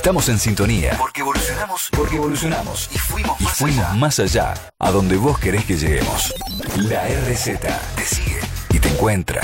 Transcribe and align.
estamos 0.00 0.30
en 0.30 0.38
sintonía. 0.38 0.96
Porque 0.96 1.20
evolucionamos, 1.20 1.90
porque 1.94 2.16
evolucionamos. 2.16 2.88
Y 2.90 2.96
fuimos, 2.96 3.38
más, 3.38 3.52
fuimos 3.52 3.84
allá. 3.84 3.94
más 3.98 4.18
allá, 4.18 4.54
a 4.78 4.90
donde 4.90 5.18
vos 5.18 5.38
querés 5.38 5.66
que 5.66 5.76
lleguemos. 5.76 6.34
La 6.76 7.06
RZ 7.06 7.60
te 7.96 8.06
sigue 8.06 8.40
y 8.70 8.78
te 8.78 8.88
encuentra. 8.88 9.42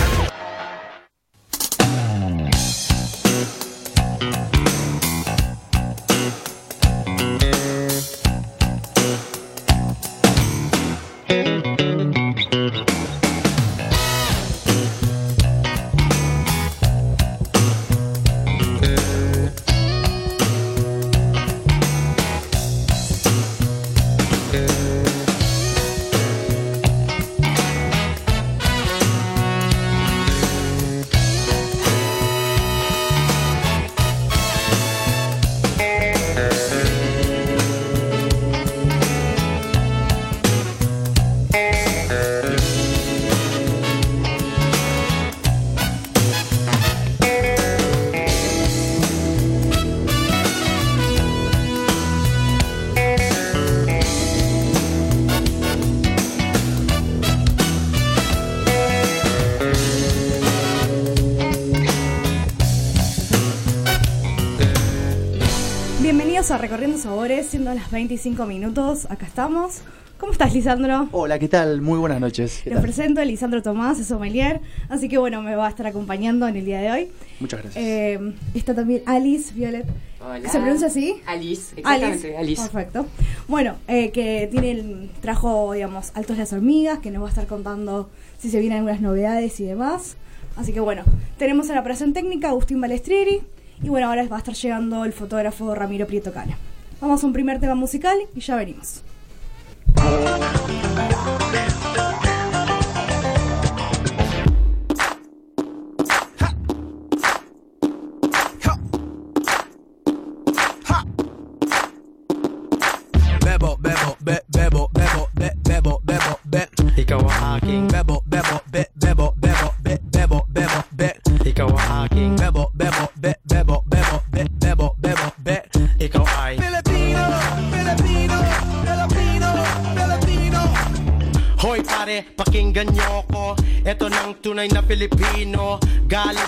Siendo 67.66 67.82
las 67.82 67.90
25 67.90 68.46
minutos. 68.46 69.06
Acá 69.10 69.26
estamos. 69.26 69.80
¿Cómo 70.18 70.30
estás, 70.30 70.54
Lisandro? 70.54 71.08
Hola, 71.10 71.40
¿qué 71.40 71.48
tal? 71.48 71.80
Muy 71.80 71.98
buenas 71.98 72.20
noches. 72.20 72.60
Te 72.62 72.78
presento, 72.78 73.24
Lisandro 73.24 73.60
Tomás, 73.60 73.98
es 73.98 74.06
sommelier, 74.06 74.60
así 74.88 75.08
que 75.08 75.18
bueno, 75.18 75.42
me 75.42 75.56
va 75.56 75.66
a 75.66 75.70
estar 75.70 75.84
acompañando 75.84 76.46
en 76.46 76.54
el 76.54 76.64
día 76.64 76.80
de 76.80 76.92
hoy. 76.92 77.08
Muchas 77.40 77.62
gracias. 77.62 77.84
Eh, 77.84 78.34
está 78.54 78.72
también 78.72 79.02
Alice 79.04 79.52
Violet. 79.52 79.84
Hola. 80.20 80.48
¿Se 80.48 80.60
pronuncia 80.60 80.86
así? 80.86 81.16
Alice, 81.26 81.74
exactamente, 81.76 82.36
Alice. 82.36 82.62
Perfecto. 82.62 83.06
Bueno, 83.48 83.74
eh, 83.88 84.12
que 84.12 84.48
tiene 84.48 84.70
el 84.70 85.10
trajo, 85.20 85.72
digamos, 85.72 86.12
Altos 86.14 86.38
las 86.38 86.52
Hormigas, 86.52 87.00
que 87.00 87.10
nos 87.10 87.20
va 87.20 87.26
a 87.26 87.30
estar 87.30 87.48
contando 87.48 88.10
si 88.38 88.48
se 88.48 88.60
vienen 88.60 88.78
algunas 88.78 89.00
novedades 89.00 89.58
y 89.58 89.64
demás. 89.64 90.16
Así 90.56 90.72
que 90.72 90.78
bueno, 90.78 91.02
tenemos 91.36 91.68
en 91.68 91.74
la 91.74 91.80
operación 91.80 92.12
técnica 92.12 92.50
Agustín 92.50 92.80
Balestrieri, 92.80 93.42
y 93.82 93.88
bueno, 93.88 94.06
ahora 94.06 94.24
va 94.28 94.36
a 94.36 94.38
estar 94.38 94.54
llegando 94.54 95.04
el 95.04 95.12
fotógrafo 95.12 95.74
Ramiro 95.74 96.06
Prieto 96.06 96.32
Cana. 96.32 96.56
Vamos 97.00 97.22
a 97.22 97.26
un 97.26 97.32
primer 97.32 97.60
tema 97.60 97.74
musical 97.74 98.16
y 98.34 98.40
ya 98.40 98.56
venimos. 98.56 99.02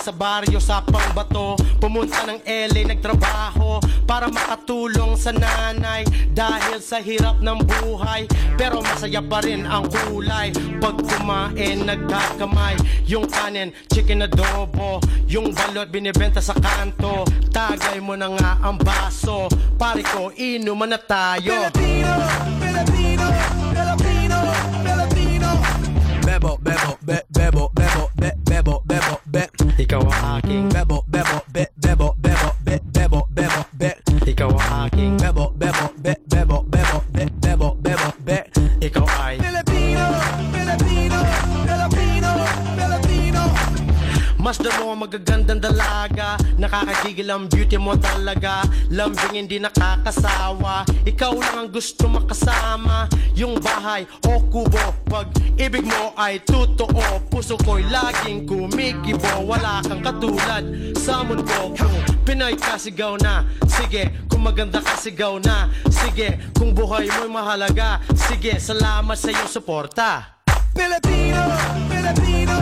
Sa 0.09 0.13
baryo 0.17 0.57
sa 0.57 0.81
Pangbato 0.81 1.61
Pumunta 1.77 2.25
ng 2.25 2.41
LA, 2.49 2.97
nagtrabaho 2.97 3.77
Para 4.09 4.33
makatulong 4.33 5.21
sa 5.21 5.37
nanay 5.37 6.09
Dahil 6.33 6.81
sa 6.81 7.03
hirap 7.03 7.43
ng 7.43 7.59
buhay. 7.67 8.31
Pero 8.55 8.79
masaya 8.79 9.19
pa 9.19 9.43
rin 9.43 9.67
ang 9.67 9.91
kulay. 9.91 10.55
Pag 10.79 11.03
kumain, 11.03 11.83
nagkakamay. 11.83 12.79
Yung 13.11 13.27
kanin, 13.27 13.75
chicken 13.91 14.23
adobo. 14.23 15.03
Yung 15.27 15.51
balot, 15.51 15.91
binibenta 15.91 16.39
sa 16.39 16.55
kanto. 16.55 17.27
Tagay 17.51 17.99
mo 17.99 18.15
na 18.15 18.31
nga 18.39 18.51
ang 18.63 18.79
baso. 18.79 19.51
Pare 19.75 20.07
ko, 20.07 20.31
inuman 20.39 20.95
na 20.95 21.01
tayo. 21.03 21.69
Filipino, 21.75 22.13
Filipino, 22.63 23.25
Filipino, 23.75 24.37
Filipino 24.87 25.49
Bebo, 26.23 26.55
bebo, 26.63 26.95
be, 27.03 27.19
bebo, 27.35 27.67
aking 30.49 30.73
bebo, 30.73 31.05
bebo, 31.05 31.45
be, 31.53 31.69
bebo, 31.77 32.17
bebo, 32.17 32.49
be, 32.65 32.81
bebo, 32.89 33.21
bebo, 33.37 33.61
be. 33.77 33.93
Ikaw 34.25 34.49
ang 34.49 34.89
aking 34.89 35.21
bebo, 35.21 35.53
bebo, 35.53 35.93
be, 36.01 36.17
bebo, 36.25 36.65
bebo, 36.65 36.99
be, 37.13 37.25
bebo, 37.37 37.69
bebo, 37.77 38.09
be. 38.25 38.39
Ikaw 38.81 39.07
ay 39.21 39.37
Filipino, 39.45 40.05
Filipino, 40.49 41.19
Filipino, 41.69 42.31
Filipino. 42.81 43.43
Mas 44.41 44.57
mo 44.81 44.97
magagandang 44.97 45.61
dalaga 45.61 46.38
Nakakagigil 46.69 47.33
ang 47.33 47.49
beauty 47.49 47.81
mo 47.81 47.97
talaga. 47.97 48.61
Lambing 48.93 49.41
hindi 49.41 49.57
nakakasawa. 49.57 50.85
Ikaw 51.09 51.33
lang 51.41 51.57
ang 51.65 51.71
gusto 51.73 52.13
makasama. 52.13 53.09
Yung 53.33 53.57
bahay 53.57 54.05
o 54.29 54.37
kubo 54.53 54.93
Pag 55.09 55.33
ibig 55.57 55.89
mo 55.89 56.13
ay 56.13 56.45
totoo. 56.45 57.25
Puso 57.33 57.57
ko'y 57.65 57.89
laging 57.89 58.45
kumikibo. 58.45 59.49
Wala 59.49 59.81
kang 59.81 60.05
katulad 60.05 60.93
sa 61.01 61.25
mundo 61.25 61.49
ko. 61.49 61.73
Pinoy 62.29 62.53
ka 62.61 62.77
sigaw 62.77 63.17
na. 63.17 63.49
Sige, 63.65 64.29
kung 64.29 64.45
maganda 64.45 64.85
ka 64.85 64.93
sigaw 65.01 65.41
na. 65.41 65.73
Sige, 65.89 66.53
kung 66.53 66.77
buhay 66.77 67.09
mo'y 67.09 67.33
mahalaga. 67.33 68.05
Sige, 68.13 68.61
salamat 68.61 69.17
sa 69.17 69.33
iyong 69.33 69.49
suporta. 69.49 70.37
Filipino, 70.77 71.49
Filipino, 71.89 72.55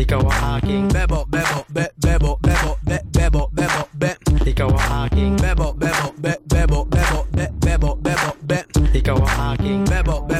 Ikaw 0.00 0.16
ang 0.32 0.56
aking 0.56 0.88
bebo, 0.88 1.28
bebo, 1.28 1.60
be, 1.68 1.84
bebo, 2.00 2.40
bebo, 2.40 2.72
be, 2.88 2.96
bebo, 3.12 3.52
bebo, 3.52 3.82
be. 4.00 4.16
Ikaw 4.48 4.72
ang 4.72 4.92
aking 5.04 5.36
bebo, 5.36 5.76
bebo, 5.76 6.16
be, 6.16 6.32
bebo, 6.48 6.88
bebo, 6.88 7.28
be, 7.36 7.44
bebo, 7.60 7.90
bebo, 8.00 8.30
be. 8.48 8.64
Ikaw 8.96 9.20
ang 9.20 9.52
aking 9.52 9.84
bebo, 9.84 10.24
bebo, 10.24 10.24
be, 10.24 10.36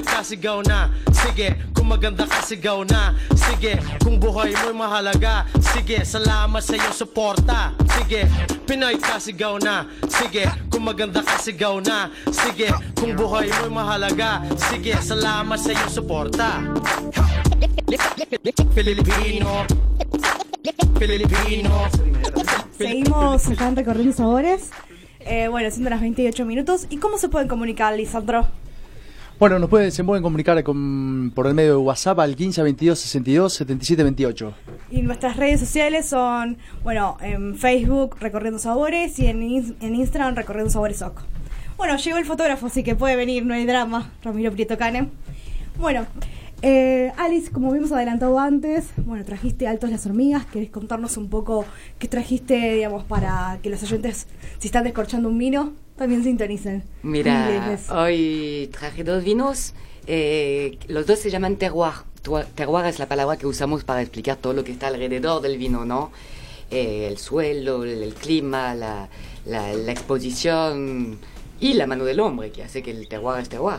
ka 0.00 0.24
sigaw 0.24 0.64
na. 0.64 0.88
Sige, 1.12 1.52
kung 1.76 1.92
maganda 1.92 2.24
ka 2.24 2.40
sigaw 2.40 2.80
na. 2.88 3.12
Sige, 3.36 3.76
kung 4.00 4.16
buhay 4.16 4.54
mo'y 4.56 4.72
mahalaga. 4.72 5.44
Sige, 5.60 6.06
salamat 6.06 6.64
sa 6.64 6.78
iyong 6.78 6.96
suporta. 6.96 7.76
Sige, 7.98 8.24
Pinoy 8.64 8.96
ka 8.96 9.20
sigaw 9.20 9.60
na. 9.60 9.84
Sige, 10.08 10.48
kung 10.72 10.88
maganda 10.88 11.20
ka 11.20 11.36
sigaw 11.36 11.76
na. 11.84 12.08
Sige, 12.32 12.72
kung 12.96 13.12
buhay 13.12 13.52
mo'y 13.60 13.68
mahalaga. 13.68 14.40
Sige, 14.56 14.96
salamat 15.02 15.58
sa 15.60 15.76
iyong 15.76 15.92
suporta. 15.92 16.48
Filipino. 18.72 19.66
Filipino. 20.96 21.74
Seguimos 22.78 23.46
acá 23.50 23.68
en 23.68 23.76
Recorriendo 23.76 24.14
Sabores. 24.16 24.70
Eh, 25.20 25.48
bueno, 25.48 25.70
siendo 25.70 25.90
las 25.90 26.00
28 26.00 26.44
minutos. 26.44 26.86
¿Y 26.90 26.96
cómo 26.98 27.18
se 27.18 27.28
pueden 27.28 27.48
comunicar, 27.48 27.94
Lisandro? 27.94 28.46
Bueno, 29.42 29.58
nos 29.58 29.68
pueden, 29.70 29.90
se 29.90 30.04
comunicar 30.04 30.62
con, 30.62 31.32
por 31.34 31.48
el 31.48 31.54
medio 31.54 31.70
de 31.70 31.76
WhatsApp 31.78 32.20
al 32.20 32.36
15 32.36 32.62
22 32.62 32.96
62 32.96 33.52
77 33.52 34.04
28. 34.04 34.54
Y 34.92 35.02
nuestras 35.02 35.36
redes 35.36 35.58
sociales 35.58 36.06
son, 36.06 36.58
bueno, 36.84 37.16
en 37.20 37.56
Facebook 37.56 38.18
Recorriendo 38.20 38.60
Sabores 38.60 39.18
y 39.18 39.26
en, 39.26 39.42
en 39.80 39.94
Instagram 39.96 40.36
Recorriendo 40.36 40.70
Sabores 40.70 41.02
Oc. 41.02 41.22
Bueno, 41.76 41.96
llegó 41.96 42.18
el 42.18 42.24
fotógrafo, 42.24 42.66
así 42.66 42.84
que 42.84 42.94
puede 42.94 43.16
venir, 43.16 43.44
no 43.44 43.54
hay 43.54 43.66
drama, 43.66 44.12
Ramiro 44.22 44.52
Prieto 44.52 44.78
Cane. 44.78 45.08
Bueno, 45.76 46.06
Eh, 46.64 47.10
Alice, 47.16 47.50
como 47.50 47.72
vimos 47.72 47.90
adelantado 47.90 48.38
antes, 48.38 48.90
bueno, 49.04 49.24
trajiste 49.24 49.66
Altos 49.66 49.90
las 49.90 50.06
Hormigas. 50.06 50.46
¿Querés 50.46 50.70
contarnos 50.70 51.16
un 51.16 51.28
poco 51.28 51.64
qué 51.98 52.06
trajiste, 52.06 52.74
digamos, 52.74 53.02
para 53.02 53.58
que 53.60 53.70
los 53.70 53.82
oyentes, 53.82 54.28
si 54.60 54.68
están 54.68 54.84
descorchando 54.84 55.28
un 55.28 55.36
vino, 55.36 55.72
también 56.02 56.24
sintonicen? 56.24 56.82
Mira, 57.04 57.78
hoy 57.90 58.68
traje 58.72 59.04
dos 59.04 59.22
vinos. 59.22 59.72
Eh, 60.08 60.76
los 60.88 61.06
dos 61.06 61.20
se 61.20 61.30
llaman 61.30 61.54
terroir. 61.56 61.92
Terroir 62.56 62.86
es 62.86 62.98
la 62.98 63.06
palabra 63.06 63.36
que 63.36 63.46
usamos 63.46 63.84
para 63.84 64.02
explicar 64.02 64.36
todo 64.36 64.52
lo 64.52 64.64
que 64.64 64.72
está 64.72 64.88
alrededor 64.88 65.40
del 65.42 65.58
vino, 65.58 65.84
¿no? 65.84 66.10
Eh, 66.72 67.06
el 67.08 67.18
suelo, 67.18 67.84
el, 67.84 68.14
clima, 68.14 68.74
la, 68.74 69.08
la, 69.46 69.72
la 69.74 69.92
exposición 69.92 71.18
y 71.60 71.74
la 71.74 71.86
mano 71.86 72.04
del 72.04 72.18
hombre 72.18 72.50
que 72.50 72.64
hace 72.64 72.82
que 72.82 72.90
el 72.90 73.06
terroir 73.06 73.40
es 73.40 73.48
terroir. 73.48 73.78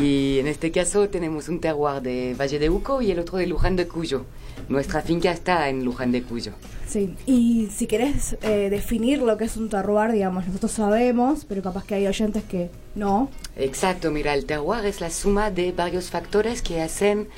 Y 0.00 0.38
en 0.40 0.48
este 0.48 0.72
caso 0.72 1.08
tenemos 1.10 1.48
un 1.48 1.60
terroir 1.60 2.02
de 2.02 2.34
Valle 2.34 2.58
de 2.58 2.70
Uco 2.70 3.02
y 3.02 3.12
el 3.12 3.20
otro 3.20 3.38
de 3.38 3.46
Luján 3.46 3.76
de 3.76 3.86
Cuyo. 3.86 4.24
Nuestra 4.68 5.02
finca 5.02 5.30
está 5.30 5.68
en 5.68 5.84
Luján 5.84 6.12
de 6.12 6.22
Cuyo. 6.22 6.52
Sí, 6.86 7.14
y 7.26 7.68
si 7.74 7.86
querés 7.86 8.36
eh, 8.42 8.68
definir 8.70 9.22
lo 9.22 9.36
que 9.36 9.44
es 9.44 9.56
un 9.56 9.68
terroir, 9.68 10.12
digamos, 10.12 10.46
nosotros 10.46 10.72
sabemos, 10.72 11.44
pero 11.48 11.62
capaz 11.62 11.84
que 11.84 11.94
hay 11.94 12.06
oyentes 12.06 12.42
que 12.44 12.70
no. 12.94 13.30
Exacto, 13.56 14.10
mira, 14.10 14.34
el 14.34 14.44
terroir 14.44 14.84
es 14.84 15.00
la 15.00 15.10
suma 15.10 15.50
de 15.50 15.72
varios 15.72 16.10
factores 16.10 16.60
que 16.62 16.82
hacen 16.82 17.28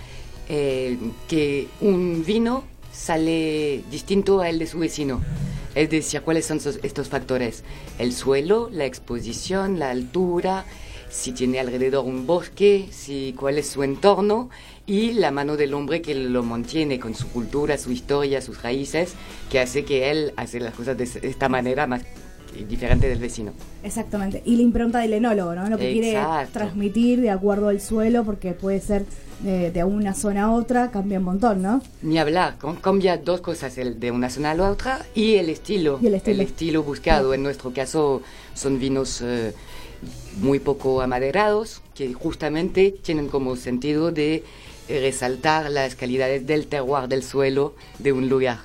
eh, 0.48 0.98
que 1.28 1.68
un 1.80 2.24
vino 2.26 2.64
sale 2.92 3.82
distinto 3.90 4.40
al 4.40 4.58
de 4.58 4.66
su 4.66 4.78
vecino. 4.78 5.20
Es 5.74 5.90
decir, 5.90 6.20
¿cuáles 6.22 6.46
son 6.46 6.60
estos 6.82 7.08
factores? 7.08 7.64
El 7.98 8.12
suelo, 8.12 8.68
la 8.70 8.84
exposición, 8.84 9.78
la 9.78 9.90
altura, 9.90 10.64
si 11.10 11.32
tiene 11.32 11.60
alrededor 11.60 12.04
un 12.04 12.26
bosque, 12.26 12.88
si, 12.90 13.34
cuál 13.38 13.58
es 13.58 13.68
su 13.68 13.82
entorno 13.82 14.50
y 14.86 15.12
la 15.12 15.30
mano 15.30 15.56
del 15.56 15.74
hombre 15.74 16.02
que 16.02 16.14
lo 16.14 16.42
mantiene 16.42 16.98
con 16.98 17.14
su 17.14 17.28
cultura, 17.28 17.78
su 17.78 17.90
historia, 17.90 18.40
sus 18.42 18.62
raíces, 18.62 19.14
que 19.50 19.60
hace 19.60 19.84
que 19.84 20.10
él 20.10 20.32
hace 20.36 20.60
las 20.60 20.74
cosas 20.74 20.96
de 20.98 21.04
esta 21.04 21.48
manera 21.48 21.86
más 21.86 22.02
diferente 22.68 23.08
del 23.08 23.18
vecino. 23.18 23.52
Exactamente. 23.82 24.42
Y 24.44 24.56
la 24.56 24.62
impronta 24.62 25.00
del 25.00 25.14
enólogo, 25.14 25.54
¿no? 25.54 25.68
Lo 25.68 25.78
que 25.78 25.92
quiere 25.92 26.18
transmitir 26.52 27.20
de 27.20 27.30
acuerdo 27.30 27.68
al 27.68 27.80
suelo, 27.80 28.24
porque 28.24 28.52
puede 28.52 28.80
ser 28.80 29.04
de, 29.40 29.84
una 29.84 30.14
zona 30.14 30.44
a 30.44 30.52
otra, 30.52 30.90
cambia 30.90 31.18
un 31.18 31.24
montón, 31.24 31.62
¿no? 31.62 31.82
Ni 32.02 32.18
hablar, 32.18 32.56
cambia 32.80 33.16
dos 33.16 33.40
cosas, 33.40 33.76
el 33.78 33.98
de 33.98 34.10
una 34.10 34.30
zona 34.30 34.52
a 34.52 34.54
la 34.54 34.70
otra 34.70 35.04
y 35.14 35.34
el 35.34 35.48
estilo. 35.48 35.98
el 36.02 36.40
estilo. 36.40 36.82
buscado. 36.82 37.34
En 37.34 37.42
nuestro 37.42 37.72
caso 37.72 38.22
son 38.54 38.78
vinos 38.78 39.20
eh, 39.22 39.52
muy 40.40 40.60
poco 40.60 41.00
amaderados, 41.00 41.82
que 41.94 42.12
justamente 42.12 42.94
tienen 43.02 43.28
como 43.28 43.56
sentido 43.56 44.12
de 44.12 44.44
resaltar 44.88 45.70
las 45.70 45.94
calidades 45.94 46.46
del 46.46 46.66
terroir, 46.66 47.08
del 47.08 47.22
suelo 47.22 47.74
de 47.98 48.12
un 48.12 48.28
lugar. 48.28 48.58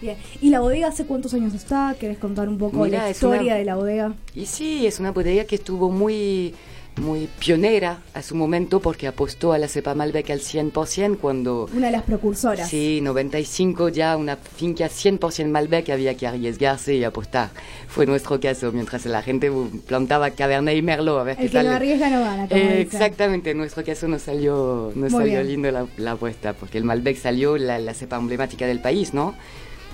Bien. 0.00 0.16
¿Y 0.40 0.50
la 0.50 0.60
bodega 0.60 0.88
hace 0.88 1.04
cuántos 1.04 1.32
años 1.32 1.54
está? 1.54 1.94
¿Querés 1.98 2.18
contar 2.18 2.48
un 2.48 2.58
poco 2.58 2.86
la 2.86 3.08
historia 3.08 3.54
de 3.54 3.64
la 3.64 3.76
bodega? 3.76 4.14
Y 4.34 4.46
sí, 4.46 4.86
es 4.86 4.98
una 4.98 5.12
bodega 5.12 5.44
que 5.44 5.54
estuvo 5.54 5.90
muy 5.90 6.54
muy 6.96 7.28
pionera 7.38 8.00
a 8.14 8.22
su 8.22 8.34
momento 8.34 8.80
porque 8.80 9.06
apostó 9.06 9.52
a 9.52 9.58
la 9.58 9.68
cepa 9.68 9.94
Malbec 9.94 10.30
al 10.30 10.40
100% 10.40 11.18
cuando... 11.18 11.68
Una 11.74 11.86
de 11.86 11.92
las 11.92 12.02
precursoras. 12.02 12.68
Sí, 12.68 13.00
95 13.02 13.88
ya 13.88 14.16
una 14.16 14.36
finca 14.36 14.86
100% 14.86 15.48
Malbec 15.48 15.90
había 15.90 16.14
que 16.16 16.26
arriesgarse 16.26 16.94
y 16.94 17.04
apostar. 17.04 17.50
Fue 17.88 18.06
nuestro 18.06 18.38
caso, 18.40 18.72
mientras 18.72 19.06
la 19.06 19.22
gente 19.22 19.50
plantaba 19.86 20.30
Cabernet 20.30 20.76
y 20.76 20.82
Merlot 20.82 21.20
a 21.20 21.22
ver 21.24 21.36
El 21.40 21.50
que 21.50 21.62
no 21.62 21.70
arriesga 21.70 22.10
no 22.10 22.20
gana, 22.20 22.44
Exactamente, 22.50 23.50
en 23.50 23.58
nuestro 23.58 23.84
caso 23.84 24.06
nos 24.08 24.22
salió, 24.22 24.92
nos 24.94 25.12
salió 25.12 25.42
lindo 25.42 25.70
la, 25.70 26.12
apuesta 26.12 26.52
porque 26.52 26.78
el 26.78 26.84
Malbec 26.84 27.16
salió 27.16 27.56
la, 27.56 27.78
la 27.78 27.94
cepa 27.94 28.16
emblemática 28.16 28.66
del 28.66 28.80
país, 28.80 29.14
¿no? 29.14 29.34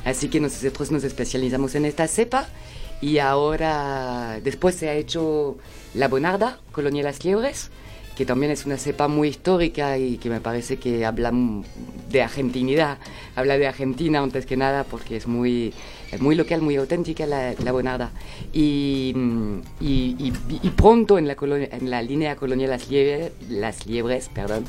Así 0.04 0.28
que 0.28 0.40
nosotros 0.40 0.90
nos 0.90 1.04
especializamos 1.04 1.74
en 1.74 1.84
esta 1.84 2.06
cepa 2.08 2.48
y 3.00 3.18
ahora 3.18 4.40
después 4.42 4.74
se 4.74 4.88
ha 4.88 4.94
hecho 4.94 5.58
la 5.94 6.08
Bonarda, 6.08 6.58
Colonia 6.72 7.02
Las 7.02 7.24
Liebres, 7.24 7.70
que 8.16 8.26
también 8.26 8.50
es 8.50 8.66
una 8.66 8.76
cepa 8.78 9.06
muy 9.06 9.28
histórica 9.28 9.96
y 9.96 10.18
que 10.18 10.28
me 10.28 10.40
parece 10.40 10.76
que 10.76 11.06
habla 11.06 11.32
de 12.10 12.20
argentinidad, 12.20 12.98
habla 13.36 13.56
de 13.56 13.68
Argentina 13.68 14.18
antes 14.18 14.44
que 14.44 14.56
nada 14.56 14.82
porque 14.82 15.16
es 15.16 15.28
muy, 15.28 15.72
muy 16.18 16.34
local, 16.34 16.60
muy 16.60 16.74
auténtica 16.74 17.26
la, 17.26 17.54
la 17.62 17.70
Bonarda. 17.70 18.10
Y, 18.52 19.14
y, 19.80 20.70
pronto 20.76 21.16
en 21.16 21.28
la, 21.28 21.36
en 21.40 21.90
la 21.90 22.02
línea 22.02 22.34
Colonia 22.34 22.66
Las 22.66 22.90
Liebres, 22.90 23.30
Las 23.48 23.86
Liebres 23.86 24.28
perdón, 24.34 24.64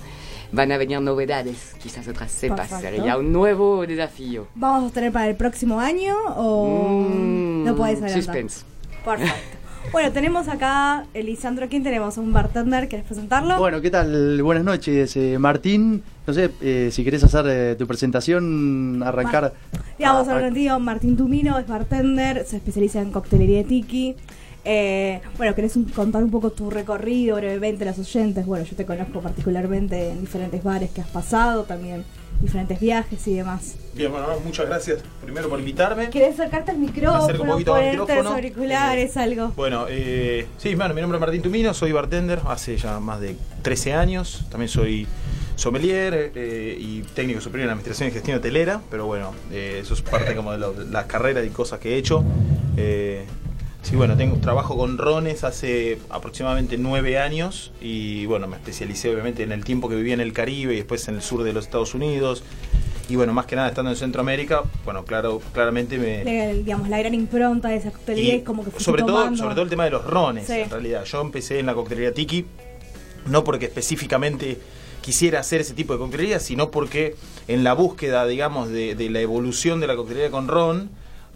van 0.52 0.72
a 0.72 0.78
venir 0.78 1.00
novedades, 1.02 1.76
quizás 1.82 2.08
otras 2.08 2.32
cepas. 2.32 2.70
Sería 2.70 3.18
un 3.18 3.32
nuevo 3.32 3.86
desafío. 3.86 4.48
¿Vamos 4.56 4.92
a 4.92 4.94
tener 4.94 5.12
para 5.12 5.28
el 5.28 5.36
próximo 5.36 5.80
año 5.80 6.16
o 6.36 7.08
mm, 7.10 7.66
no 7.66 7.76
puedes 7.76 8.02
adelantar? 8.02 8.24
Suspense. 8.24 8.66
Perfecto. 9.06 9.34
Bueno, 9.92 10.12
tenemos 10.12 10.48
acá, 10.50 11.06
Elisandro, 11.16 11.68
¿quién 11.68 11.82
tenemos? 11.82 12.18
¿Un 12.18 12.32
bartender? 12.32 12.88
¿Quieres 12.88 13.08
presentarlo? 13.08 13.58
Bueno, 13.58 13.82
¿qué 13.82 13.90
tal? 13.90 14.40
Buenas 14.44 14.64
noches, 14.64 15.16
eh, 15.16 15.40
Martín. 15.40 16.04
No 16.28 16.34
sé 16.34 16.52
eh, 16.62 16.90
si 16.92 17.04
querés 17.04 17.24
hacer 17.24 17.46
eh, 17.48 17.76
tu 17.76 17.88
presentación, 17.88 19.02
arrancar. 19.04 19.54
Digamos, 19.98 20.28
ah, 20.28 20.80
Martín 20.80 21.18
Tumino 21.18 21.58
es 21.58 21.68
bartender, 21.68 22.46
se 22.46 22.58
especializa 22.58 23.02
en 23.02 23.12
coctelería 23.12 23.64
tiki. 23.64 24.16
Eh, 24.72 25.20
bueno, 25.36 25.56
¿querés 25.56 25.74
contar 25.96 26.24
un 26.24 26.30
poco 26.30 26.52
tu 26.52 26.70
recorrido 26.70 27.38
brevemente, 27.38 27.86
las 27.86 27.98
oyentes? 27.98 28.46
Bueno, 28.46 28.66
yo 28.66 28.76
te 28.76 28.86
conozco 28.86 29.20
particularmente 29.20 30.12
en 30.12 30.22
diferentes 30.22 30.64
bares 30.64 30.92
que 30.92 31.02
has 31.02 31.08
pasado, 31.08 31.64
también 31.64 32.06
diferentes 32.40 32.80
viajes 32.80 33.28
y 33.28 33.34
demás. 33.34 33.78
Bien, 33.96 34.12
bueno, 34.12 34.28
muchas 34.46 34.68
gracias 34.68 35.00
primero 35.24 35.50
por 35.50 35.58
invitarme. 35.58 36.12
¿Querés 36.12 36.36
acercarte 36.36 36.70
al 36.70 36.78
micrófono? 36.78 37.42
un 37.42 37.50
poquito 37.50 37.72
ponerte 37.72 37.98
micrófono. 37.98 38.30
auriculares, 38.30 39.16
eh, 39.16 39.20
algo. 39.20 39.48
Bueno, 39.56 39.88
eh, 39.90 40.46
sí, 40.60 40.76
bueno, 40.76 40.94
mi 40.94 41.02
nombre 41.02 41.18
es 41.18 41.22
Martín 41.22 41.42
Tumino, 41.42 41.74
soy 41.74 41.92
bartender 41.92 42.40
hace 42.48 42.78
ya 42.78 43.00
más 43.00 43.20
de 43.22 43.38
13 43.64 43.94
años. 43.94 44.46
También 44.52 44.70
soy 44.70 45.08
sommelier 45.56 46.32
eh, 46.36 46.78
y 46.80 47.02
técnico 47.16 47.42
superior 47.42 47.66
en 47.66 47.72
administración 47.72 48.10
y 48.10 48.12
gestión 48.12 48.38
hotelera, 48.38 48.82
pero 48.92 49.08
bueno, 49.08 49.34
eso 49.52 49.96
es 49.96 50.04
parte 50.04 50.36
como 50.36 50.52
de, 50.52 50.86
las 50.92 51.06
carreras 51.08 51.44
y 51.44 51.50
cosas 51.50 51.80
que 51.80 51.96
he 51.96 51.98
hecho. 51.98 52.24
Sí, 53.90 53.96
bueno, 53.96 54.16
tengo 54.16 54.38
trabajo 54.38 54.78
con 54.78 55.00
rones 55.00 55.44
hace 55.44 55.98
aproximadamente 56.12 56.78
nueve 56.78 57.18
años 57.18 57.72
y 57.82 58.28
bueno, 58.28 58.46
me 58.46 58.56
especialicé 58.56 59.12
obviamente 59.12 59.42
en 59.42 59.52
el 59.52 59.64
tiempo 59.64 59.90
que 59.90 59.96
viví 59.96 60.12
en 60.12 60.20
el 60.20 60.32
Caribe 60.32 60.74
y 60.74 60.76
después 60.76 61.08
en 61.08 61.16
el 61.16 61.24
sur 61.24 61.42
de 61.42 61.54
los 61.54 61.66
Estados 61.66 61.96
Unidos. 61.96 62.44
Y 63.10 63.16
bueno, 63.16 63.34
más 63.34 63.48
que 63.48 63.56
nada 63.56 63.70
estando 63.70 63.90
en 63.90 63.98
Centroamérica, 63.98 64.62
bueno, 64.86 65.06
claro, 65.06 65.42
claramente 65.54 65.98
me... 65.98 66.54
digamos, 66.54 66.88
la 66.88 67.00
gran 67.00 67.16
impronta 67.16 67.70
de 67.70 67.78
esa 67.78 67.90
coctelería 67.90 68.36
es 68.36 68.44
como 68.44 68.64
que 68.64 68.80
sobre 68.80 69.02
todo 69.02 69.36
Sobre 69.36 69.56
todo 69.56 69.64
el 69.64 69.72
tema 69.72 69.86
de 69.86 69.90
los 69.90 70.06
rones, 70.06 70.48
en 70.52 70.70
realidad. 70.70 71.04
Yo 71.06 71.22
empecé 71.22 71.58
en 71.58 71.66
la 71.66 71.74
coctelería 71.74 72.14
Tiki, 72.14 72.46
no 73.26 73.44
porque 73.44 73.66
específicamente 73.66 74.60
quisiera 75.02 75.40
hacer 75.40 75.62
ese 75.62 75.74
tipo 75.74 75.94
de 75.94 76.00
coctelería, 76.00 76.40
sino 76.40 76.70
porque 76.70 77.16
en 77.48 77.64
la 77.64 77.74
búsqueda, 77.74 78.28
digamos, 78.28 78.70
de, 78.70 78.94
de 78.94 79.10
la 79.10 79.22
evolución 79.22 79.80
de 79.80 79.88
la 79.88 79.96
coctelería 79.96 80.30
con 80.30 80.48
ron, 80.48 80.92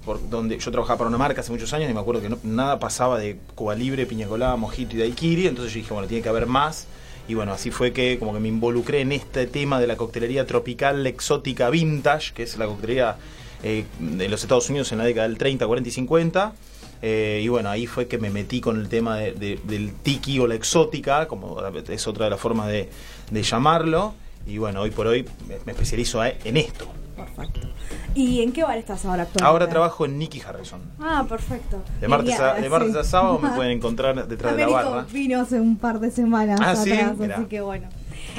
por 0.06 0.30
donde 0.30 0.58
yo 0.58 0.72
trabajaba 0.72 0.98
para 0.98 1.08
una 1.08 1.18
marca 1.18 1.42
hace 1.42 1.52
muchos 1.52 1.72
años 1.74 1.90
y 1.90 1.94
me 1.94 2.00
acuerdo 2.00 2.22
que 2.22 2.36
nada 2.44 2.80
pasaba 2.80 3.20
de 3.20 3.38
Cuba 3.56 3.76
Libre, 3.76 4.06
Piña 4.06 4.28
Colada, 4.28 4.56
Mojito 4.56 4.96
y 4.96 5.00
Daiquiri, 5.00 5.48
entonces 5.48 5.74
yo 5.74 5.80
dije, 5.80 5.94
bueno, 5.94 6.08
tiene 6.08 6.24
que 6.24 6.30
haber 6.30 6.46
más. 6.46 6.88
Y 7.28 7.36
bueno, 7.36 7.54
así 7.54 7.72
fue 7.72 7.94
que 7.94 8.20
como 8.20 8.34
que 8.34 8.40
me 8.40 8.50
involucré 8.50 9.00
en 9.00 9.14
este 9.14 9.48
tema 9.48 9.80
de 9.80 9.88
la 9.88 9.96
coctelería 9.96 10.46
tropical, 10.46 11.08
exótica, 11.08 11.70
vintage, 11.70 12.34
que 12.34 12.44
es 12.44 12.58
la 12.58 12.66
coctelería 12.66 13.16
eh, 13.64 13.86
de 14.00 14.28
los 14.28 14.42
Estados 14.42 14.70
Unidos 14.70 14.92
en 14.92 14.98
la 14.98 15.06
década 15.06 15.28
del 15.28 15.38
30, 15.38 15.66
40 15.66 15.88
y 15.88 15.92
50. 15.92 16.54
Eh, 17.02 17.42
y 17.44 17.48
bueno, 17.48 17.70
ahí 17.70 17.88
fue 17.88 18.08
que 18.08 18.18
me 18.18 18.30
metí 18.30 18.60
con 18.60 18.80
el 18.80 18.90
tema 18.90 19.18
del 19.18 19.94
tiki 20.04 20.40
o 20.40 20.48
la 20.48 20.56
exótica, 20.56 21.28
como 21.28 21.62
es 21.90 22.08
otra 22.08 22.26
de 22.26 22.32
las 22.32 22.40
formas 22.40 22.68
de, 22.68 22.90
llamarlo. 23.32 24.16
Y 24.46 24.58
bueno, 24.58 24.82
hoy 24.82 24.92
por 24.92 25.08
hoy 25.08 25.26
me 25.48 25.72
especializo 25.72 26.24
en 26.24 26.58
esto. 26.58 27.03
Perfecto. 27.16 27.68
¿Y 28.16 28.42
en 28.42 28.52
qué 28.52 28.64
bar 28.64 28.78
estás 28.78 29.06
ahora 29.06 29.24
actualmente? 29.24 29.48
Ahora 29.48 29.70
trabajo 29.70 30.06
en 30.06 30.18
Nicky 30.18 30.42
Harrison. 30.42 30.82
Ah, 31.00 31.26
perfecto. 31.28 31.82
De 32.02 32.08
martes, 32.08 32.40
a, 32.40 32.56
de 32.56 32.70
martes 32.70 32.96
a 32.96 33.04
sábado 33.04 33.40
me 33.40 33.50
pueden 33.50 33.72
encontrar 33.78 34.28
detrás 34.28 34.56
de 34.56 34.66
la 34.66 34.68
barra. 34.68 35.06
vino 35.12 35.40
hace 35.40 35.60
un 35.60 35.78
par 35.78 36.00
de 36.00 36.12
semanas 36.12 36.60
ah, 36.62 36.72
atrás, 36.72 37.14
así 37.20 37.46
que 37.46 37.62
bueno. 37.62 37.88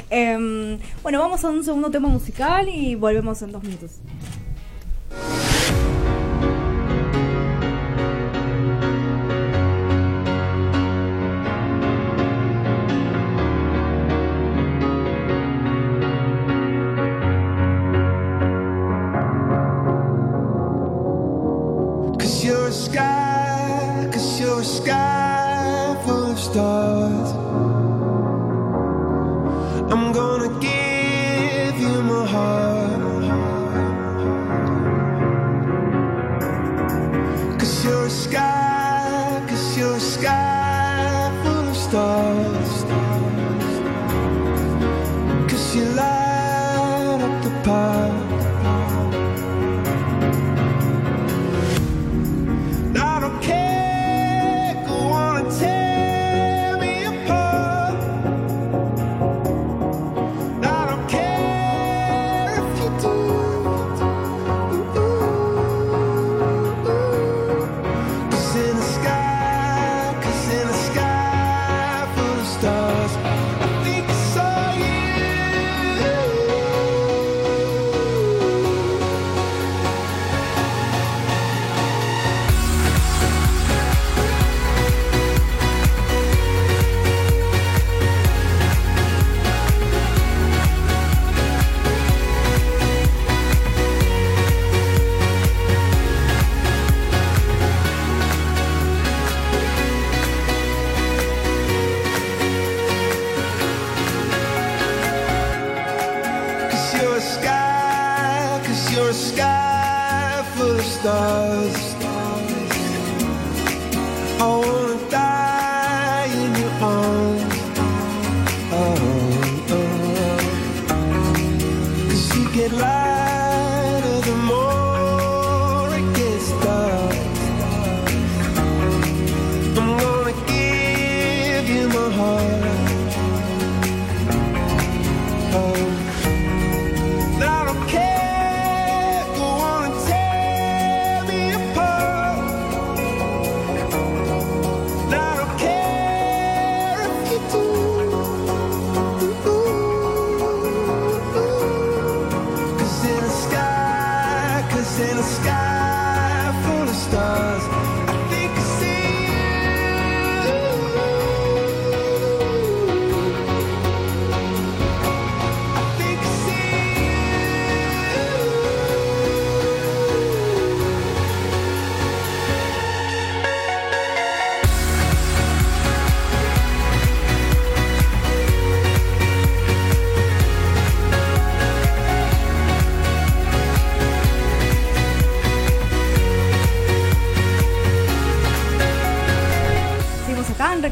Eh, 0.09 0.79
bueno, 1.01 1.19
vamos 1.19 1.43
a 1.45 1.49
un 1.49 1.63
segundo 1.63 1.89
tema 1.89 2.09
musical 2.09 2.67
y 2.69 2.95
volvemos 2.95 3.41
en 3.41 3.51
dos 3.51 3.63
minutos. 3.63 3.91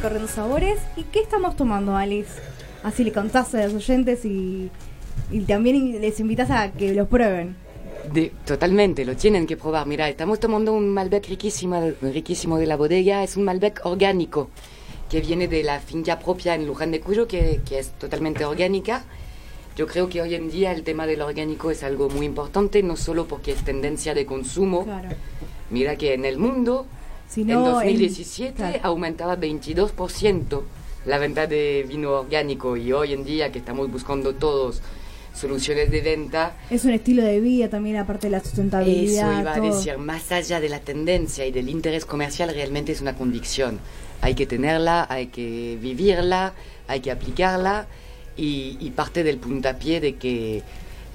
Recorriendo 0.04 0.28
sabores. 0.28 0.80
¿Y 0.98 1.04
qué 1.04 1.22
estamos 1.22 1.56
tomando, 1.56 1.96
Alice? 1.96 2.30
Así 2.84 3.06
le 3.06 3.14
contaste 3.14 3.62
a 3.62 3.68
los 3.68 3.76
oyentes 3.76 4.26
y, 4.26 4.70
también 5.48 6.02
les 6.02 6.20
invitas 6.20 6.52
a 6.52 6.74
que 6.74 6.94
los 6.94 7.08
prueben. 7.08 7.56
De, 8.12 8.34
totalmente, 8.46 9.06
lo 9.06 9.16
tienen 9.16 9.48
que 9.48 9.56
probar. 9.56 9.88
Mira, 9.88 10.10
estamos 10.10 10.42
tomando 10.42 10.74
un 10.74 10.90
Malbec 10.90 11.26
riquísimo, 11.30 11.94
riquísimo 12.02 12.58
de 12.58 12.66
la 12.66 12.76
bodega. 12.76 13.24
Es 13.24 13.38
un 13.38 13.46
Malbec 13.46 13.80
orgánico 13.86 14.50
que 15.10 15.22
viene 15.22 15.48
de 15.48 15.64
la 15.64 15.80
finca 15.80 16.20
propia 16.20 16.56
en 16.56 16.68
Luján 16.68 16.92
de 16.92 17.00
Cuyo, 17.00 17.26
que, 17.26 17.62
que 17.66 17.80
es 17.80 17.92
totalmente 17.92 18.44
orgánica. 18.44 19.06
Yo 19.78 19.88
creo 19.88 20.10
que 20.10 20.22
hoy 20.22 20.36
en 20.36 20.52
día 20.52 20.74
el 20.74 20.84
tema 20.84 21.08
del 21.08 21.22
orgánico 21.22 21.72
es 21.72 21.82
algo 21.82 22.10
muy 22.10 22.26
importante, 22.26 22.84
no 22.84 22.98
solo 22.98 23.26
porque 23.26 23.54
es 23.54 23.64
tendencia 23.64 24.14
de 24.14 24.26
consumo. 24.26 24.86
Mira 25.70 25.96
que 25.96 26.14
en 26.14 26.26
el 26.26 26.38
mundo 26.38 26.88
en 27.38 27.48
2017 27.48 28.82
aumentaba 28.84 29.38
22% 29.38 30.62
la 31.06 31.18
venta 31.18 31.48
de 31.48 31.86
vino 31.88 32.12
orgánico 32.12 32.78
y 32.78 32.94
hoy 32.94 33.14
en 33.14 33.24
día 33.26 33.52
que 33.52 33.60
estamos 33.60 33.92
buscando 33.92 34.36
todos 34.36 34.82
soluciones 35.34 35.90
de 35.92 36.02
venta. 36.02 36.56
Es 36.70 36.86
un 36.86 36.92
estilo 36.92 37.24
de 37.24 37.40
vida 37.40 37.70
también, 37.70 37.98
aparte 37.98 38.28
de 38.28 38.32
la 38.32 38.40
sustentabilidad. 38.40 39.32
Eso 39.32 39.42
iba 39.42 39.54
a 39.54 39.60
decir, 39.60 39.98
más 39.98 40.32
allá 40.32 40.60
de 40.60 40.70
la 40.70 40.80
tendencia 40.80 41.46
y 41.46 41.52
del 41.52 41.70
interés 41.70 42.06
comercial, 42.06 42.54
realmente 42.54 42.92
es 42.92 43.02
una 43.02 43.16
convicción. 43.16 43.80
Hay 44.22 44.36
que 44.36 44.46
tenerla, 44.46 45.06
hay 45.10 45.28
que 45.28 45.78
vivirla, 45.82 46.54
hay 46.88 47.02
que 47.02 47.12
aplicarla 47.12 47.88
y, 48.38 48.78
y 48.80 48.92
parte 48.92 49.24
del 49.24 49.38
puntapié 49.38 50.00
de 50.00 50.16
que 50.16 50.62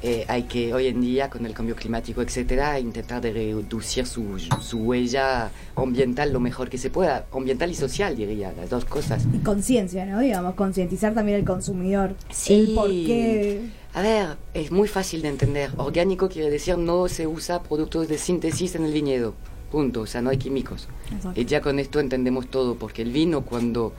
eh, 0.01 0.25
hay 0.29 0.45
que 0.45 0.73
hoy 0.73 0.87
en 0.87 1.01
día 1.01 1.29
con 1.29 1.45
el 1.45 1.55
cambio 1.55 1.75
climático, 1.75 2.23
etcétera, 2.23 2.79
intentar 2.79 3.21
de 3.21 3.33
reducir 3.33 4.07
su, 4.07 4.39
su, 4.61 4.79
huella 4.79 5.51
ambiental 5.75 6.33
lo 6.33 6.39
mejor 6.39 6.71
que 6.71 6.79
se 6.79 6.89
pueda, 6.89 7.27
ambiental 7.33 7.71
y 7.71 7.75
social 7.75 8.15
diría, 8.15 8.53
las 8.53 8.71
dos 8.71 8.85
cosas. 8.85 9.27
Y 9.33 9.39
conciencia, 9.39 10.07
¿no? 10.07 10.21
Digamos, 10.21 10.55
concientizar 10.55 11.15
también 11.15 11.39
al 11.39 11.45
consumidor. 11.45 12.15
Sí. 12.31 12.55
El 12.55 12.75
por 12.75 12.89
qué. 12.89 13.61
A 13.95 14.03
ver, 14.03 14.37
es 14.55 14.71
muy 14.71 14.87
fácil 14.87 15.23
de 15.23 15.29
entender. 15.29 15.73
Orgánico 15.77 16.29
quiere 16.29 16.51
decir 16.51 16.79
no 16.79 17.09
se 17.09 17.27
usa 17.27 17.63
productos 17.63 18.07
de 18.07 18.19
síntesis 18.19 18.77
en 18.77 18.85
el 18.85 18.93
viñedo. 18.93 19.35
Punto, 19.73 20.03
o 20.03 20.07
sea, 20.07 20.23
no 20.23 20.31
hay 20.31 20.39
químicos. 20.39 20.89
Y 21.35 21.45
ya 21.45 21.61
con 21.61 21.79
esto 21.79 21.99
entendemos 21.99 22.49
todo, 22.49 22.77
porque 22.77 23.03
el 23.03 23.11
vino 23.11 23.43
cuando 23.43 23.93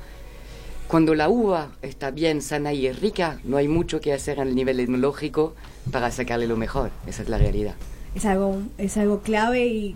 cuando 0.90 1.14
la 1.14 1.30
uva 1.30 1.70
está 1.84 2.10
bien 2.10 2.42
sana 2.42 2.74
y 2.74 2.92
rica, 2.92 3.38
no 3.44 3.58
hay 3.58 3.68
mucho 3.68 4.02
que 4.02 4.12
hacer 4.12 4.40
en 4.40 4.48
el 4.48 4.56
nivel 4.56 4.80
etnológico 4.80 5.54
para 5.92 6.10
sacarle 6.10 6.48
lo 6.48 6.58
mejor. 6.58 6.90
Esa 7.06 7.22
es 7.22 7.30
la 7.30 7.38
realidad. 7.38 7.76
Es 8.16 8.26
algo, 8.26 8.58
es 8.80 8.98
algo 8.98 9.20
clave 9.20 9.68
y, 9.68 9.96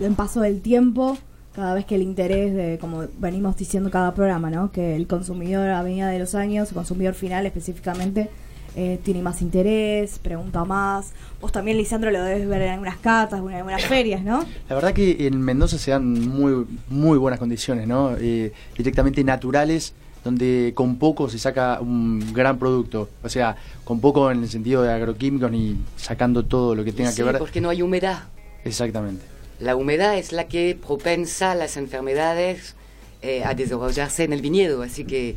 en 0.00 0.14
paso 0.14 0.40
del 0.40 0.62
tiempo, 0.62 1.18
cada 1.54 1.74
vez 1.74 1.84
que 1.84 1.96
el 1.96 2.02
interés 2.02 2.54
de, 2.54 2.78
como 2.80 3.04
venimos 3.18 3.58
diciendo 3.58 3.90
cada 3.90 4.14
programa, 4.14 4.48
¿no? 4.48 4.72
que 4.72 4.96
el 4.96 5.06
consumidor 5.06 5.68
a 5.68 5.82
medida 5.82 6.08
de 6.08 6.18
los 6.18 6.34
años, 6.34 6.70
el 6.70 6.76
consumidor 6.76 7.12
final 7.12 7.44
específicamente, 7.44 8.30
eh, 8.74 8.98
tiene 9.04 9.20
más 9.20 9.42
interés, 9.42 10.18
pregunta 10.18 10.64
más. 10.64 11.12
Vos 11.42 11.52
también, 11.52 11.76
Lisandro, 11.76 12.10
lo 12.10 12.22
debes 12.22 12.48
ver 12.48 12.62
en 12.62 12.70
algunas 12.70 12.96
catas, 12.96 13.40
en 13.40 13.52
algunas 13.52 13.84
ferias, 13.84 14.24
¿no? 14.24 14.46
La 14.70 14.76
verdad 14.76 14.94
que 14.94 15.26
en 15.26 15.42
Mendoza 15.42 15.76
se 15.76 15.90
dan 15.90 16.10
muy, 16.26 16.66
muy 16.88 17.18
buenas 17.18 17.38
condiciones, 17.38 17.86
¿no? 17.86 18.16
Eh, 18.18 18.54
directamente 18.78 19.22
naturales 19.24 19.92
donde 20.24 20.72
con 20.74 20.96
poco 20.96 21.28
se 21.28 21.38
saca 21.38 21.80
un 21.80 22.32
gran 22.32 22.58
producto. 22.58 23.08
O 23.22 23.28
sea, 23.28 23.56
con 23.84 24.00
poco 24.00 24.30
en 24.30 24.42
el 24.42 24.48
sentido 24.48 24.82
de 24.82 24.92
agroquímicos 24.92 25.50
ni 25.50 25.76
sacando 25.96 26.44
todo 26.44 26.74
lo 26.74 26.84
que 26.84 26.92
tenga 26.92 27.14
que 27.14 27.22
ver. 27.22 27.38
porque 27.38 27.60
no 27.60 27.70
hay 27.70 27.82
humedad. 27.82 28.24
Exactamente. 28.64 29.24
La 29.58 29.76
humedad 29.76 30.16
es 30.16 30.32
la 30.32 30.48
que 30.48 30.76
propensa 30.80 31.54
las 31.54 31.76
enfermedades 31.76 32.74
eh, 33.22 33.44
a 33.44 33.54
desarrollarse 33.54 34.24
en 34.24 34.32
el 34.32 34.42
viñedo, 34.42 34.82
así 34.82 35.04
que 35.04 35.36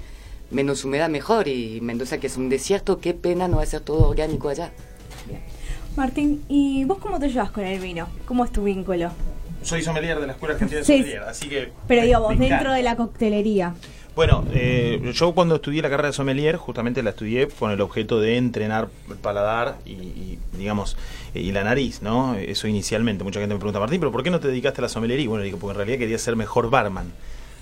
menos 0.52 0.84
humedad 0.84 1.10
mejor. 1.10 1.48
Y 1.48 1.80
Mendoza, 1.82 2.18
que 2.20 2.28
es 2.28 2.38
un 2.38 2.50
desierto, 2.50 3.00
qué 3.00 3.14
pena 3.14 3.48
no 3.48 3.60
hacer 3.60 3.82
todo 3.82 4.10
orgánico 4.10 4.50
allá. 4.50 4.72
Martín, 5.96 6.44
¿y 6.50 6.84
vos 6.84 6.98
cómo 6.98 7.20
te 7.20 7.30
llevas 7.30 7.52
con 7.52 7.64
el 7.64 7.80
vino? 7.80 8.08
¿Cómo 8.26 8.44
es 8.44 8.52
tu 8.52 8.64
vínculo? 8.64 9.12
Soy 9.62 9.82
sommelier 9.82 10.20
de 10.20 10.28
la 10.28 10.34
Escuela 10.34 10.54
Argentina 10.54 10.80
de 10.80 10.86
Sommelier, 10.86 11.24
así 11.24 11.48
que... 11.48 11.72
Pero 11.88 12.04
digamos, 12.04 12.38
dentro 12.38 12.74
de 12.74 12.84
la 12.84 12.96
coctelería. 12.96 13.74
Bueno, 14.16 14.46
eh, 14.54 15.12
yo 15.14 15.34
cuando 15.34 15.56
estudié 15.56 15.82
la 15.82 15.90
carrera 15.90 16.08
de 16.08 16.14
sommelier, 16.14 16.56
justamente 16.56 17.04
la 17.04 17.10
estudié 17.10 17.50
con 17.50 17.72
el 17.72 17.82
objeto 17.82 18.22
de 18.22 18.38
entrenar 18.38 18.88
el 19.10 19.18
paladar 19.18 19.78
y, 19.86 20.38
digamos, 20.58 20.96
y 21.34 21.52
la 21.52 21.66
nariz, 21.66 22.02
¿no? 22.02 22.36
Eso 22.36 22.70
inicialmente. 22.70 23.26
Mucha 23.26 23.42
gente 23.42 23.56
me 23.56 23.60
pregunta, 23.60 23.80
Martín, 23.80 24.00
¿pero 24.00 24.14
por 24.14 24.24
qué 24.24 24.32
no 24.32 24.40
te 24.40 24.48
dedicaste 24.48 24.80
a 24.80 24.84
la 24.84 24.90
sommelería? 24.90 25.26
Y 25.26 25.28
bueno, 25.28 25.44
digo, 25.44 25.58
porque 25.58 25.74
en 25.74 25.78
realidad 25.78 26.00
quería 26.00 26.18
ser 26.18 26.38
mejor 26.38 26.70
barman. 26.70 27.12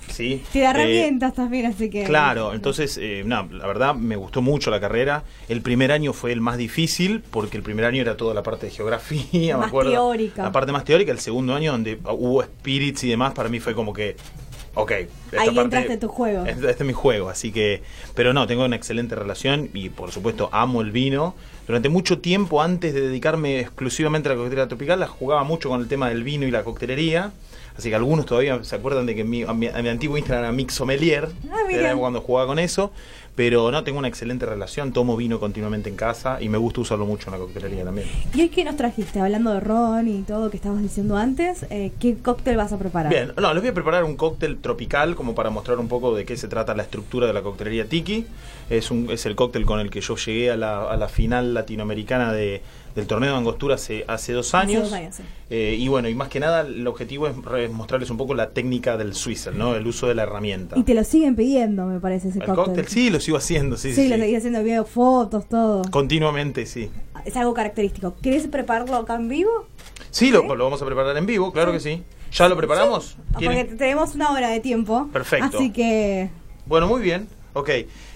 ¿sí? 0.10 0.44
Te 0.54 0.60
da 0.60 0.68
eh, 0.68 0.70
herramientas 0.70 1.34
también, 1.34 1.66
así 1.66 1.90
que... 1.90 2.04
Claro, 2.04 2.54
entonces, 2.54 3.00
eh, 3.02 3.24
no, 3.26 3.48
la 3.52 3.66
verdad 3.66 3.96
me 3.96 4.16
gustó 4.16 4.42
mucho 4.42 4.70
la 4.70 4.80
carrera. 4.80 5.24
El 5.50 5.62
primer 5.62 5.92
año 5.92 6.14
fue 6.14 6.32
el 6.32 6.42
más 6.42 6.58
difícil, 6.58 7.24
porque 7.32 7.58
el 7.58 7.64
primer 7.64 7.86
año 7.86 8.02
era 8.02 8.16
toda 8.16 8.34
la 8.34 8.44
parte 8.44 8.68
de 8.68 8.72
geografía, 8.72 9.58
más 9.58 9.72
teórica. 9.72 10.44
La 10.44 10.52
parte 10.52 10.72
más 10.72 10.84
teórica, 10.84 11.12
el 11.12 11.20
segundo 11.20 11.56
año 11.56 11.72
donde 11.72 11.98
hubo 12.04 12.44
spirits 12.44 13.04
y 13.06 13.10
demás, 13.10 13.34
para 13.34 13.50
mí 13.50 13.60
fue 13.60 13.74
como 13.74 13.92
que 13.92 14.16
ok. 14.76 14.92
Ahí 15.38 15.58
entraste 15.58 15.98
tu 15.98 16.08
juego. 16.08 16.46
Este, 16.46 16.70
este, 16.70 16.84
es 16.84 16.88
mi 16.88 16.94
juego, 16.94 17.30
así 17.30 17.52
que. 17.52 17.84
Pero 18.16 18.34
no, 18.34 18.48
tengo 18.48 18.66
una 18.66 18.76
excelente 18.76 19.16
relación 19.16 19.70
y 19.74 19.90
por 19.90 20.12
supuesto 20.12 20.50
amo 20.52 20.82
el 20.82 20.92
vino. 20.92 21.36
Durante 21.68 21.90
mucho 21.90 22.20
tiempo, 22.20 22.62
antes 22.62 22.94
de 22.94 23.02
dedicarme 23.02 23.60
exclusivamente 23.60 24.28
a 24.28 24.34
la 24.34 24.38
coctelería 24.38 24.68
tropical, 24.68 25.00
la 25.00 25.08
jugaba 25.08 25.44
mucho 25.44 25.70
con 25.70 25.80
el 25.82 25.88
tema 25.88 26.10
del 26.10 26.24
vino 26.24 26.46
y 26.46 26.52
la 26.52 26.64
coctelería. 26.64 27.32
Así 27.78 27.90
que 27.90 27.96
algunos 27.96 28.26
todavía 28.26 28.64
se 28.64 28.76
acuerdan 28.76 29.06
de 29.06 29.16
que 29.16 29.24
mi, 29.24 29.46
mi, 29.46 29.68
antiguo 29.68 30.18
Instagram 30.18 30.44
era 30.44 30.54
Mix 30.54 30.76
Sommelier, 30.76 31.30
ah, 31.52 31.96
cuando 31.98 32.22
jugaba 32.22 32.48
con 32.48 32.60
eso. 32.60 32.92
Pero 33.36 33.72
no, 33.72 33.84
tengo 33.84 33.98
una 33.98 34.08
excelente 34.08 34.46
relación, 34.46 34.94
tomo 34.94 35.18
vino 35.18 35.40
continuamente 35.40 35.90
en 35.90 35.96
casa 35.96 36.40
y 36.40 36.50
me 36.50 36.58
gusta 36.60 36.82
usarlo 36.82 37.06
mucho 37.06 37.30
en 37.30 37.34
la 37.34 37.40
coctelería 37.40 37.84
también. 37.84 38.08
¿Y 38.34 38.42
hoy 38.42 38.50
qué 38.50 38.64
nos 38.64 38.78
trajiste? 38.78 39.20
Hablando 39.20 39.54
de 39.54 39.60
ron 39.60 40.08
y 40.08 40.22
todo 40.22 40.52
que 40.52 40.58
estabas 40.58 40.82
diciendo 40.82 41.18
antes, 41.18 41.66
eh, 41.72 41.92
¿qué 42.00 42.16
cóctel 42.16 42.58
vas 42.58 42.74
a 42.74 42.78
preparar? 42.78 43.12
Bien, 43.12 43.34
no, 43.36 43.54
les 43.54 43.64
voy 43.64 43.72
a 43.72 43.74
preparar 43.74 44.04
un 44.04 44.16
cóctel 44.16 44.60
tropical 44.60 45.16
como 45.16 45.34
para 45.34 45.50
mostrar 45.50 45.80
un 45.80 45.88
poco 45.88 46.16
de 46.16 46.26
qué 46.26 46.38
se 46.38 46.48
trata 46.48 46.76
la 46.76 46.84
estructura 46.84 47.26
de 47.26 47.34
la 47.34 47.42
coctelería 47.42 47.86
Tiki. 47.86 48.26
Es, 48.70 48.92
un, 48.92 49.10
es 49.10 49.26
el 49.26 49.36
cóctel 49.36 49.66
con 49.66 49.80
el 49.80 49.90
que 49.90 50.02
yo 50.02 50.16
llegué 50.16 50.52
a 50.52 50.58
la, 50.58 50.84
a 50.84 50.96
la 50.96 51.08
final 51.08 51.54
latinoamericana 51.56 52.32
de, 52.32 52.62
del 52.96 53.08
torneo 53.08 53.32
de 53.32 53.38
angostura 53.38 53.76
hace, 53.76 54.06
hace 54.08 54.34
dos 54.34 54.54
años. 54.54 54.92
Eh, 55.50 55.76
y 55.78 55.88
bueno, 55.88 56.10
y 56.10 56.16
más 56.16 56.30
que 56.30 56.40
nada 56.40 56.62
el 56.62 56.86
objetivo 56.88 57.28
es 57.28 57.72
mostrarles 57.72 58.10
un 58.10 58.18
poco 58.18 58.34
la 58.34 58.52
técnica 58.52 58.98
del 58.98 59.14
Swizzle, 59.14 59.54
¿no? 59.58 59.76
El 59.76 59.86
uso 59.88 60.08
de 60.08 60.16
la 60.16 60.24
herramienta. 60.24 60.78
Y 60.78 60.84
te 60.84 60.94
lo 60.94 61.04
siguen 61.04 61.36
pidiendo, 61.36 61.86
me 61.86 62.00
parece, 62.00 62.30
ese 62.30 62.40
¿El 62.40 62.46
cóctel. 62.54 62.88
Sí, 62.88 63.10
lo 63.10 63.20
sigo 63.20 63.38
haciendo, 63.38 63.78
sí. 63.78 63.94
Sí, 63.94 64.08
lo 64.10 64.18
seguí 64.18 64.36
haciendo, 64.36 64.64
veo 64.64 64.86
fotos, 64.86 65.48
todo. 65.48 65.84
Continuamente, 65.92 66.66
sí. 66.66 66.90
Es 67.26 67.36
algo 67.38 67.54
característico. 67.54 68.16
¿Querés 68.22 68.48
prepararlo 68.48 68.96
acá 68.96 69.16
en 69.16 69.30
vivo? 69.30 69.68
Sí, 70.12 70.32
Lo, 70.32 70.44
lo, 70.56 70.64
vamos 70.64 70.82
a 70.82 70.86
preparar 70.86 71.16
en 71.18 71.26
vivo, 71.26 71.52
claro 71.52 71.72
que 71.72 71.80
sí. 71.80 72.04
¿Ya 72.32 72.50
lo 72.50 72.58
preparamos? 72.58 73.16
Porque 73.34 73.64
tenemos 73.66 74.16
una 74.16 74.32
hora 74.32 74.50
de 74.50 74.60
tiempo. 74.60 75.08
Perfecto. 75.14 75.58
Así 75.58 75.72
que... 75.72 76.30
Bueno, 76.66 76.88
muy 76.88 77.02
bien. 77.02 77.28
Ok. 77.54 77.70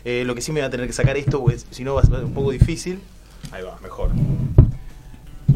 Eh, 0.05 0.23
lo 0.25 0.33
que 0.33 0.41
sí 0.41 0.51
me 0.51 0.61
va 0.61 0.67
a 0.67 0.69
tener 0.69 0.87
que 0.87 0.93
sacar 0.93 1.17
esto, 1.17 1.43
pues 1.43 1.67
si 1.69 1.83
no 1.83 1.93
va 1.93 2.01
a 2.01 2.05
ser 2.05 2.23
un 2.23 2.33
poco 2.33 2.51
difícil. 2.51 2.99
Ahí 3.51 3.63
va, 3.63 3.77
mejor. 3.81 4.09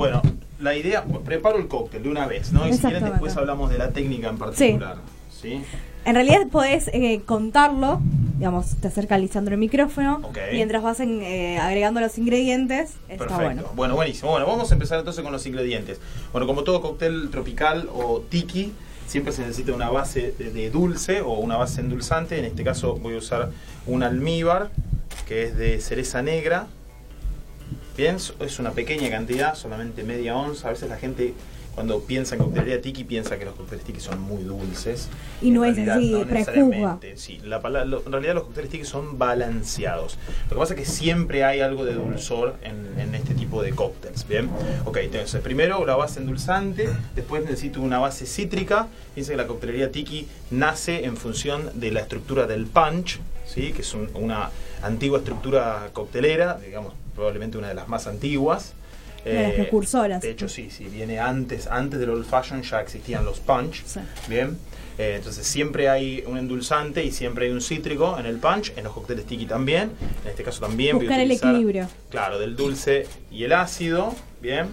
Bueno, 0.02 0.24
la 0.60 0.76
idea, 0.76 1.04
preparo 1.04 1.60
el 1.60 1.68
cóctel 1.68 2.02
de 2.02 2.10
una 2.10 2.26
vez, 2.26 2.52
¿no? 2.52 2.68
Y 2.68 2.74
si 2.74 2.80
quieren 2.80 3.04
después 3.04 3.38
hablamos 3.38 3.70
de 3.70 3.78
la 3.78 3.90
técnica 3.92 4.30
en 4.30 4.40
particular. 4.40 4.98
Sí. 5.30 5.62
En 6.06 6.16
realidad 6.16 6.48
podés 6.52 6.88
eh, 6.88 7.22
contarlo, 7.24 8.02
digamos, 8.40 8.78
te 8.78 8.88
acerca 8.88 9.20
Lisandro 9.20 9.54
el 9.54 9.60
micrófono, 9.60 10.28
mientras 10.52 10.82
vas 10.82 11.02
eh, 11.02 11.60
agregando 11.60 12.00
los 12.00 12.18
ingredientes, 12.18 12.96
está 13.10 13.28
Perfecto. 13.28 13.36
bueno. 13.36 13.64
Bueno, 13.76 13.94
buenísimo. 13.94 14.32
Bueno, 14.32 14.48
vamos 14.48 14.72
a 14.72 14.74
empezar 14.74 14.98
entonces 14.98 15.22
con 15.22 15.32
los 15.32 15.46
ingredientes. 15.46 16.00
Bueno, 16.32 16.48
como 16.48 16.64
todo 16.64 16.82
cóctel 16.82 17.30
tropical 17.30 17.88
o 17.94 18.22
tiki, 18.22 18.74
siempre 19.06 19.32
se 19.34 19.44
necesita 19.44 19.72
una 19.72 19.92
base 19.92 20.32
de 20.32 20.72
dulce 20.72 21.22
o 21.22 21.34
una 21.34 21.58
base 21.58 21.80
endulzante. 21.80 22.40
En 22.40 22.46
este 22.46 22.64
caso 22.64 22.96
voy 22.96 23.14
a 23.14 23.18
usar 23.20 23.52
un 23.86 24.02
almíbar, 24.02 24.72
que 25.28 25.44
es 25.44 25.56
de 25.56 25.80
cereza 25.80 26.24
negra, 26.24 26.66
Es 28.02 28.58
una 28.58 28.72
pequeña 28.72 29.12
cantidad, 29.12 29.54
solamente 29.54 30.04
media 30.04 30.36
onza. 30.36 30.70
A 30.70 30.72
veces 30.72 30.90
la 30.90 30.98
gente 30.98 31.36
cuando 31.76 32.02
piensa 32.02 32.34
en 32.36 32.42
coctelería 32.42 32.82
tiki 32.82 33.04
piensa 33.04 33.38
que 33.38 33.46
los 33.46 33.54
cócteles 33.54 33.86
tiki 33.86 34.00
son 34.00 34.20
muy 34.20 34.42
dulces. 34.42 35.08
Y 35.40 35.52
no 35.52 35.64
es 35.64 35.78
así, 35.78 36.12
no 36.12 36.26
necesariamente. 36.26 37.16
Sí, 37.16 37.40
la, 37.44 37.58
en 37.58 38.12
realidad 38.12 38.34
los 38.34 38.46
cócteles 38.46 38.72
tiki 38.72 38.86
son 38.86 39.20
balanceados. 39.20 40.18
Lo 40.50 40.56
que 40.56 40.60
pasa 40.60 40.74
es 40.74 40.80
que 40.80 40.86
siempre 40.86 41.44
hay 41.44 41.62
algo 41.62 41.86
de 41.86 41.94
dulzor 41.94 42.56
en, 42.64 43.14
este 43.14 43.36
tipo 43.36 43.62
de 43.62 43.72
cócteles. 43.72 44.28
Bien, 44.28 44.50
ok, 44.86 44.98
entonces 44.98 45.40
primero 45.42 45.86
la 45.86 45.96
base 45.96 46.20
endulzante, 46.20 46.90
después 47.14 47.44
necesito 47.44 47.82
una 47.82 48.00
base 48.00 48.26
cítrica. 48.26 48.88
Piensa 49.14 49.34
que 49.34 49.38
la 49.38 49.48
coctelería 49.48 49.92
tiki 49.92 50.28
nace 50.50 51.06
en 51.06 51.18
función 51.18 51.70
de 51.76 51.92
la 51.92 52.00
estructura 52.00 52.48
del 52.48 52.66
punch, 52.66 53.20
¿sí? 53.46 53.74
que 53.74 53.82
es 53.82 53.94
una 53.94 54.50
antigua 54.82 55.20
estructura 55.20 55.90
coctelera, 55.94 56.58
digamos, 56.58 56.94
probablemente 57.16 57.58
una 57.58 57.68
de 57.70 57.76
las 57.76 57.88
más 57.88 58.08
antiguas. 58.08 58.74
De 59.24 59.34
las 59.34 59.52
eh, 59.52 59.56
precursoras. 59.56 60.22
De 60.22 60.32
hecho, 60.32 60.50
sí, 60.50 60.70
sí, 60.72 60.86
viene 60.86 61.20
antes, 61.20 61.68
antes 61.68 62.00
del 62.00 62.10
old 62.10 62.26
fashion 62.26 62.64
ya 62.64 62.82
existían 62.82 63.24
los 63.24 63.40
punch. 63.40 63.84
Bien. 64.28 64.58
Eh, 64.98 65.16
entonces 65.18 65.48
siempre 65.48 65.90
hay 65.90 66.24
un 66.28 66.38
endulzante 66.38 67.04
y 67.04 67.12
siempre 67.12 67.46
hay 67.46 67.52
un 67.52 67.62
cítrico 67.62 68.20
en 68.20 68.26
el 68.26 68.38
punch, 68.38 68.74
en 68.76 68.84
los 68.84 68.94
cócteles 68.94 69.26
tiki 69.26 69.46
también. 69.46 69.92
En 70.24 70.30
este 70.30 70.44
caso 70.44 70.60
también. 70.60 70.98
Buscar 70.98 71.20
el 71.20 71.32
equilibrio. 71.32 71.88
Claro, 72.10 72.40
del 72.40 72.56
dulce 72.56 73.08
y 73.32 73.44
el 73.44 73.54
ácido. 73.54 74.14
Bien. 74.42 74.68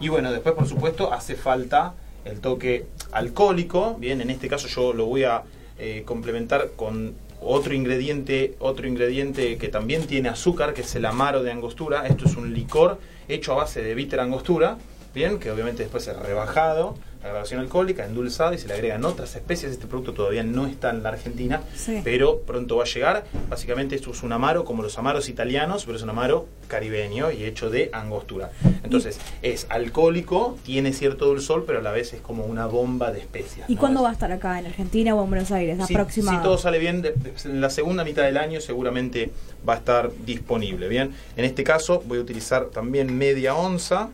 Y 0.00 0.08
bueno, 0.08 0.32
después 0.32 0.54
por 0.54 0.66
supuesto 0.66 1.12
hace 1.12 1.36
falta 1.36 1.94
el 2.24 2.40
toque 2.40 2.86
alcohólico. 3.12 3.94
Bien, 3.98 4.20
en 4.20 4.30
este 4.30 4.48
caso 4.48 4.68
yo 4.68 4.92
lo 4.92 5.06
voy 5.06 5.24
a 5.24 5.42
eh, 5.78 6.02
complementar 6.04 6.70
con 6.76 7.14
otro 7.40 7.74
ingrediente, 7.74 8.54
otro 8.58 8.86
ingrediente 8.86 9.56
que 9.58 9.68
también 9.68 10.06
tiene 10.06 10.28
azúcar, 10.28 10.74
que 10.74 10.82
es 10.82 10.94
el 10.94 11.04
amaro 11.04 11.42
de 11.42 11.50
angostura. 11.52 12.06
Esto 12.06 12.26
es 12.26 12.36
un 12.36 12.52
licor 12.52 12.98
hecho 13.28 13.52
a 13.52 13.56
base 13.56 13.82
de 13.82 13.94
bitter 13.94 14.20
angostura, 14.20 14.78
bien, 15.14 15.38
que 15.38 15.50
obviamente 15.50 15.82
después 15.82 16.06
es 16.06 16.16
rebajado 16.16 16.96
la 17.22 17.28
grabación 17.28 17.60
alcohólica, 17.60 18.06
endulzado 18.06 18.54
y 18.54 18.58
se 18.58 18.66
le 18.66 18.74
agregan 18.74 19.04
otras 19.04 19.36
especies. 19.36 19.72
Este 19.72 19.86
producto 19.86 20.14
todavía 20.14 20.42
no 20.42 20.66
está 20.66 20.90
en 20.90 21.02
la 21.02 21.10
Argentina, 21.10 21.60
pero 22.02 22.40
pronto 22.40 22.76
va 22.76 22.84
a 22.84 22.86
llegar. 22.86 23.24
Básicamente 23.48 23.94
esto 23.94 24.10
es 24.10 24.22
un 24.22 24.32
amaro 24.32 24.64
como 24.64 24.82
los 24.82 24.96
amaros 24.98 25.28
italianos, 25.28 25.84
pero 25.84 25.96
es 25.96 26.02
un 26.02 26.10
amaro 26.10 26.46
caribeño 26.68 27.30
y 27.30 27.44
hecho 27.44 27.68
de 27.68 27.90
angostura. 27.92 28.50
Entonces 28.82 29.18
es 29.42 29.66
alcohólico, 29.68 30.56
tiene 30.64 30.92
cierto 30.92 31.26
dulzor, 31.26 31.66
pero 31.66 31.80
a 31.80 31.82
la 31.82 31.92
vez 31.92 32.14
es 32.14 32.20
como 32.20 32.44
una 32.44 32.66
bomba 32.66 33.12
de 33.12 33.20
especias. 33.20 33.68
¿Y 33.68 33.76
cuándo 33.76 34.02
va 34.02 34.10
a 34.10 34.12
estar 34.12 34.32
acá 34.32 34.58
en 34.58 34.66
Argentina 34.66 35.14
o 35.14 35.22
en 35.22 35.30
Buenos 35.30 35.50
Aires? 35.50 35.78
Si, 35.86 36.22
si 36.22 36.38
todo 36.38 36.56
sale 36.56 36.78
bien, 36.78 37.04
en 37.44 37.60
la 37.60 37.70
segunda 37.70 38.02
mitad 38.04 38.22
del 38.22 38.38
año 38.38 38.60
seguramente 38.60 39.30
va 39.68 39.74
a 39.74 39.76
estar 39.76 40.10
disponible. 40.24 40.88
Bien, 40.88 41.12
en 41.36 41.44
este 41.44 41.64
caso 41.64 42.02
voy 42.06 42.18
a 42.18 42.20
utilizar 42.22 42.66
también 42.66 43.16
media 43.16 43.54
onza 43.54 44.08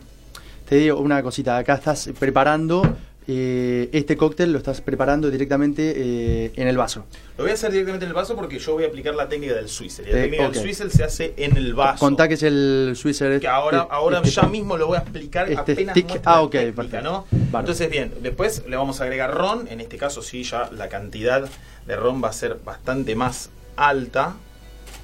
te 0.67 0.75
digo 0.75 0.99
una 0.99 1.23
cosita, 1.23 1.57
acá 1.57 1.75
estás 1.75 2.09
preparando 2.19 2.83
eh, 3.29 3.89
este 3.91 4.15
cóctel, 4.15 4.51
lo 4.51 4.57
estás 4.57 4.81
preparando 4.81 5.29
directamente 5.29 5.93
eh, 5.95 6.51
en 6.55 6.67
el 6.67 6.77
vaso. 6.77 7.05
Lo 7.37 7.43
voy 7.43 7.51
a 7.51 7.53
hacer 7.55 7.71
directamente 7.71 8.05
en 8.05 8.09
el 8.09 8.15
vaso 8.15 8.35
porque 8.35 8.59
yo 8.59 8.73
voy 8.73 8.83
a 8.83 8.87
aplicar 8.87 9.15
la 9.15 9.29
técnica 9.29 9.53
del 9.53 9.69
Swizzle. 9.69 10.05
la 10.05 10.21
técnica 10.21 10.49
del 10.49 10.55
Swizzle 10.55 10.89
se 10.89 11.03
hace 11.03 11.33
en 11.37 11.55
el 11.55 11.73
vaso. 11.73 11.99
Contá 11.99 12.27
que 12.27 12.33
es 12.33 12.43
el 12.43 12.93
Swizzle. 12.95 13.39
Que 13.39 13.47
ahora, 13.47 13.79
este, 13.79 13.93
ahora 13.93 14.17
este 14.19 14.29
ya 14.29 14.43
mismo 14.43 14.77
lo 14.77 14.87
voy 14.87 14.97
a 14.97 15.01
explicar 15.01 15.49
este 15.49 15.73
apenas 15.73 15.97
stick. 15.97 16.21
Ah, 16.25 16.41
ok, 16.41 16.51
técnica, 16.51 17.01
¿no? 17.01 17.25
Entonces, 17.31 17.89
bien, 17.89 18.13
después 18.21 18.63
le 18.67 18.75
vamos 18.75 18.99
a 18.99 19.03
agregar 19.03 19.33
ron. 19.33 19.67
En 19.69 19.81
este 19.81 19.97
caso, 19.97 20.21
sí, 20.21 20.43
ya 20.43 20.69
la 20.71 20.89
cantidad 20.89 21.49
de 21.85 21.95
ron 21.95 22.23
va 22.23 22.29
a 22.29 22.33
ser 22.33 22.59
bastante 22.63 23.15
más 23.15 23.49
alta. 23.75 24.35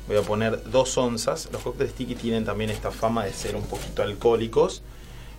Voy 0.08 0.18
a 0.18 0.22
poner 0.22 0.62
dos 0.72 0.98
onzas. 0.98 1.50
Los 1.52 1.62
cócteles 1.62 1.94
tiki 1.94 2.16
tienen 2.16 2.46
también 2.46 2.70
esta 2.70 2.92
fama 2.92 3.26
de 3.26 3.34
ser 3.34 3.56
un 3.56 3.64
poquito 3.64 4.02
alcohólicos 4.02 4.82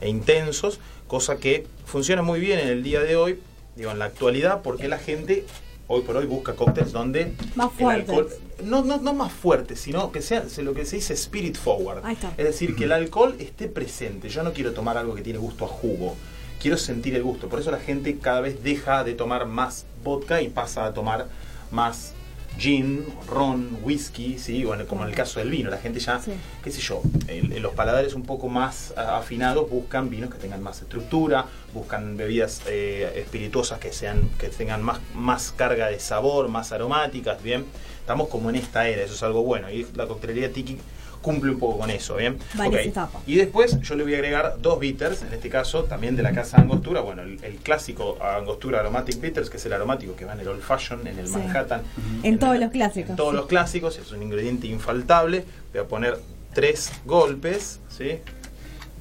e 0.04 0.08
intensos, 0.10 0.80
cosa 1.06 1.38
que 1.38 1.66
funciona 1.86 2.22
muy 2.22 2.38
bien 2.38 2.58
en 2.58 2.68
el 2.68 2.82
día 2.82 3.00
de 3.00 3.16
hoy, 3.16 3.40
digo, 3.74 3.90
en 3.90 3.98
la 3.98 4.04
actualidad, 4.04 4.60
porque 4.62 4.86
la 4.86 4.98
gente 4.98 5.44
hoy 5.86 6.02
por 6.02 6.16
hoy 6.16 6.26
busca 6.26 6.54
cócteles 6.54 6.92
donde 6.92 7.32
más 7.56 7.72
fuertes. 7.72 8.38
no, 8.62 8.84
no, 8.84 8.98
no 8.98 9.14
más 9.14 9.32
fuertes, 9.32 9.80
sino 9.80 10.12
que 10.12 10.22
sea 10.22 10.44
lo 10.58 10.74
que 10.74 10.84
se 10.84 10.96
dice 10.96 11.14
spirit 11.14 11.56
forward. 11.56 12.02
Es 12.36 12.44
decir, 12.44 12.76
que 12.76 12.84
el 12.84 12.92
alcohol 12.92 13.34
esté 13.38 13.68
presente. 13.68 14.28
Yo 14.28 14.42
no 14.42 14.52
quiero 14.52 14.72
tomar 14.72 14.96
algo 14.98 15.14
que 15.14 15.22
tiene 15.22 15.38
gusto 15.38 15.64
a 15.64 15.68
jugo. 15.68 16.16
Quiero 16.60 16.76
sentir 16.76 17.14
el 17.14 17.22
gusto. 17.22 17.48
Por 17.48 17.60
eso 17.60 17.70
la 17.70 17.80
gente 17.80 18.18
cada 18.18 18.40
vez 18.40 18.62
deja 18.62 19.04
de 19.04 19.14
tomar 19.14 19.46
más 19.46 19.84
vodka 20.02 20.40
y 20.40 20.48
pasa 20.48 20.86
a 20.86 20.94
tomar 20.94 21.28
más 21.70 22.13
gin, 22.58 23.04
ron, 23.28 23.78
whisky, 23.82 24.38
¿sí? 24.38 24.64
bueno, 24.64 24.86
como 24.86 25.02
en 25.02 25.10
el 25.10 25.14
caso 25.14 25.40
del 25.40 25.50
vino, 25.50 25.70
la 25.70 25.78
gente 25.78 26.00
ya, 26.00 26.20
qué 26.62 26.70
sé 26.70 26.80
yo, 26.80 27.02
en, 27.26 27.62
los 27.62 27.74
paladares 27.74 28.14
un 28.14 28.22
poco 28.22 28.48
más 28.48 28.94
afinados 28.96 29.68
buscan 29.68 30.10
vinos 30.10 30.30
que 30.30 30.38
tengan 30.38 30.62
más 30.62 30.80
estructura, 30.82 31.46
buscan 31.72 32.16
bebidas 32.16 32.62
eh, 32.66 33.12
espirituosas 33.16 33.78
que 33.78 33.92
sean 33.92 34.28
que 34.38 34.48
tengan 34.48 34.82
más, 34.82 35.00
más 35.14 35.52
carga 35.52 35.88
de 35.88 35.98
sabor, 35.98 36.48
más 36.48 36.72
aromáticas, 36.72 37.42
bien, 37.42 37.64
estamos 38.00 38.28
como 38.28 38.50
en 38.50 38.56
esta 38.56 38.88
era, 38.88 39.02
eso 39.02 39.14
es 39.14 39.22
algo 39.22 39.42
bueno, 39.42 39.70
y 39.70 39.86
la 39.94 40.06
coctelería 40.06 40.52
tiki 40.52 40.78
cumple 41.24 41.52
un 41.52 41.58
poco 41.58 41.78
con 41.78 41.90
eso, 41.90 42.16
¿bien? 42.16 42.38
Okay. 42.54 42.92
Y 43.26 43.36
después 43.36 43.80
yo 43.80 43.94
le 43.94 44.04
voy 44.04 44.12
a 44.12 44.18
agregar 44.18 44.56
dos 44.60 44.78
bitters, 44.78 45.22
en 45.22 45.32
este 45.32 45.48
caso 45.48 45.84
también 45.84 46.16
de 46.16 46.22
la 46.22 46.32
casa 46.32 46.58
Angostura, 46.58 47.00
bueno, 47.00 47.22
el, 47.22 47.56
clásico 47.62 48.18
Angostura 48.22 48.80
Aromatic 48.80 49.22
Bitters, 49.22 49.48
que 49.48 49.56
es 49.56 49.64
el 49.64 49.72
aromático 49.72 50.14
que 50.14 50.26
va 50.26 50.34
en 50.34 50.40
el 50.40 50.48
Old 50.48 50.60
Fashion, 50.60 51.06
en 51.06 51.18
el 51.18 51.28
Manhattan. 51.30 51.80
En, 52.22 52.38
todos 52.38 52.58
los 52.60 52.70
clásicos. 52.70 53.10
En 53.10 53.16
todos 53.16 53.32
los 53.32 53.46
clásicos, 53.46 53.98
es 53.98 54.12
un 54.12 54.22
ingrediente 54.22 54.66
infaltable. 54.66 55.46
Voy 55.72 55.80
a 55.80 55.84
poner 55.88 56.18
tres 56.52 56.92
golpes, 57.06 57.80
¿sí? 57.88 58.18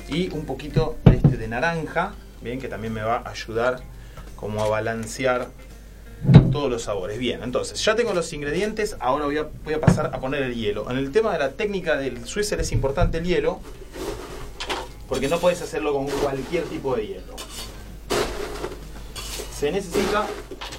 Y 0.08 0.34
un 0.34 0.46
poquito 0.46 0.96
de 1.04 1.18
este 1.18 1.36
de 1.36 1.48
naranja, 1.50 2.14
bien, 2.42 2.58
que 2.58 2.70
también 2.70 2.94
me 2.94 3.02
va 3.02 3.18
a 3.18 3.32
ayudar 3.32 3.82
como 4.38 4.64
a 4.64 4.70
balancear 4.70 5.50
todos 6.54 6.70
los 6.70 6.84
sabores. 6.84 7.20
Bien, 7.20 7.44
entonces 7.44 7.84
ya 7.84 7.96
tengo 7.96 8.14
los 8.14 8.32
ingredientes, 8.32 8.96
ahora 9.00 9.26
voy 9.26 9.38
a, 9.38 9.48
voy 9.66 9.74
a 9.74 9.82
pasar 9.82 10.12
a 10.14 10.20
poner 10.20 10.44
el 10.44 10.56
hielo. 10.56 10.90
En 10.90 10.98
el 10.98 11.12
tema 11.12 11.34
de 11.34 11.40
la 11.40 11.52
técnica 11.52 11.98
del 11.98 12.26
Switzer 12.26 12.62
es 12.62 12.72
importante 12.72 13.18
el 13.18 13.26
hielo, 13.26 13.60
porque 15.10 15.28
no 15.28 15.40
puedes 15.40 15.62
hacerlo 15.62 15.94
con 15.94 16.08
cualquier 16.08 16.64
tipo 16.66 16.96
de 16.96 17.08
hielo. 17.08 17.36
Se 19.60 19.72
necesita... 19.72 20.28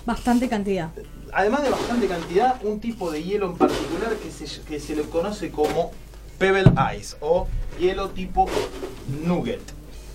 Bastante 0.06 0.48
cantidad. 0.48 0.90
Además 1.32 1.64
de 1.64 1.70
bastante 1.70 2.06
cantidad, 2.06 2.64
un 2.64 2.78
tipo 2.78 3.10
de 3.10 3.22
hielo 3.22 3.46
en 3.46 3.56
particular 3.56 4.14
que 4.16 4.30
se, 4.30 4.62
que 4.62 4.78
se 4.78 4.94
le 4.94 5.02
conoce 5.02 5.50
como 5.50 5.90
Pebble 6.38 6.72
Ice 6.96 7.16
o 7.20 7.48
hielo 7.80 8.10
tipo 8.10 8.46
nugget. 9.24 9.60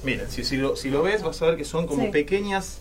Miren, 0.03 0.31
si, 0.31 0.45
si, 0.45 0.55
lo, 0.55 0.77
si 0.77 0.89
lo 0.89 1.03
ves 1.03 1.21
vas 1.21 1.41
a 1.41 1.47
ver 1.47 1.57
que 1.57 1.65
son 1.65 1.85
como 1.85 2.09
pequeñas 2.11 2.79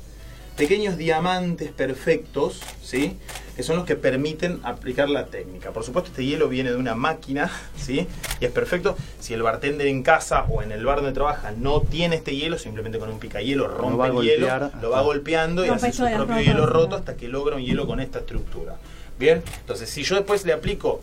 pequeños 0.58 0.98
diamantes 0.98 1.70
perfectos, 1.70 2.60
¿sí? 2.82 3.16
que 3.56 3.62
son 3.62 3.76
los 3.76 3.86
que 3.86 3.96
permiten 3.96 4.60
aplicar 4.64 5.08
la 5.08 5.26
técnica. 5.26 5.70
Por 5.70 5.84
supuesto, 5.84 6.10
este 6.10 6.24
hielo 6.24 6.48
viene 6.48 6.70
de 6.70 6.76
una 6.76 6.94
máquina, 6.94 7.50
¿sí? 7.76 8.06
Y 8.40 8.44
es 8.44 8.52
perfecto. 8.52 8.96
Si 9.18 9.34
el 9.34 9.42
bartender 9.42 9.86
en 9.86 10.02
casa 10.02 10.44
o 10.48 10.62
en 10.62 10.70
el 10.70 10.84
bar 10.84 10.98
donde 10.98 11.12
trabaja 11.12 11.52
no 11.52 11.80
tiene 11.80 12.16
este 12.16 12.36
hielo, 12.36 12.58
simplemente 12.58 13.00
con 13.00 13.08
un 13.08 13.18
picahielo 13.18 13.66
rompe 13.66 14.06
el 14.08 14.20
hielo, 14.20 14.70
lo 14.80 14.90
va 14.90 15.02
golpeando 15.02 15.64
y 15.64 15.70
hace 15.70 15.92
su 15.92 16.04
propio 16.04 16.40
hielo 16.40 16.66
roto 16.66 16.94
hasta 16.94 17.16
que 17.16 17.26
logra 17.26 17.56
un 17.56 17.62
hielo 17.62 17.86
con 17.86 17.98
esta 17.98 18.20
estructura. 18.20 18.76
Bien, 19.18 19.42
entonces 19.60 19.90
si 19.90 20.04
yo 20.04 20.14
después 20.14 20.44
le 20.44 20.52
aplico 20.52 21.00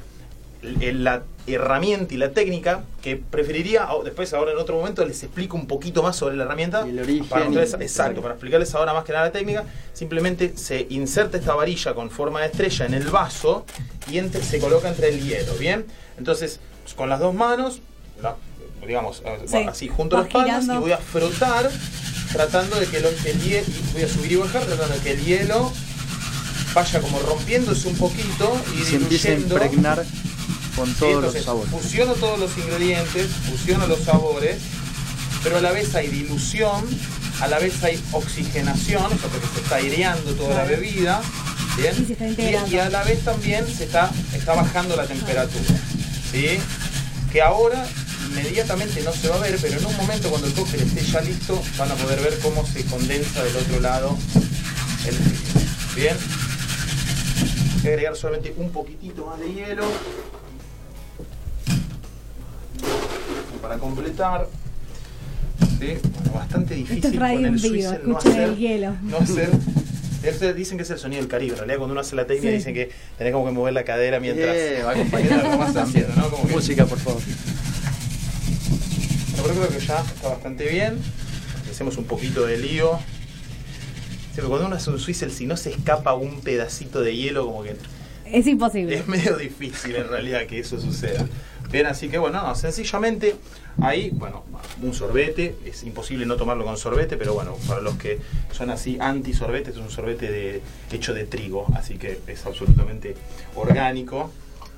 la 0.94 1.24
herramienta 1.48 2.14
y 2.14 2.18
la 2.18 2.32
técnica 2.32 2.84
que 3.02 3.18
preferiría, 3.18 3.88
después 4.04 4.34
ahora 4.34 4.52
en 4.52 4.58
otro 4.58 4.78
momento 4.78 5.06
les 5.06 5.22
explico 5.24 5.56
un 5.56 5.68
poquito 5.68 6.02
más 6.02 6.16
sobre 6.16 6.36
la 6.36 6.44
herramienta. 6.44 6.82
el 6.82 7.00
origen. 7.00 7.28
Para 7.28 7.46
exacto, 7.46 8.22
para 8.22 8.34
explicarles 8.34 8.74
ahora 8.74 8.94
más 8.94 9.04
que 9.04 9.14
nada 9.14 9.26
la 9.26 9.32
técnica, 9.32 9.64
simplemente 9.94 10.58
se 10.58 10.88
inserta 10.90 11.38
esta 11.38 11.54
varilla 11.54 11.94
con 11.94 12.10
forma 12.10 12.42
de 12.42 12.48
estrella 12.48 12.86
en 12.86 12.94
el 12.96 13.08
vaso 13.08 13.66
y 14.10 14.20
se 14.20 14.60
coloca 14.60 14.90
entre 14.90 15.10
el 15.10 15.22
hielo, 15.22 15.54
¿bien? 15.56 15.86
Entonces, 16.18 16.60
con 16.96 17.10
las 17.10 17.20
dos 17.20 17.34
manos, 17.34 17.82
digamos, 18.86 19.24
así 19.68 19.88
junto 19.88 20.18
a 20.18 20.22
las 20.22 20.30
palmas 20.30 20.66
y 20.66 20.78
voy 20.78 20.92
a 20.92 20.98
frotar 20.98 21.70
tratando 22.32 22.80
de 22.80 22.88
que 22.88 22.98
el, 22.98 23.06
el 23.06 23.42
hielo, 23.42 23.68
voy 23.94 24.02
a 24.02 24.08
subir 24.08 24.32
y 24.32 24.36
bajar 24.36 24.64
tratando 24.64 24.96
de 24.96 25.02
que 25.02 25.12
el 25.12 25.24
hielo 25.24 25.72
vaya 26.76 27.00
como 27.00 27.20
rompiéndose 27.20 27.88
un 27.88 27.96
poquito 27.96 28.62
y, 28.78 28.84
se 28.84 28.98
empiece 28.98 29.32
a 29.32 29.36
impregnar 29.36 30.06
con 30.76 30.94
todos 30.96 31.24
los 31.24 31.44
sabores. 31.44 31.72
Fusiono 31.72 32.14
todos 32.14 32.40
los 32.40 32.58
ingredientes, 32.58 33.28
fusiono 33.50 33.88
los 33.88 34.00
sabores, 34.00 34.58
pero 35.44 35.58
a 35.58 35.62
la 35.62 35.72
vez 35.72 35.96
hay 35.96 36.08
dilución, 36.08 36.86
a 37.42 37.48
la 37.48 37.60
vez 37.60 37.84
hay 37.84 38.02
oxigenación, 38.12 39.06
o 39.06 39.10
sea, 39.10 39.30
porque 39.30 39.48
se 39.54 39.62
está 39.62 39.76
aireando 39.76 40.34
toda 40.34 40.56
la 40.56 40.64
bebida, 40.66 41.22
¿bien? 41.78 42.68
Y, 42.70 42.78
a 42.78 42.90
la 42.90 43.04
vez 43.04 43.24
también 43.24 43.66
se 43.68 43.86
está, 43.86 44.12
está 44.34 44.54
bajando 44.54 44.96
la 44.96 45.06
temperatura, 45.06 45.76
¿sí? 46.32 46.60
Que 47.32 47.42
ahora 47.42 47.86
inmediatamente 48.30 49.02
no 49.04 49.14
se 49.14 49.30
va 49.30 49.36
a 49.36 49.40
ver, 49.40 49.58
pero 49.62 49.78
en 49.78 49.86
un 49.86 49.96
momento 49.98 50.30
cuando 50.30 50.48
el 50.48 50.54
cóctel 50.54 50.82
esté 50.82 51.04
ya 51.04 51.22
listo, 51.22 51.62
van 51.78 51.92
a 51.92 51.96
poder 51.96 52.20
ver 52.22 52.40
cómo 52.40 52.66
se 52.66 52.84
condensa 52.86 53.44
del 53.44 53.56
otro 53.56 53.80
lado 53.80 54.18
el 55.06 55.14
frío. 55.14 55.66
¿Bien? 55.96 56.18
Voy 57.82 57.92
a 57.92 57.94
agregar 57.94 58.16
solamente 58.16 58.54
un 58.58 58.72
poquitito 58.72 59.26
más 59.28 59.40
de 59.40 59.54
hielo. 59.54 59.86
Para 63.68 63.80
completar. 63.80 64.48
¿sí? 65.80 65.98
Bueno, 66.04 66.32
bastante 66.34 66.76
difícil 66.76 67.18
con 67.20 67.46
el 67.46 67.60
Switzer 67.60 68.08
no 68.08 68.18
hacer, 68.18 68.42
el 68.42 68.58
hielo. 68.58 68.96
no 69.02 69.18
hacer 69.18 69.50
dicen 70.56 70.78
que 70.78 70.84
es 70.84 70.90
el 70.90 70.98
sonido 70.98 71.22
del 71.22 71.30
Caribe. 71.30 71.54
En 71.54 71.58
realidad, 71.60 71.78
cuando 71.78 71.94
uno 71.94 72.02
hace 72.02 72.16
la 72.16 72.26
técnica, 72.26 72.52
dicen 72.52 72.74
que 72.74 72.92
tenés 73.18 73.34
como 73.34 73.46
que 73.46 73.52
mover 73.52 73.74
la 73.74 73.84
cadera 73.84 74.20
mientras. 74.20 74.56
Yeah, 74.56 74.86
va 74.86 75.66
haciendo, 75.66 76.16
¿no? 76.18 76.30
Como 76.30 76.46
Música, 76.46 76.86
por 76.86 77.00
favor. 77.00 77.22
Bueno, 79.32 79.44
pero 79.44 79.68
creo 79.68 79.80
que 79.80 79.86
ya 79.86 80.00
está 80.00 80.30
bastante 80.30 80.68
bien. 80.68 80.98
Hacemos 81.70 81.98
un 81.98 82.06
poquito 82.06 82.46
de 82.46 82.58
lío. 82.58 83.00
Sí, 84.34 84.42
cuando 84.42 84.68
uno 84.68 84.76
hace 84.76 84.90
un 84.90 85.00
Swizzle, 85.00 85.30
si 85.30 85.46
no 85.46 85.58
se 85.58 85.72
escapa 85.72 86.14
un 86.14 86.42
pedacito 86.42 87.02
de 87.02 87.16
hielo, 87.16 87.46
como 87.46 87.64
que. 87.64 87.76
Es 88.26 88.48
imposible. 88.48 88.96
Es 88.96 89.08
medio 89.08 89.38
difícil 89.38 89.96
en 89.96 90.08
realidad 90.08 90.46
que 90.48 90.60
eso 90.60 90.80
suceda. 90.80 91.28
Bien, 91.72 91.86
así 91.88 92.10
que 92.10 92.18
bueno, 92.18 92.54
sencillamente 92.56 93.36
ahí, 93.82 94.10
bueno, 94.14 94.44
un 94.82 94.94
sorbete, 94.94 95.56
es 95.66 95.84
imposible 95.84 96.26
no 96.26 96.36
tomarlo 96.36 96.64
con 96.66 96.78
sorbete, 96.78 97.18
pero 97.18 97.34
bueno, 97.34 97.58
para 97.68 97.82
los 97.82 97.96
que 97.96 98.20
son 98.52 98.70
así 98.70 98.98
anti 99.00 99.34
sorbete, 99.34 99.72
es 99.72 99.78
un 99.78 99.90
sorbete 99.90 100.32
de, 100.32 100.62
hecho 100.92 101.14
de 101.14 101.26
trigo, 101.26 101.68
así 101.76 101.98
que 101.98 102.20
es 102.28 102.46
absolutamente 102.46 103.16
orgánico. 103.56 104.32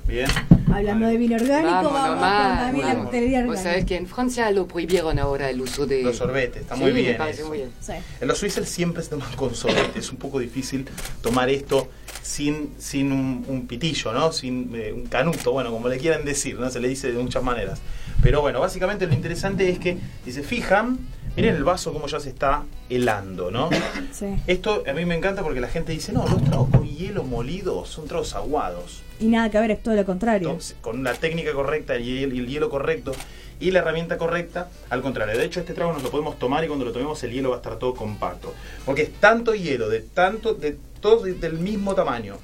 Bien. 0.06 0.26
Hablando 0.72 1.06
de 1.06 1.18
vino 1.18 1.36
orgánico, 1.36 1.70
vamos, 1.70 1.92
vamos 1.92 2.72
con 2.72 2.80
la 2.80 3.02
orgánica. 3.02 3.44
Vos 3.44 3.60
sabés 3.60 3.84
que 3.84 3.96
en 3.96 4.06
Francia 4.06 4.50
lo 4.50 4.66
prohibieron 4.66 5.18
ahora 5.18 5.50
el 5.50 5.60
uso 5.60 5.86
de... 5.86 6.02
Los 6.02 6.16
sorbetes, 6.16 6.62
está 6.62 6.76
muy 6.76 6.92
bien. 6.92 7.18
muy 7.46 7.58
bien. 7.58 7.70
En 8.18 8.26
los 8.26 8.38
suizos 8.38 8.66
siempre 8.66 9.02
se 9.02 9.10
toman 9.10 9.30
con 9.36 9.54
sorbete, 9.54 9.98
es 9.98 10.10
un 10.10 10.16
poco 10.16 10.38
difícil 10.38 10.86
tomar 11.20 11.50
esto 11.50 11.88
sin, 12.22 12.74
sin 12.78 13.12
un, 13.12 13.66
pitillo, 13.66 14.12
¿no? 14.12 14.32
Sin 14.32 14.70
eh, 14.74 14.92
un 14.92 15.06
canuto, 15.06 15.52
bueno, 15.52 15.70
como 15.70 15.88
le 15.88 15.98
quieran 15.98 16.24
decir, 16.24 16.58
¿no? 16.58 16.70
Se 16.70 16.80
le 16.80 16.88
dice 16.88 17.12
de 17.12 17.22
muchas 17.22 17.42
maneras. 17.42 17.80
Pero 18.22 18.40
bueno, 18.40 18.60
básicamente 18.60 19.06
lo 19.06 19.14
interesante 19.14 19.68
es 19.70 19.78
que, 19.78 19.98
si 20.24 20.32
se 20.32 20.42
fijan, 20.42 20.98
miren 21.38 21.54
el 21.54 21.62
vaso 21.62 21.92
como 21.92 22.08
ya 22.08 22.18
se 22.18 22.30
está 22.30 22.64
helando, 22.90 23.50
¿no? 23.50 23.70
Sí. 24.12 24.26
Esto 24.48 24.82
a 24.88 24.92
mí 24.92 25.04
me 25.04 25.14
encanta 25.14 25.42
porque 25.42 25.60
la 25.60 25.68
gente 25.68 25.92
dice, 25.92 26.12
no, 26.12 26.26
los 26.26 26.42
tragos 26.42 26.68
con 26.70 26.88
hielo 26.88 27.22
molido 27.22 27.84
son 27.84 28.08
tragos 28.08 28.34
aguados. 28.34 29.02
Y 29.20 29.26
nada 29.26 29.48
que 29.50 29.60
ver, 29.60 29.70
es 29.70 29.82
todo 29.82 29.94
lo 29.94 30.04
contrario. 30.04 30.58
con 30.80 31.04
la 31.04 31.14
técnica 31.14 31.52
correcta 31.52 31.96
y 31.98 32.24
el, 32.24 32.46
hielo 32.48 32.68
correcto 32.68 33.12
y 33.60 33.70
la 33.70 33.80
herramienta 33.80 34.18
correcta, 34.18 34.68
al 34.90 35.02
contrario. 35.02 35.38
De 35.38 35.44
hecho, 35.44 35.60
este 35.60 35.74
trago 35.74 35.92
nos 35.92 36.02
lo 36.02 36.10
podemos 36.10 36.38
tomar 36.38 36.64
y 36.64 36.66
cuando 36.66 36.84
lo 36.84 36.92
tomemos 36.92 37.22
el 37.22 37.32
hielo 37.32 37.50
va 37.50 37.56
a 37.56 37.58
estar 37.58 37.78
todo 37.78 37.94
compacto. 37.94 38.52
Porque 38.84 39.02
es 39.02 39.12
tanto 39.12 39.54
hielo, 39.54 39.88
de 39.88 40.00
tanto, 40.00 40.54
de 40.54 40.76
todos 41.00 41.24
del 41.24 41.58
mismo 41.58 41.94
tamaño. 41.94 42.36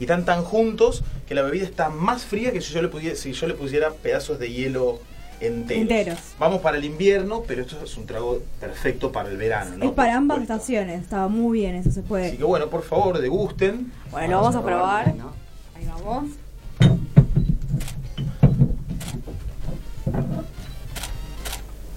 Y 0.00 0.04
están 0.04 0.24
tan 0.24 0.42
juntos 0.42 1.04
que 1.28 1.36
la 1.36 1.42
bebida 1.42 1.64
está 1.64 1.90
más 1.90 2.24
fría 2.24 2.50
que 2.50 2.60
si 2.60 2.72
yo 2.72 2.82
le, 2.82 2.88
pudiera, 2.88 3.14
si 3.14 3.32
yo 3.32 3.46
le 3.46 3.54
pusiera 3.54 3.92
pedazos 3.92 4.40
de 4.40 4.52
hielo 4.52 5.00
enteros. 5.40 6.18
Vamos 6.38 6.60
para 6.60 6.78
el 6.78 6.84
invierno, 6.84 7.42
pero 7.46 7.62
esto 7.62 7.76
es 7.82 7.96
un 7.96 8.06
trago 8.06 8.42
perfecto 8.60 9.12
para 9.12 9.28
el 9.28 9.36
verano. 9.36 9.84
Es 9.84 9.90
para 9.92 10.16
ambas 10.16 10.42
estaciones, 10.42 11.02
estaba 11.02 11.28
muy 11.28 11.60
bien, 11.60 11.76
eso 11.76 11.90
se 11.90 12.02
puede. 12.02 12.28
Así 12.28 12.36
que 12.36 12.44
bueno, 12.44 12.68
por 12.68 12.82
favor, 12.82 13.18
degusten. 13.18 13.92
Bueno, 14.10 14.40
vamos, 14.40 14.56
a 14.56 14.62
probar. 14.64 15.08
Ahí 15.08 15.86
vamos. 15.86 16.30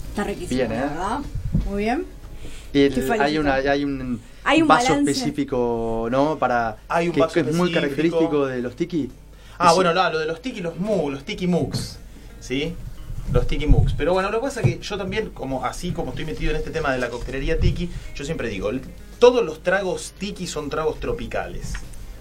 Está 0.09 0.23
riquísimo, 0.23 0.57
bien, 0.57 0.71
¿eh? 0.71 0.75
¿verdad? 0.75 1.19
Muy 1.69 1.83
bien. 1.83 2.05
hay, 3.19 3.37
una, 3.37 3.55
hay 3.55 3.83
un 3.85 4.19
hay 4.43 4.61
un 4.61 4.67
vaso 4.67 4.95
específico, 4.95 6.07
¿no? 6.11 6.37
Para 6.37 6.77
hay 6.87 7.07
un 7.07 7.13
que, 7.13 7.19
vaso 7.19 7.39
es 7.39 7.55
muy 7.55 7.71
característico 7.71 8.47
de 8.47 8.61
los 8.61 8.75
tiki. 8.75 9.11
Ah, 9.57 9.73
bueno, 9.73 9.93
no, 9.93 10.09
lo 10.09 10.19
de 10.19 10.25
los 10.25 10.41
tiki, 10.41 10.61
los 10.61 10.77
mu, 10.77 11.11
los 11.11 11.23
tiki 11.23 11.45
mugs, 11.45 11.99
¿sí? 12.39 12.75
Los 13.31 13.47
tiki 13.47 13.67
mugs. 13.67 13.93
Pero 13.93 14.13
bueno, 14.13 14.31
lo 14.31 14.39
que 14.39 14.45
pasa 14.45 14.61
es 14.61 14.65
que 14.65 14.79
yo 14.79 14.97
también, 14.97 15.29
como 15.29 15.65
así 15.65 15.91
como 15.91 16.11
estoy 16.11 16.25
metido 16.25 16.51
en 16.51 16.57
este 16.57 16.71
tema 16.71 16.91
de 16.91 16.99
la 16.99 17.09
coctelería 17.09 17.59
tiki, 17.59 17.89
yo 18.15 18.25
siempre 18.25 18.49
digo, 18.49 18.71
todos 19.19 19.45
los 19.45 19.61
tragos 19.61 20.13
tiki 20.17 20.47
son 20.47 20.69
tragos 20.69 20.99
tropicales, 20.99 21.73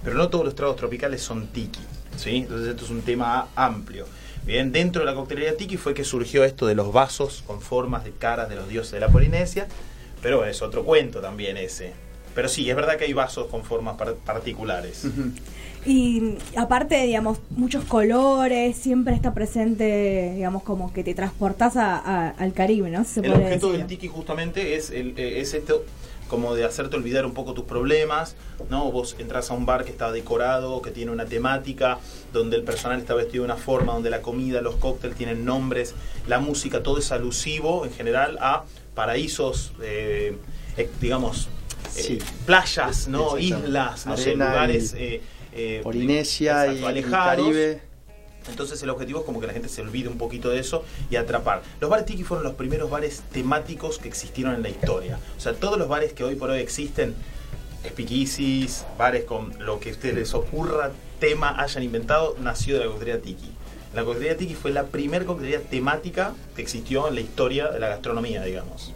pero 0.05 0.17
no 0.17 0.29
todos 0.29 0.45
los 0.45 0.55
tragos 0.55 0.77
tropicales 0.77 1.23
son 1.23 1.49
tiki, 1.49 1.81
¿sí? 2.17 2.37
Entonces 2.37 2.69
esto 2.69 2.85
es 2.85 2.91
un 2.91 3.03
tema 3.03 3.49
amplio. 3.55 4.07
Bien, 4.45 4.73
dentro 4.73 5.01
de 5.01 5.07
la 5.07 5.15
coctelería 5.15 5.57
tiki 5.57 5.77
fue 5.77 5.95
que 5.95 6.05
surgió 6.05 6.45
esto 6.45 6.67
de 6.67 6.75
los 6.75 6.93
vasos 6.93 7.43
con 7.47 7.61
formas 7.61 8.05
de 8.05 8.13
caras 8.13 8.49
de 8.49 8.57
los 8.57 8.69
dioses 8.69 8.93
de 8.93 9.01
la 9.01 9.09
Polinesia, 9.09 9.67
pero 10.23 10.45
es 10.45 10.63
otro 10.63 10.85
cuento 10.85 11.21
también 11.21 11.57
ese 11.57 11.93
pero 12.39 12.49
sí, 12.49 12.71
es 12.71 12.77
verdad 12.77 12.97
que 12.97 13.05
hay 13.05 13.13
vasos 13.13 13.49
con 13.49 13.65
formas 13.65 13.97
particulares. 14.25 15.05
Y 15.87 16.35
aparte, 16.57 17.03
digamos, 17.05 17.39
muchos 17.51 17.85
colores, 17.85 18.77
siempre 18.77 19.15
está 19.15 19.33
presente, 19.33 20.33
digamos, 20.35 20.63
como 20.63 20.93
que 20.93 21.05
te 21.05 21.15
transportas 21.15 21.77
al 21.77 22.53
Caribe, 22.53 22.91
¿no? 22.91 23.05
el 23.23 23.33
objeto 23.33 23.73
del 23.73 23.87
tiki 23.87 24.09
justamente 24.09 24.75
es, 24.75 24.91
el, 24.91 25.15
eh, 25.17 25.41
es 25.41 25.55
esto 25.55 25.85
como 26.29 26.55
de 26.55 26.65
hacerte 26.65 26.97
olvidar 26.97 27.27
un 27.27 27.33
poco 27.33 27.55
tus 27.55 27.65
problemas, 27.65 28.37
¿no? 28.71 28.93
Vos 28.93 29.17
entras 29.19 29.51
a 29.51 29.55
un 29.55 29.67
bar 29.67 29.85
que 29.85 29.91
está 29.91 30.13
decorado, 30.13 30.81
que 30.83 30.91
tiene 30.91 31.11
una 31.11 31.25
temática, 31.25 31.99
donde 32.33 32.57
el 32.57 32.63
personal 32.63 33.01
está 33.01 33.15
vestido 33.15 33.45
de 33.45 33.53
una 33.53 33.57
forma, 33.57 33.95
donde 33.95 34.11
la 34.11 34.23
comida, 34.23 34.61
los 34.61 34.77
cócteles 34.77 35.17
tienen 35.17 35.45
nombres, 35.45 35.95
la 36.27 36.39
música, 36.39 36.83
todo 36.83 36.99
es 36.99 37.11
alusivo 37.11 37.85
en 37.85 37.93
general 37.93 38.39
a 38.41 38.65
paraísos, 38.95 39.73
eh, 39.83 40.37
eh, 40.77 40.91
digamos, 41.01 41.49
eh, 41.97 42.19
playas, 42.47 43.09
¿no? 43.09 43.39
Islas, 43.39 44.07
no 44.07 44.17
sé, 44.17 44.35
lugares... 44.35 44.95
Polinesia 45.83 46.73
y, 46.73 46.85
alejados. 46.85 47.47
Caribe. 47.47 47.89
Entonces 48.49 48.83
el 48.83 48.91
objetivo 48.91 49.21
es 49.21 49.27
como 49.27 49.41
que 49.41 49.47
la 49.47 49.53
gente 49.53 49.69
se 49.69 49.83
olvide 49.83 50.09
un 50.09 50.19
poquito 50.19 50.49
de 50.49 50.59
eso 50.59 50.85
y 51.11 51.17
atrapar. 51.17 51.63
Los 51.81 51.91
bares 51.91 52.07
tiki 52.07 52.25
fueron 52.25 52.45
los 52.45 52.55
primeros 52.55 52.91
bares 52.91 53.23
temáticos 53.33 53.99
que 53.99 54.09
existieron 54.09 54.55
en 54.55 54.63
la 54.63 54.71
historia. 54.71 55.19
O 55.37 55.41
sea, 55.41 55.55
todos 55.55 55.79
los 55.79 55.89
bares 55.89 56.13
que 56.13 56.25
hoy 56.25 56.35
por 56.35 56.51
hoy 56.51 56.61
existen, 56.61 57.15
speakeasies, 57.87 58.87
bares 58.97 59.25
con 59.25 59.53
lo 59.65 59.81
que 59.81 59.91
a 59.91 59.93
ustedes 59.93 60.15
les 60.15 60.35
ocurra, 60.35 60.91
tema 61.21 61.61
hayan 61.61 61.83
inventado, 61.83 62.37
nació 62.41 62.79
de 62.79 62.85
la 62.85 62.91
coctelería 62.91 63.21
tiki. 63.21 63.51
La 63.95 64.05
coctelería 64.05 64.37
tiki 64.37 64.55
fue 64.55 64.71
la 64.71 64.87
primera 64.87 65.25
coctelería 65.25 65.61
temática 65.61 66.35
que 66.55 66.63
existió 66.63 67.09
en 67.09 67.15
la 67.17 67.21
historia 67.21 67.69
de 67.69 67.81
la 67.81 67.89
gastronomía, 67.89 68.43
digamos. 68.43 68.93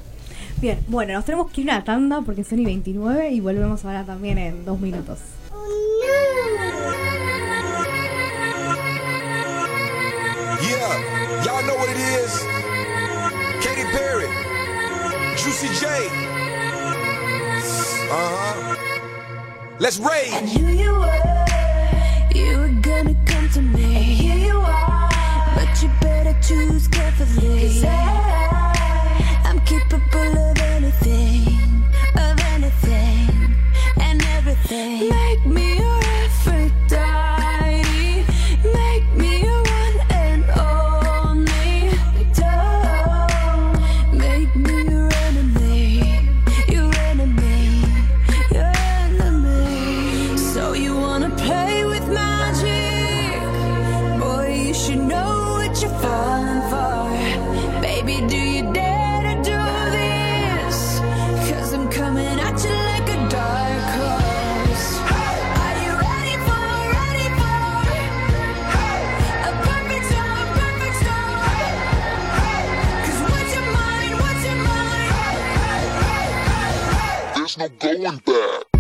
Bien, 0.61 0.79
bueno, 0.87 1.15
nos 1.15 1.25
tenemos 1.25 1.51
que 1.51 1.63
ir 1.63 1.71
a 1.71 1.77
una 1.77 1.85
tanda 1.85 2.23
porque 2.23 2.45
son 2.45 2.61
y 2.61 2.65
29 2.65 3.31
y 3.31 3.41
volvemos 3.41 3.85
ahora 3.85 4.05
también 4.05 4.39
en 4.39 4.65
dos 4.65 4.79
minutos. 4.79 5.19
Yeah, 10.63 11.45
y'all 11.45 11.63
know 11.67 11.77
what 11.77 11.89
it 11.91 11.99
is. 11.99 12.33
Katy 13.65 13.85
Perry, 13.91 14.29
Juicy 15.37 15.69
J. 15.81 15.87
Uh 18.11 18.15
huh. 18.15 18.77
Let's 19.79 19.99
rage. 19.99 20.33
I 20.33 20.41
knew 20.43 20.69
you 20.69 20.93
were, 20.95 21.47
you 22.35 22.59
were 22.59 22.81
gonna 22.83 23.15
come 23.27 23.49
to 23.51 23.63
me. 23.63 23.85
And 23.85 24.05
here 24.05 24.37
you 24.49 24.57
are, 24.59 25.11
but 25.57 25.83
you 25.83 25.91
better 26.01 26.35
choose 26.43 26.89
carefully. 26.89 27.69
Cause 27.69 27.85
I, 27.85 29.43
I'm 29.45 29.61
capable 29.61 30.39
of 30.51 30.59
anything, 30.59 31.52
no 77.59 77.69
going 77.69 78.17
back. 78.19 78.72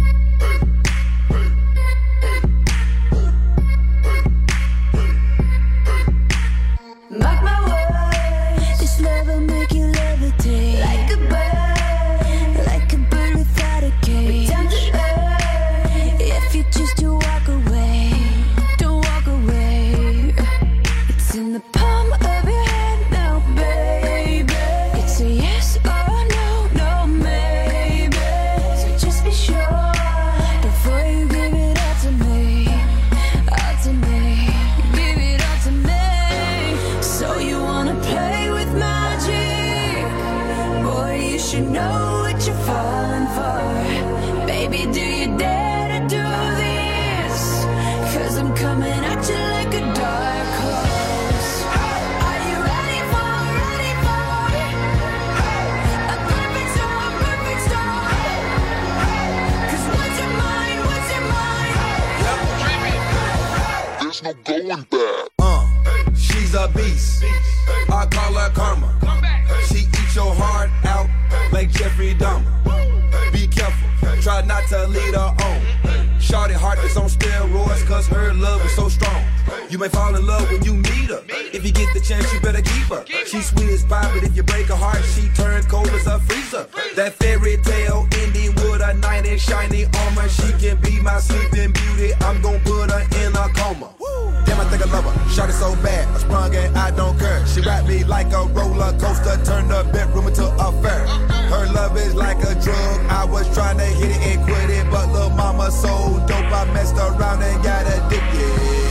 like 102.34 102.56
a 102.56 102.60
drug. 102.60 103.00
I 103.06 103.24
was 103.24 103.52
trying 103.54 103.78
to 103.78 103.84
hit 103.84 104.10
it 104.10 104.22
and 104.22 104.44
quit 104.44 104.70
it, 104.70 104.90
but 104.90 105.10
little 105.12 105.30
mama 105.30 105.70
so 105.70 106.18
dope. 106.26 106.52
I 106.52 106.64
messed 106.72 106.96
around 106.96 107.42
and 107.42 107.62
got 107.62 107.86
addicted. 107.86 108.81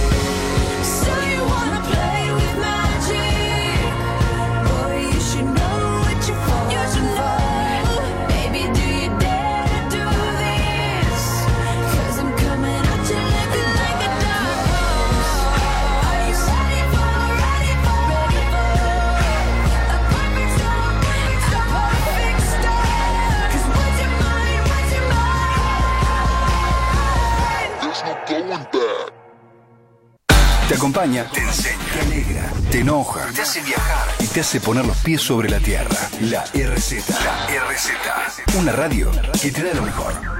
Hace 34.39 34.59
poner 34.59 34.83
los 34.83 34.97
pies 34.97 35.21
sobre 35.21 35.47
la 35.47 35.59
tierra. 35.59 35.95
La 36.21 36.43
RZ. 36.45 37.07
La 37.23 37.47
RZ. 37.47 38.55
Una 38.55 38.71
radio 38.71 39.11
que 39.39 39.51
te 39.51 39.61
da 39.61 39.75
lo 39.75 39.83
mejor. 39.83 40.30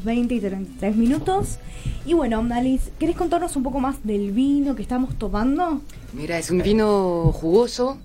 Las 0.00 0.04
20 0.04 0.34
y 0.34 0.40
33 0.40 0.96
minutos. 0.96 1.58
Y 2.06 2.14
bueno, 2.14 2.46
Alice, 2.52 2.90
¿querés 2.98 3.16
contarnos 3.16 3.56
un 3.56 3.62
poco 3.62 3.80
más 3.80 4.02
del 4.04 4.32
vino 4.32 4.74
que 4.74 4.82
estamos 4.82 5.16
tomando? 5.18 5.80
Mira, 6.12 6.38
es 6.38 6.50
un 6.50 6.62
vino 6.62 7.30
jugoso, 7.32 7.98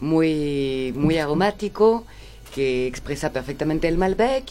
muy, 0.00 0.92
muy 0.96 1.18
aromático, 1.18 2.04
que 2.54 2.86
expresa 2.86 3.32
perfectamente 3.32 3.88
el 3.88 3.98
Malbec. 3.98 4.44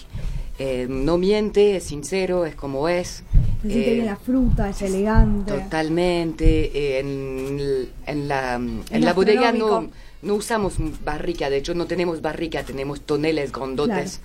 Eh, 0.60 0.88
no 0.90 1.20
miente, 1.20 1.76
es 1.76 1.84
sincero, 1.84 2.46
es 2.46 2.56
como 2.56 2.90
es. 2.90 3.24
Se 3.62 3.70
siente 3.70 3.92
Eh, 3.92 3.94
bien 3.96 4.06
la 4.08 4.16
fruta, 4.16 4.70
es 4.70 4.82
elegante. 4.82 5.52
Totalmente. 5.52 6.72
eh, 6.74 7.00
en, 7.00 7.88
en 8.08 8.28
la, 8.28 8.56
en 8.56 9.06
la 9.06 9.14
bodega 9.14 9.52
no, 9.52 9.90
no 10.24 10.34
usamos 10.34 10.76
barrica, 11.06 11.52
de 11.52 11.58
hecho 11.58 11.76
no 11.76 11.86
tenemos 11.86 12.22
barrica, 12.24 12.64
tenemos 12.64 13.02
toneles 13.02 13.52
grandotes 13.52 14.20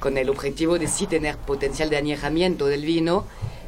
con 0.00 0.18
el 0.18 0.28
objetivo 0.28 0.78
de 0.78 0.88
sí 0.88 1.06
tener 1.06 1.36
potencial 1.36 1.90
de 1.90 1.96
añejamiento 1.98 2.66
del 2.66 2.84
vino, 2.84 3.24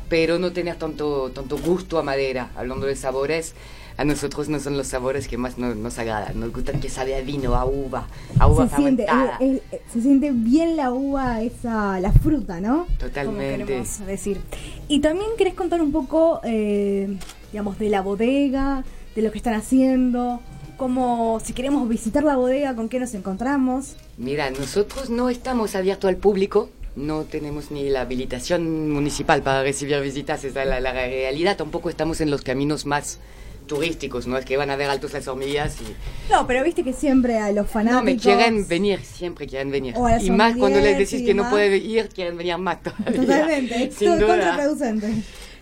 pero 0.09 0.39
no 0.39 0.53
tener 0.53 0.77
tanto, 0.77 1.31
tanto 1.31 1.59
gusto 1.59 1.99
a 1.99 2.03
madera. 2.03 2.51
Hablando 2.57 2.87
de 2.87 2.97
sabores, 2.97 3.55
a 3.97 4.05
nosotros 4.05 4.49
no 4.49 4.59
son 4.59 4.77
los 4.77 4.87
sabores 4.89 5.29
que 5.29 5.37
más 5.39 5.59
nos, 5.59 5.77
nos 5.77 5.99
agradan. 5.99 6.41
Nos 6.41 6.53
gustan 6.53 6.81
que 6.81 6.89
sabe 6.89 7.15
a 7.15 7.21
vino, 7.21 7.55
a 7.55 7.65
uva, 7.65 8.09
a 8.39 8.47
uva 8.49 8.69
se 8.69 8.77
siente, 8.77 9.05
fermentada. 9.05 9.39
eh, 9.41 9.63
eh, 9.71 9.81
se 9.93 10.01
siente 10.01 10.31
bien 10.33 10.77
la 10.77 10.93
uva, 10.93 11.43
esa, 11.43 12.01
la 12.01 12.13
fruta, 12.13 12.61
¿no? 12.61 12.87
Totalmente. 12.99 13.53
Como 13.59 13.67
queremos 13.67 14.07
decir. 14.07 14.41
Y 14.89 15.01
también 15.01 15.31
querés 15.37 15.55
contar 15.55 15.81
un 15.83 15.93
poco, 15.93 16.41
eh, 16.45 17.17
digamos, 17.53 17.79
de 17.79 17.91
la 17.91 18.01
bodega, 18.01 18.85
de 19.15 19.23
lo 19.23 19.31
que 19.31 19.39
están 19.39 19.55
haciendo, 19.55 20.41
como 20.83 21.39
si 21.39 21.53
queremos 21.53 21.89
visitar 21.89 22.25
la 22.25 22.35
bodega, 22.35 22.75
con 22.75 22.89
qué 22.89 22.99
nos 22.99 23.15
encontramos. 23.15 23.95
Mira, 24.19 24.51
nosotros 24.51 25.11
no 25.11 25.29
estamos 25.29 25.77
abiertos 25.77 26.09
al 26.09 26.17
público, 26.17 26.71
no 26.97 27.23
tenemos 27.23 27.71
ni 27.71 27.89
la 27.89 28.01
habilitación 28.01 28.91
municipal 28.91 29.43
para 29.43 29.63
recibir 29.63 30.01
visitas, 30.01 30.43
esa 30.43 30.63
es 30.63 30.69
la, 30.69 30.81
la 30.81 30.93
realidad, 30.93 31.57
tampoco 31.57 31.89
estamos 31.89 32.21
en 32.21 32.33
los 32.33 32.43
caminos 32.43 32.85
más 32.85 33.21
turísticos, 33.69 34.27
no 34.27 34.37
es 34.37 34.45
que 34.45 34.57
van 34.57 34.71
a 34.71 34.77
ver 34.77 34.91
altos 34.91 35.13
las 35.13 35.29
hormigas 35.29 35.77
y 35.81 36.33
No, 36.33 36.49
pero 36.49 36.65
viste 36.65 36.83
que 36.83 36.93
siempre 36.93 37.39
a 37.39 37.53
los 37.53 37.69
fanáticos... 37.71 38.05
no 38.05 38.05
me 38.05 38.17
quieren 38.17 38.67
venir, 38.67 39.05
siempre 39.05 39.47
quieren 39.47 39.71
venir. 39.71 39.95
Y 40.21 40.33
más 40.33 40.57
cuando 40.57 40.81
les 40.81 40.99
decís 40.99 41.25
que 41.25 41.33
no 41.33 41.45
demás. 41.45 41.53
puede 41.53 41.77
ir, 41.77 42.09
quieren 42.09 42.37
venir 42.37 42.59
más 42.59 42.83
todavía. 42.83 43.21
Totalmente, 43.21 43.85
es 43.85 43.95
contraproducente. 43.99 45.13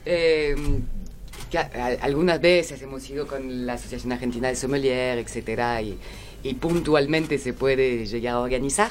Eh, 0.06 0.56
algunas 1.58 2.40
veces 2.40 2.80
hemos 2.82 3.08
ido 3.08 3.26
con 3.26 3.66
la 3.66 3.74
Asociación 3.74 4.12
Argentina 4.12 4.48
de 4.48 4.56
Sommelier, 4.56 5.18
etcétera, 5.18 5.82
y, 5.82 5.98
y 6.42 6.54
puntualmente 6.54 7.38
se 7.38 7.52
puede 7.52 8.06
llegar 8.06 8.34
a 8.34 8.40
organizar. 8.40 8.90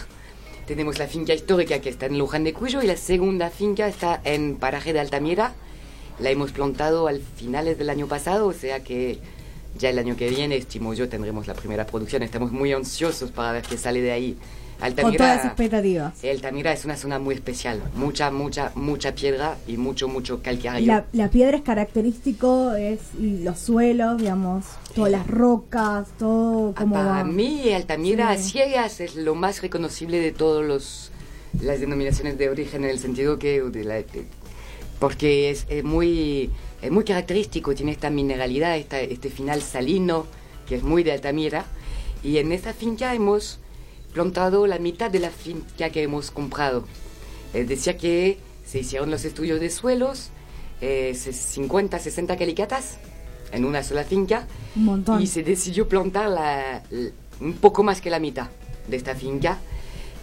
Tenemos 0.68 1.00
la 1.00 1.08
finca 1.08 1.34
histórica 1.34 1.80
que 1.80 1.90
está 1.90 2.06
en 2.06 2.18
Luján 2.18 2.44
de 2.44 2.54
Cuyo 2.54 2.82
y 2.82 2.88
la 2.88 2.96
segunda 2.96 3.50
finca 3.50 3.88
está 3.88 4.22
en 4.24 4.56
Paraje 4.56 4.94
de 4.94 5.00
Altamira. 5.00 5.54
La 6.20 6.30
hemos 6.30 6.52
plantado 6.52 7.08
al 7.08 7.22
finales 7.22 7.78
del 7.78 7.90
año 7.90 8.08
pasado, 8.08 8.48
o 8.48 8.54
sea 8.54 8.84
que 8.84 9.20
ya 9.78 9.90
el 9.90 9.98
año 9.98 10.16
que 10.16 10.30
viene, 10.30 10.58
estimo 10.58 10.94
yo, 10.94 11.10
tendremos 11.10 11.48
la 11.48 11.54
primera 11.54 11.86
producción. 11.86 12.22
Estamos 12.24 12.52
muy 12.52 12.74
ansiosos 12.74 13.32
para 13.32 13.54
ver 13.54 13.64
qué 13.64 13.78
sale 13.78 14.02
de 14.02 14.12
ahí. 14.12 14.38
Con 14.80 15.16
todas 15.18 15.36
las 15.38 15.46
expectativas. 15.46 16.24
Altamira 16.24 16.72
es 16.72 16.86
una 16.86 16.96
zona 16.96 17.20
muy 17.20 17.36
especial, 17.36 17.82
mucha, 17.96 18.32
mucha, 18.32 18.72
mucha 18.76 19.14
piedra 19.14 19.58
y 19.68 19.76
mucho, 19.78 20.08
mucho 20.08 20.42
calcáreo. 20.42 20.86
La, 20.88 21.06
la 21.12 21.30
piedra 21.30 21.58
es 21.58 21.64
característico, 21.64 22.74
es 22.76 23.00
y 23.20 23.40
los 23.44 23.60
suelos, 23.60 24.18
digamos, 24.20 24.66
todas 24.96 25.12
las 25.12 25.28
rocas, 25.28 26.08
todo 26.18 26.74
como 26.76 26.96
Para 26.96 27.24
mí, 27.26 27.72
Altamira 27.74 28.38
Sí. 28.38 28.52
Ciegas 28.52 29.02
es 29.02 29.16
lo 29.16 29.36
más 29.36 29.62
reconocible 29.62 30.20
de 30.20 30.32
todos 30.32 30.64
los 30.66 31.12
las 31.62 31.80
denominaciones 31.80 32.38
de 32.38 32.48
origen 32.50 32.84
en 32.84 32.92
el 32.92 33.00
sentido 33.00 33.38
que 33.40 33.62
de 33.62 33.84
la- 33.84 33.96
de- 33.96 34.26
porque 35.00 35.50
es, 35.50 35.66
eh, 35.70 35.84
muy 35.84 36.52
es 36.82 36.92
muy 36.92 37.04
característico, 37.04 37.74
tiene 37.76 37.92
esta 37.92 38.10
mineralidad, 38.10 38.78
esta, 38.78 39.02
este 39.02 39.30
final 39.30 39.62
salino 39.62 40.26
que 40.68 40.76
es 40.76 40.84
muy 40.84 41.04
de 41.04 41.12
Altamira 41.12 41.66
y 42.24 42.38
en 42.38 42.52
esta 42.52 42.74
finca 42.74 43.14
hemos 43.14 43.60
plantado 44.14 44.68
la 44.68 44.80
mitad 44.80 45.10
de 45.12 45.20
la 45.20 45.30
finca 45.30 45.90
que 45.90 46.04
hemos 46.04 46.32
comprado. 46.32 46.86
Es 47.54 47.68
decir 47.68 47.98
que 47.98 48.38
se 48.66 48.80
hicieron 48.80 49.10
los 49.12 49.26
estudios 49.26 49.60
de 49.60 49.70
suelos, 49.70 50.30
eh, 50.82 51.14
se- 51.16 51.34
50, 51.34 52.00
60 52.00 52.38
calicatas 52.38 52.98
en 53.52 53.66
una 53.66 53.84
sola 53.84 54.04
finca 54.04 54.48
Un 54.76 54.86
montón. 54.86 55.22
y 55.22 55.28
se 55.28 55.44
decidió 55.44 55.88
plantar 55.88 56.30
la- 56.30 56.84
un 57.40 57.54
poco 57.54 57.84
más 57.84 58.02
que 58.02 58.10
la 58.10 58.20
mitad 58.20 58.48
de 58.88 58.98
esta 58.98 59.16
finca, 59.16 59.58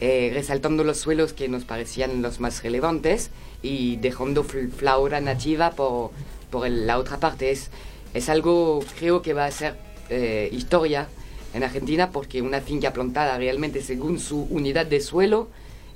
eh, 0.01 0.31
resaltando 0.35 0.85
los 0.85 0.99
suelos 0.99 1.33
que 1.33 1.49
nos 1.49 1.65
parecían 1.65 2.23
los 2.23 2.39
más 2.41 2.63
relevantes 2.63 3.31
y 3.63 3.97
dejando 3.97 4.45
fl- 4.45 4.71
flora 4.71 5.21
nativa 5.21 5.71
por, 5.71 6.11
por 6.51 6.67
el- 6.67 6.87
la 6.87 6.99
otra 6.99 7.19
parte. 7.19 7.51
Es, 7.51 7.71
es 8.15 8.29
algo, 8.29 8.81
creo 8.99 9.23
que 9.23 9.33
va 9.33 9.47
a 9.47 9.51
ser 9.51 9.75
eh, 10.09 10.49
historia 10.53 11.09
en 11.57 11.65
Argentina 11.65 12.11
porque 12.11 12.43
una 12.43 12.61
finca 12.61 12.93
plantada 12.93 13.39
realmente 13.39 13.83
según 13.83 14.19
su 14.19 14.47
unidad 14.51 14.87
de 14.87 15.01
suelo 15.01 15.49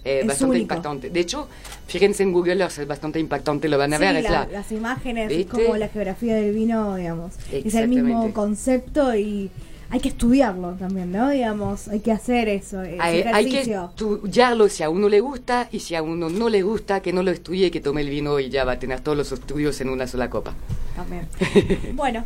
eh, 0.02 0.20
Es 0.22 0.26
bastante 0.26 0.50
único. 0.52 0.62
impactante. 0.62 1.10
De 1.10 1.20
hecho, 1.20 1.46
fíjense 1.86 2.22
en 2.22 2.32
Google 2.32 2.62
Earth, 2.62 2.78
es 2.78 2.86
bastante 2.86 3.20
impactante, 3.20 3.68
lo 3.68 3.76
van 3.76 3.92
a 3.92 3.98
Sí, 3.98 4.02
ver. 4.04 4.16
es 4.16 4.22
la- 4.24 4.30
la- 4.30 4.46
las 4.46 4.72
imágenes, 4.72 5.30
es 5.30 5.36
¿Viste? 5.36 5.62
como 5.64 5.76
la 5.76 5.88
geografía 5.88 6.36
del 6.36 6.54
vino, 6.54 6.96
digamos. 6.96 7.34
Es 7.52 7.74
el 7.74 7.88
mismo 7.88 8.32
concepto 8.32 9.14
y 9.14 9.50
hay 9.90 10.00
que 10.00 10.08
estudiarlo 10.08 10.70
también, 10.74 11.12
¿no? 11.12 11.28
Digamos, 11.28 11.88
hay 11.88 12.00
que 12.00 12.12
hacer 12.12 12.48
eso, 12.48 12.80
ese 12.80 12.96
Hay, 12.98 13.20
hay 13.30 13.48
que 13.50 13.60
estudiarlo 13.60 14.68
si 14.70 14.82
a 14.84 14.88
uno 14.88 15.08
le 15.10 15.20
gusta 15.20 15.68
y 15.70 15.80
si 15.80 15.94
a 15.94 16.00
uno 16.02 16.30
no 16.30 16.48
le 16.48 16.62
gusta, 16.62 17.00
que 17.02 17.12
no 17.12 17.22
lo 17.22 17.30
estudie 17.30 17.70
que 17.70 17.80
tome 17.82 18.00
el 18.00 18.08
vino 18.08 18.40
y 18.40 18.48
ya 18.48 18.64
va 18.64 18.72
a 18.72 18.78
tener 18.78 19.00
todos 19.00 19.18
los 19.18 19.30
estudios 19.32 19.78
en 19.82 19.90
una 19.90 20.06
sola 20.06 20.30
copa. 20.30 20.54
También. 20.96 21.28
bueno, 21.94 22.24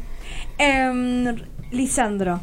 em, 0.59 1.35
Lisandro, 1.73 2.41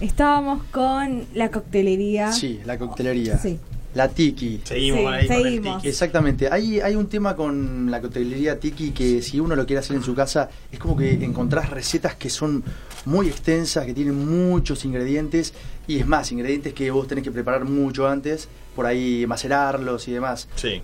estábamos 0.00 0.62
con 0.70 1.24
la 1.34 1.50
coctelería. 1.50 2.32
Sí, 2.32 2.60
la 2.64 2.78
coctelería. 2.78 3.38
Sí. 3.38 3.58
La 3.94 4.08
tiki. 4.08 4.60
Seguimos 4.62 5.00
Sí, 5.00 5.06
ahí 5.06 5.26
con 5.26 5.36
el 5.36 5.42
seguimos. 5.44 5.76
tiki. 5.78 5.88
Exactamente. 5.88 6.48
Hay, 6.52 6.78
hay 6.80 6.94
un 6.94 7.08
tema 7.08 7.34
con 7.34 7.90
la 7.90 8.00
coctelería 8.00 8.60
tiki 8.60 8.92
que 8.92 9.20
si 9.20 9.40
uno 9.40 9.56
lo 9.56 9.66
quiere 9.66 9.80
hacer 9.80 9.96
en 9.96 10.04
su 10.04 10.14
casa, 10.14 10.48
es 10.70 10.78
como 10.78 10.96
que 10.96 11.12
encontrás 11.24 11.70
recetas 11.70 12.14
que 12.14 12.30
son 12.30 12.62
muy 13.04 13.26
extensas, 13.26 13.86
que 13.86 13.92
tienen 13.94 14.14
muchos 14.48 14.84
ingredientes, 14.84 15.54
y 15.88 15.98
es 15.98 16.06
más, 16.06 16.30
ingredientes 16.30 16.72
que 16.72 16.90
vos 16.92 17.08
tenés 17.08 17.24
que 17.24 17.32
preparar 17.32 17.64
mucho 17.64 18.06
antes, 18.08 18.48
por 18.76 18.86
ahí 18.86 19.24
macerarlos 19.26 20.06
y 20.06 20.12
demás. 20.12 20.46
Sí. 20.54 20.82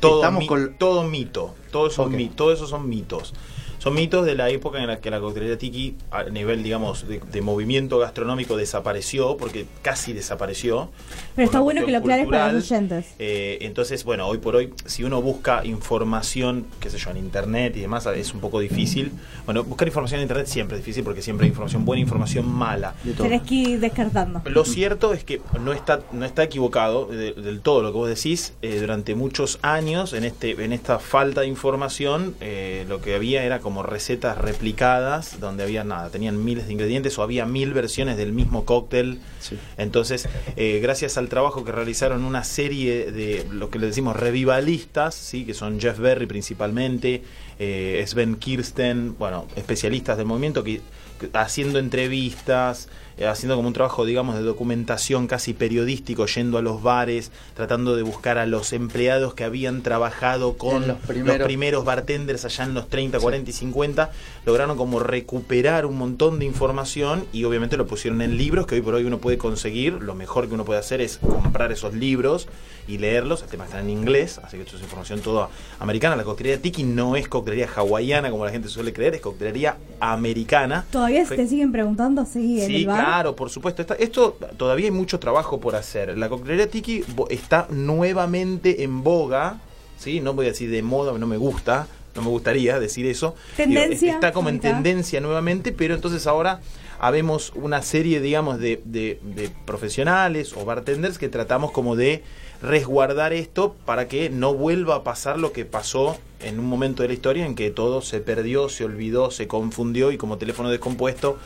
Todo, 0.00 0.16
Estamos 0.20 0.40
mi- 0.40 0.46
con- 0.46 0.74
todo 0.78 1.04
mito. 1.04 1.54
Todos 1.70 1.94
son 1.94 2.08
Ok. 2.08 2.14
mi- 2.16 2.28
todo 2.28 2.52
eso 2.52 2.66
son 2.66 2.86
mitos. 2.88 3.32
Son 3.80 3.94
mitos 3.94 4.26
de 4.26 4.34
la 4.34 4.50
época 4.50 4.78
en 4.78 4.86
la 4.88 5.00
que 5.00 5.10
la 5.10 5.20
coctelería 5.20 5.56
tiki, 5.56 5.96
a 6.10 6.24
nivel, 6.24 6.62
digamos, 6.62 7.08
de, 7.08 7.18
de 7.18 7.40
movimiento 7.40 7.98
gastronómico, 7.98 8.58
desapareció, 8.58 9.38
porque 9.38 9.64
casi 9.80 10.12
desapareció. 10.12 10.90
Pero 11.34 11.46
está 11.46 11.60
bueno 11.60 11.84
que 11.86 11.90
lo 11.90 11.98
aclares 11.98 12.26
para 12.28 12.52
los 12.52 12.70
oyentes. 12.70 13.06
Eh, 13.18 13.56
entonces, 13.62 14.04
bueno, 14.04 14.26
hoy 14.28 14.36
por 14.36 14.54
hoy, 14.54 14.74
si 14.84 15.02
uno 15.02 15.22
busca 15.22 15.64
información, 15.64 16.66
qué 16.78 16.90
sé 16.90 16.98
yo, 16.98 17.10
en 17.10 17.16
internet 17.16 17.74
y 17.74 17.80
demás, 17.80 18.04
es 18.06 18.34
un 18.34 18.40
poco 18.40 18.60
difícil. 18.60 19.12
Bueno, 19.46 19.64
buscar 19.64 19.88
información 19.88 20.18
en 20.20 20.24
internet 20.24 20.46
siempre 20.46 20.76
es 20.76 20.84
difícil 20.84 21.02
porque 21.02 21.22
siempre 21.22 21.44
hay 21.44 21.48
información 21.48 21.86
buena 21.86 22.02
información 22.02 22.46
mala. 22.46 22.94
De 23.02 23.12
todo. 23.14 23.22
Tenés 23.28 23.42
que 23.42 23.54
ir 23.54 23.80
descartando. 23.80 24.42
Lo 24.44 24.66
cierto 24.66 25.14
es 25.14 25.24
que 25.24 25.40
no 25.58 25.72
está, 25.72 26.00
no 26.12 26.26
está 26.26 26.42
equivocado 26.42 27.06
de- 27.06 27.32
del 27.32 27.60
todo 27.62 27.80
lo 27.80 27.92
que 27.92 27.96
vos 27.98 28.08
decís. 28.10 28.52
Eh, 28.60 28.78
durante 28.78 29.14
muchos 29.14 29.58
años, 29.62 30.12
en, 30.12 30.24
este, 30.24 30.50
en 30.62 30.74
esta 30.74 30.98
falta 30.98 31.40
de 31.40 31.46
información, 31.46 32.34
eh, 32.42 32.84
lo 32.86 33.00
que 33.00 33.14
había 33.14 33.42
era 33.42 33.60
como 33.60 33.69
recetas 33.78 34.36
replicadas, 34.38 35.40
donde 35.40 35.62
había 35.62 35.84
nada, 35.84 36.10
tenían 36.10 36.44
miles 36.44 36.66
de 36.66 36.72
ingredientes 36.72 37.18
o 37.18 37.22
había 37.22 37.46
mil 37.46 37.72
versiones 37.72 38.16
del 38.16 38.32
mismo 38.32 38.64
cóctel. 38.64 39.20
Sí. 39.38 39.58
Entonces, 39.76 40.28
eh, 40.56 40.80
gracias 40.82 41.16
al 41.18 41.28
trabajo 41.28 41.64
que 41.64 41.72
realizaron 41.72 42.24
una 42.24 42.44
serie 42.44 43.10
de 43.10 43.46
lo 43.50 43.70
que 43.70 43.78
le 43.78 43.86
decimos 43.86 44.16
revivalistas, 44.16 45.14
¿sí? 45.14 45.44
que 45.44 45.54
son 45.54 45.80
Jeff 45.80 45.98
Berry 45.98 46.26
principalmente, 46.26 47.22
eh, 47.58 48.04
Sven 48.06 48.36
Kirsten, 48.36 49.16
bueno, 49.18 49.46
especialistas 49.56 50.16
del 50.16 50.26
movimiento 50.26 50.64
que, 50.64 50.80
que 51.20 51.30
haciendo 51.34 51.78
entrevistas, 51.78 52.88
haciendo 53.28 53.56
como 53.56 53.68
un 53.68 53.74
trabajo, 53.74 54.04
digamos, 54.04 54.34
de 54.34 54.42
documentación 54.42 55.26
casi 55.26 55.52
periodístico, 55.52 56.26
yendo 56.26 56.56
a 56.56 56.62
los 56.62 56.82
bares, 56.82 57.30
tratando 57.54 57.94
de 57.94 58.02
buscar 58.02 58.38
a 58.38 58.46
los 58.46 58.72
empleados 58.72 59.34
que 59.34 59.44
habían 59.44 59.82
trabajado 59.82 60.56
con 60.56 60.86
los 60.86 60.98
los 60.98 61.38
primeros. 61.44 61.84
bartenders 61.84 62.44
allá 62.46 62.64
en 62.64 62.74
los 62.74 62.88
30, 62.88 63.20
40 63.20 63.50
y 63.50 63.52
50, 63.52 64.10
lograron 64.46 64.76
como 64.76 65.00
recuperar 65.00 65.84
un 65.84 65.98
montón 65.98 66.38
de 66.38 66.46
información 66.46 67.26
y 67.32 67.44
obviamente 67.44 67.76
lo 67.76 67.86
pusieron 67.86 68.22
en 68.22 68.38
libros 68.38 68.66
que 68.66 68.76
hoy 68.76 68.80
por 68.80 68.94
hoy 68.94 69.04
uno 69.04 69.18
puede 69.18 69.36
conseguir. 69.36 69.94
Lo 69.94 70.14
mejor 70.14 70.48
que 70.48 70.54
uno 70.54 70.64
puede 70.64 70.80
hacer 70.80 71.02
es 71.02 71.18
comprar 71.18 71.72
esos 71.72 71.94
libros 71.94 72.48
y 72.88 72.98
leerlos. 72.98 73.42
El 73.42 73.48
tema 73.48 73.64
está 73.64 73.80
en 73.80 73.90
inglés, 73.90 74.40
así 74.42 74.56
que 74.56 74.62
esto 74.62 74.76
es 74.76 74.82
información 74.82 75.20
toda 75.20 75.50
americana. 75.78 76.16
La 76.16 76.24
coctelería 76.24 76.60
tiki 76.62 76.84
no 76.84 77.16
es 77.16 77.28
coctelería 77.28 77.68
hawaiana 77.74 78.30
como 78.30 78.44
la 78.46 78.50
gente 78.50 78.68
suele 78.68 78.92
creer, 78.92 79.14
es 79.14 79.20
coctelería 79.20 79.76
americana. 80.00 80.86
Todavía 80.90 81.10
todavía 81.10 81.36
te 81.36 81.48
siguen 81.48 81.72
preguntando, 81.72 82.24
sí, 82.24 82.60
Sí, 82.66 82.84
claro, 83.10 83.36
por 83.36 83.50
supuesto. 83.50 83.84
esto 83.98 84.38
todavía 84.56 84.86
hay 84.86 84.90
mucho 84.92 85.18
trabajo 85.18 85.60
por 85.60 85.76
hacer. 85.76 86.16
La 86.16 86.28
coctelería 86.28 86.70
Tiki 86.70 87.04
está 87.28 87.66
nuevamente 87.70 88.82
en 88.84 89.02
boga, 89.02 89.58
¿sí? 89.98 90.20
No 90.20 90.34
voy 90.34 90.46
a 90.46 90.48
decir 90.50 90.70
de 90.70 90.82
moda, 90.82 91.16
no 91.18 91.26
me 91.26 91.36
gusta, 91.36 91.86
no 92.14 92.22
me 92.22 92.28
gustaría 92.28 92.78
decir 92.78 93.06
eso. 93.06 93.34
Tendencia. 93.56 94.14
está 94.14 94.32
como 94.32 94.48
en 94.48 94.60
tendencia 94.60 95.20
nuevamente, 95.20 95.72
pero 95.72 95.94
entonces 95.94 96.26
ahora 96.26 96.60
habemos 97.00 97.52
una 97.54 97.82
serie, 97.82 98.20
digamos, 98.20 98.60
de, 98.60 98.80
de, 98.84 99.50
profesionales 99.64 100.52
o 100.54 100.64
bartenders 100.64 101.18
que 101.18 101.28
tratamos 101.28 101.72
como 101.72 101.96
de 101.96 102.22
resguardar 102.62 103.32
esto 103.32 103.74
para 103.86 104.06
que 104.06 104.28
no 104.28 104.52
vuelva 104.52 104.96
a 104.96 105.02
pasar 105.02 105.38
lo 105.38 105.52
que 105.52 105.64
pasó 105.64 106.18
en 106.40 106.60
un 106.60 106.66
momento 106.66 107.02
de 107.02 107.08
la 107.08 107.14
historia 107.14 107.46
en 107.46 107.54
que 107.54 107.70
todo 107.70 108.02
se 108.02 108.20
perdió, 108.20 108.68
se 108.68 108.84
olvidó, 108.84 109.30
se 109.30 109.48
confundió 109.48 110.12
y 110.12 110.18
como 110.18 110.36
teléfono 110.36 110.68
descompuesto 110.68 111.38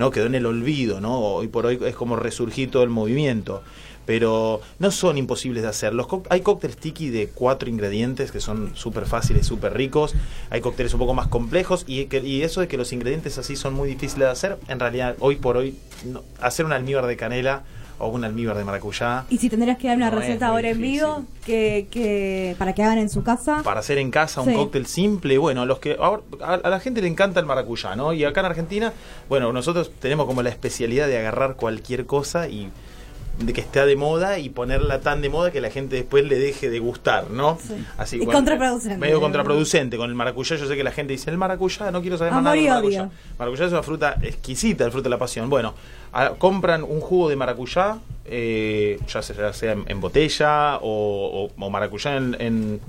no 0.00 0.10
quedó 0.10 0.24
en 0.26 0.34
el 0.34 0.46
olvido, 0.46 1.00
¿no? 1.02 1.20
Hoy 1.20 1.48
por 1.48 1.66
hoy 1.66 1.78
es 1.84 1.94
como 1.94 2.16
resurgir 2.16 2.70
todo 2.70 2.82
el 2.82 2.88
movimiento 2.88 3.62
pero 4.06 4.60
no 4.80 4.90
son 4.90 5.18
imposibles 5.18 5.62
de 5.62 5.68
hacer. 5.68 5.94
Los 5.94 6.08
hay 6.30 6.40
cócteles 6.40 6.78
tiki 6.78 7.10
de 7.10 7.28
cuatro 7.28 7.68
ingredientes 7.68 8.32
que 8.32 8.40
son 8.40 8.74
súper 8.74 9.06
fáciles, 9.06 9.46
súper 9.46 9.74
ricos. 9.74 10.16
Hay 10.48 10.60
cócteles 10.62 10.94
un 10.94 10.98
poco 10.98 11.14
más 11.14 11.28
complejos 11.28 11.84
y, 11.86 12.12
y, 12.16 12.42
eso 12.42 12.60
de 12.60 12.66
que 12.66 12.76
los 12.76 12.92
ingredientes 12.92 13.38
así 13.38 13.54
son 13.54 13.74
muy 13.74 13.88
difíciles 13.88 14.26
de 14.26 14.32
hacer, 14.32 14.58
en 14.66 14.80
realidad 14.80 15.14
hoy 15.20 15.36
por 15.36 15.56
hoy 15.56 15.76
hacer 16.40 16.66
un 16.66 16.72
almíbar 16.72 17.06
de 17.06 17.16
canela 17.16 17.62
o 18.00 18.08
un 18.08 18.24
almíbar 18.24 18.56
de 18.56 18.64
maracuyá. 18.64 19.24
Y 19.30 19.38
si 19.38 19.48
tendrías 19.48 19.78
que 19.78 19.88
dar 19.88 19.96
una 19.96 20.10
receta 20.10 20.48
ahora 20.48 20.70
en 20.70 20.80
vivo 20.80 21.24
que, 21.44 21.86
que, 21.90 22.56
para 22.58 22.74
que 22.74 22.82
hagan 22.82 22.98
en 22.98 23.08
su 23.08 23.22
casa. 23.22 23.62
Para 23.62 23.80
hacer 23.80 23.98
en 23.98 24.10
casa 24.10 24.40
un 24.40 24.52
cóctel 24.54 24.86
simple, 24.86 25.38
bueno, 25.38 25.66
los 25.66 25.78
que 25.78 25.96
a, 26.00 26.56
a, 26.56 26.68
la 26.68 26.80
gente 26.80 27.02
le 27.02 27.08
encanta 27.08 27.40
el 27.40 27.46
maracuyá, 27.46 27.94
¿no? 27.96 28.12
Y 28.12 28.24
acá 28.24 28.40
en 28.40 28.46
Argentina, 28.46 28.92
bueno, 29.28 29.52
nosotros 29.52 29.92
tenemos 30.00 30.26
como 30.26 30.42
la 30.42 30.50
especialidad 30.50 31.06
de 31.06 31.18
agarrar 31.18 31.56
cualquier 31.56 32.06
cosa 32.06 32.48
y 32.48 32.70
de 33.40 33.52
que 33.52 33.60
está 33.60 33.86
de 33.86 33.96
moda 33.96 34.38
y 34.38 34.50
ponerla 34.50 35.00
tan 35.00 35.22
de 35.22 35.30
moda 35.30 35.50
que 35.50 35.60
la 35.60 35.70
gente 35.70 35.96
después 35.96 36.24
le 36.24 36.38
deje 36.38 36.68
de 36.68 36.78
gustar, 36.78 37.30
¿no? 37.30 37.58
Así, 37.96 38.18
y 38.22 38.26
contraproducente. 38.26 38.98
Medio 38.98 39.20
contraproducente. 39.20 39.96
Con 39.96 40.10
el 40.10 40.14
maracuyá 40.14 40.56
yo 40.56 40.66
sé 40.66 40.76
que 40.76 40.84
la 40.84 40.92
gente 40.92 41.12
dice, 41.14 41.30
el 41.30 41.38
maracuyá, 41.38 41.90
no 41.90 42.02
quiero 42.02 42.18
saber 42.18 42.34
más 42.34 42.42
nada 42.42 42.56
del 42.56 42.68
maracuyá. 42.68 43.10
Maracuyá 43.38 43.66
es 43.66 43.72
una 43.72 43.82
fruta 43.82 44.16
exquisita, 44.22 44.84
el 44.84 44.92
fruto 44.92 45.04
de 45.04 45.10
la 45.10 45.18
pasión. 45.18 45.48
Bueno, 45.48 45.74
compran 46.38 46.82
un 46.82 47.00
jugo 47.00 47.28
de 47.28 47.36
maracuyá, 47.36 47.98
eh, 48.26 48.98
ya, 49.08 49.22
sea, 49.22 49.72
en, 49.86 50.00
botella 50.00 50.78
o, 50.82 51.50
maracuyá 51.56 52.16
en, 52.16 52.36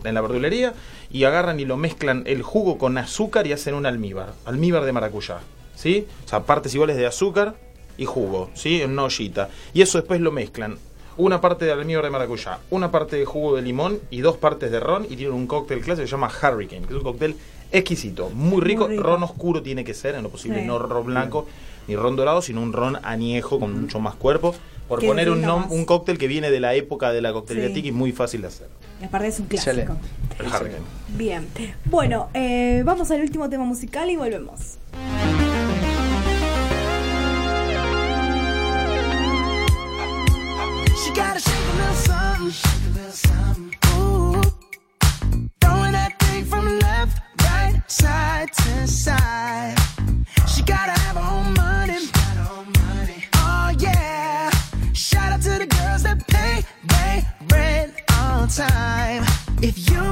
en, 0.04 0.14
la 0.14 0.22
verdulería, 0.22 0.74
y 1.10 1.24
agarran 1.24 1.60
y 1.60 1.66
lo 1.66 1.78
mezclan 1.78 2.24
el 2.26 2.42
jugo 2.42 2.78
con 2.78 2.98
azúcar 2.98 3.48
y 3.48 3.54
hacen 3.54 3.74
un 3.74 3.86
almíbar. 3.86 4.34
Almíbar 4.46 4.84
de 4.84 4.92
maracuyá. 4.92 5.40
¿Sí? 5.76 6.06
O 6.26 6.28
sea, 6.28 6.42
partes 6.42 6.76
iguales 6.76 6.96
de 6.98 7.08
azúcar, 7.08 7.56
y 8.02 8.06
jugo, 8.06 8.50
¿sí? 8.56 8.82
En 8.82 8.92
una 8.92 9.04
ollita. 9.04 9.50
Y 9.76 9.84
eso 9.84 10.00
después 10.00 10.20
lo 10.20 10.32
mezclan. 10.32 10.76
Una 11.18 11.40
parte 11.40 11.66
de 11.66 11.72
almíbar 11.72 12.04
de 12.04 12.10
maracuyá, 12.10 12.58
una 12.72 12.90
parte 12.90 13.16
de 13.16 13.26
jugo 13.26 13.56
de 13.56 13.62
limón 13.62 14.00
y 14.10 14.22
dos 14.22 14.38
partes 14.38 14.72
de 14.72 14.80
ron 14.80 15.06
y 15.06 15.16
tienen 15.16 15.34
un 15.34 15.46
cóctel 15.46 15.82
clásico 15.82 16.02
que 16.04 16.08
se 16.08 16.12
llama 16.12 16.32
Hurricane, 16.32 16.82
que 16.82 16.94
es 16.94 16.98
un 16.98 17.04
cóctel 17.04 17.36
exquisito, 17.72 18.32
muy 18.32 18.60
rico, 18.62 18.88
ron 18.88 19.22
oscuro 19.22 19.62
tiene 19.62 19.84
que 19.84 19.94
ser, 19.94 20.16
en 20.16 20.24
lo 20.24 20.30
posible 20.30 20.66
no 20.66 20.80
ron 20.80 21.06
blanco 21.06 21.46
ni 21.88 21.96
ron 21.96 22.16
dorado, 22.16 22.42
sino 22.42 22.62
un 22.62 22.74
ron 22.74 22.98
añejo 23.04 23.60
con 23.60 23.82
mucho 23.82 24.00
más 24.00 24.16
cuerpo. 24.16 24.56
Por 24.88 25.06
poner 25.06 25.30
un, 25.30 25.46
un 25.46 25.86
cóctel 25.86 26.18
que 26.18 26.28
viene 26.28 26.50
de 26.50 26.60
la 26.60 26.74
época 26.74 27.12
de 27.12 27.22
la 27.22 27.32
coctelería 27.32 27.74
tiki, 27.74 27.92
muy 27.92 28.12
fácil 28.12 28.42
de 28.42 28.48
hacer. 28.48 28.68
Y 29.00 29.06
aparte 29.06 29.28
es 29.28 29.40
un 29.40 29.46
clásico. 29.46 29.96
El 30.40 30.48
Hurricane. 30.48 30.84
Bien. 31.10 31.48
Bueno, 31.86 32.30
eh, 32.34 32.82
vamos 32.84 33.10
al 33.12 33.22
último 33.22 33.50
tema 33.50 33.64
musical 33.64 34.10
y 34.10 34.18
volvemos. 34.18 34.78
Gotta 41.14 41.40
shake 41.40 41.54
a 41.56 41.76
little 41.76 43.12
something. 43.12 43.76
Ooh. 43.96 44.42
Throwing 45.62 45.92
that 45.92 46.18
thing 46.20 46.46
from 46.46 46.80
left, 46.80 47.22
right, 47.44 47.82
side 47.88 48.52
to 48.54 48.88
side. 48.88 49.78
She 50.48 50.64
gotta 50.64 50.92
have 50.92 51.18
her 51.18 51.30
own 51.38 51.54
money. 51.54 52.08
Oh 53.36 53.74
yeah. 53.80 54.50
Shout 54.94 55.34
out 55.34 55.42
to 55.42 55.60
the 55.60 55.68
girls 55.68 56.04
that 56.04 56.26
pay, 56.28 56.64
pay 56.88 57.26
rent 57.52 57.94
on 58.20 58.48
time. 58.48 59.24
If 59.62 59.92
you 59.92 60.11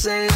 say 0.00 0.29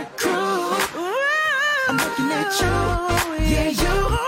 recruit. 0.00 0.80
I'm 1.88 1.96
looking 1.96 2.30
at 2.32 2.50
you. 2.60 2.74
Yeah, 3.52 3.68
you, 3.68 4.19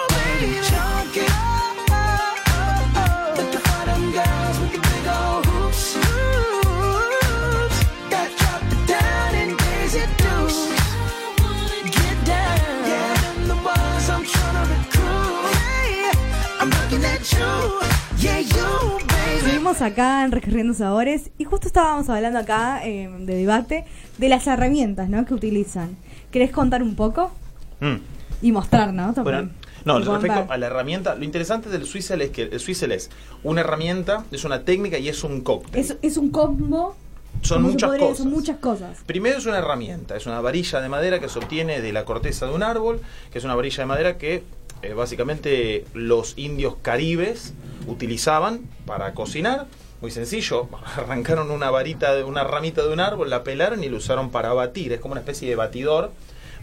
Seguimos 19.72 19.92
acá 19.92 20.24
en 20.24 20.32
Recorriendo 20.32 20.74
Sabores 20.74 21.30
y 21.38 21.44
justo 21.44 21.66
estábamos 21.66 22.10
hablando 22.10 22.38
acá 22.38 22.84
eh, 22.84 23.08
de 23.20 23.34
debate 23.36 23.86
de 24.18 24.28
las 24.28 24.46
herramientas 24.46 25.08
¿no? 25.08 25.24
que 25.24 25.32
utilizan. 25.32 25.96
¿Querés 26.30 26.50
contar 26.50 26.82
un 26.82 26.94
poco? 26.94 27.32
Mm. 27.80 27.94
Y 28.42 28.52
mostrar, 28.52 28.92
¿no? 28.92 29.14
Bueno, 29.14 29.48
no, 29.86 29.98
respecto 29.98 30.52
a 30.52 30.58
la 30.58 30.66
herramienta, 30.66 31.14
lo 31.14 31.24
interesante 31.24 31.70
del 31.70 31.86
Swizzle 31.86 32.24
es 32.24 32.30
que 32.32 32.42
el 32.42 32.60
Swizzle 32.60 32.94
es 32.94 33.08
una 33.44 33.62
herramienta, 33.62 34.24
es 34.30 34.44
una 34.44 34.62
técnica 34.62 34.98
y 34.98 35.08
es 35.08 35.24
un 35.24 35.40
cóctel. 35.40 35.80
Es, 35.80 35.96
es 36.02 36.18
un 36.18 36.28
combo 36.30 36.94
son 37.40 37.62
muchas 37.62 37.92
cosas. 37.92 38.18
Son 38.18 38.30
muchas 38.30 38.58
cosas. 38.58 38.98
Primero 39.06 39.38
es 39.38 39.46
una 39.46 39.56
herramienta, 39.58 40.16
es 40.16 40.26
una 40.26 40.42
varilla 40.42 40.82
de 40.82 40.90
madera 40.90 41.18
que 41.18 41.30
se 41.30 41.38
obtiene 41.38 41.80
de 41.80 41.92
la 41.92 42.04
corteza 42.04 42.44
de 42.46 42.52
un 42.52 42.62
árbol, 42.62 43.00
que 43.32 43.38
es 43.38 43.44
una 43.44 43.54
varilla 43.54 43.78
de 43.78 43.86
madera 43.86 44.18
que 44.18 44.42
eh, 44.82 44.92
básicamente 44.92 45.86
los 45.94 46.34
indios 46.36 46.76
caribes 46.82 47.54
utilizaban 47.86 48.60
para 48.86 49.14
cocinar. 49.14 49.66
Muy 50.00 50.10
sencillo, 50.10 50.68
arrancaron 50.96 51.50
una 51.50 51.70
varita, 51.70 52.14
de 52.14 52.24
una 52.24 52.44
ramita 52.44 52.82
de 52.82 52.92
un 52.92 53.00
árbol, 53.00 53.30
la 53.30 53.44
pelaron 53.44 53.84
y 53.84 53.88
la 53.88 53.96
usaron 53.96 54.30
para 54.30 54.52
batir. 54.52 54.92
Es 54.92 55.00
como 55.00 55.12
una 55.12 55.20
especie 55.20 55.48
de 55.48 55.56
batidor 55.56 56.12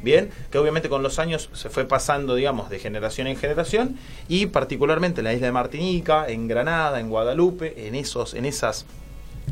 bien, 0.02 0.32
que 0.52 0.58
obviamente 0.58 0.90
con 0.90 1.04
los 1.04 1.20
años 1.20 1.50
se 1.54 1.70
fue 1.70 1.86
pasando, 1.86 2.36
digamos, 2.36 2.70
de 2.70 2.80
generación 2.80 3.28
en 3.28 3.38
generación 3.38 3.98
y 4.28 4.48
particularmente 4.48 5.22
en 5.22 5.26
la 5.26 5.34
isla 5.34 5.48
de 5.48 5.54
Martinica, 5.54 6.28
en 6.28 6.48
Granada, 6.48 7.00
en 7.00 7.10
Guadalupe, 7.10 7.88
en 7.88 7.96
esos, 7.96 8.34
en 8.34 8.46
esas 8.46 8.86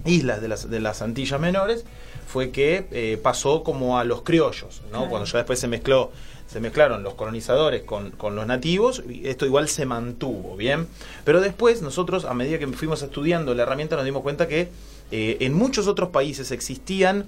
islas 0.06 0.42
de 0.42 0.48
las, 0.48 0.70
de 0.70 0.80
las 0.80 1.02
Antillas 1.02 1.40
Menores, 1.40 1.86
fue 2.28 2.52
que 2.52 2.88
eh, 2.92 3.20
pasó 3.22 3.64
como 3.64 3.98
a 4.00 4.04
los 4.04 4.22
criollos, 4.22 4.82
¿no? 4.92 5.10
Cuando 5.10 5.26
ya 5.26 5.38
después 5.40 5.60
se 5.60 5.68
mezcló 5.68 6.12
se 6.48 6.62
mezclaron 6.62 7.04
los 7.04 7.16
colonizadores 7.16 7.84
con, 7.84 8.12
con, 8.12 8.36
los 8.36 8.48
nativos, 8.48 9.04
y 9.08 9.28
esto 9.28 9.46
igual 9.46 9.68
se 9.68 9.86
mantuvo, 9.86 10.56
¿bien? 10.56 10.88
Pero 11.26 11.42
después 11.42 11.82
nosotros, 11.82 12.24
a 12.24 12.34
medida 12.34 12.58
que 12.58 12.68
fuimos 12.68 13.02
estudiando 13.02 13.54
la 13.54 13.64
herramienta, 13.64 13.98
nos 13.98 14.06
dimos 14.06 14.22
cuenta 14.22 14.48
que 14.48 14.70
eh, 15.12 15.38
en 15.42 15.54
muchos 15.54 15.88
otros 15.88 16.10
países 16.10 16.52
existían 16.52 17.26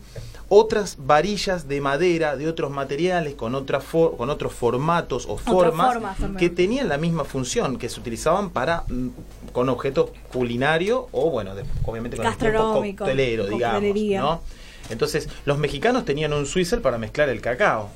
otras 0.50 0.98
varillas 1.00 1.68
de 1.68 1.80
madera, 1.80 2.36
de 2.36 2.48
otros 2.48 2.72
materiales, 2.72 3.36
con, 3.36 3.56
otra 3.56 3.80
con 3.80 4.30
otros 4.30 4.52
formatos 4.54 5.26
o 5.30 5.38
formas, 5.38 5.98
que 6.38 6.50
tenían 6.50 6.90
la 6.90 6.98
misma 6.98 7.24
función, 7.24 7.78
que 7.78 7.88
se 7.88 8.00
utilizaban 8.00 8.50
para 8.50 8.84
mm, 8.88 9.10
con 9.54 9.70
objetos 9.70 10.10
culinarios 10.34 11.06
o, 11.12 11.30
bueno, 11.30 11.52
obviamente 11.86 12.18
con 12.18 12.26
el 12.26 12.96
coctelero, 12.96 13.48
digamos, 13.48 13.84
¿no? 14.18 14.42
Entonces, 14.90 15.30
los 15.46 15.60
mexicanos 15.60 16.04
tenían 16.04 16.34
un 16.34 16.48
swizzle 16.48 16.80
para 16.80 16.98
mezclar 16.98 17.30
el 17.30 17.42
cacao. 17.42 17.92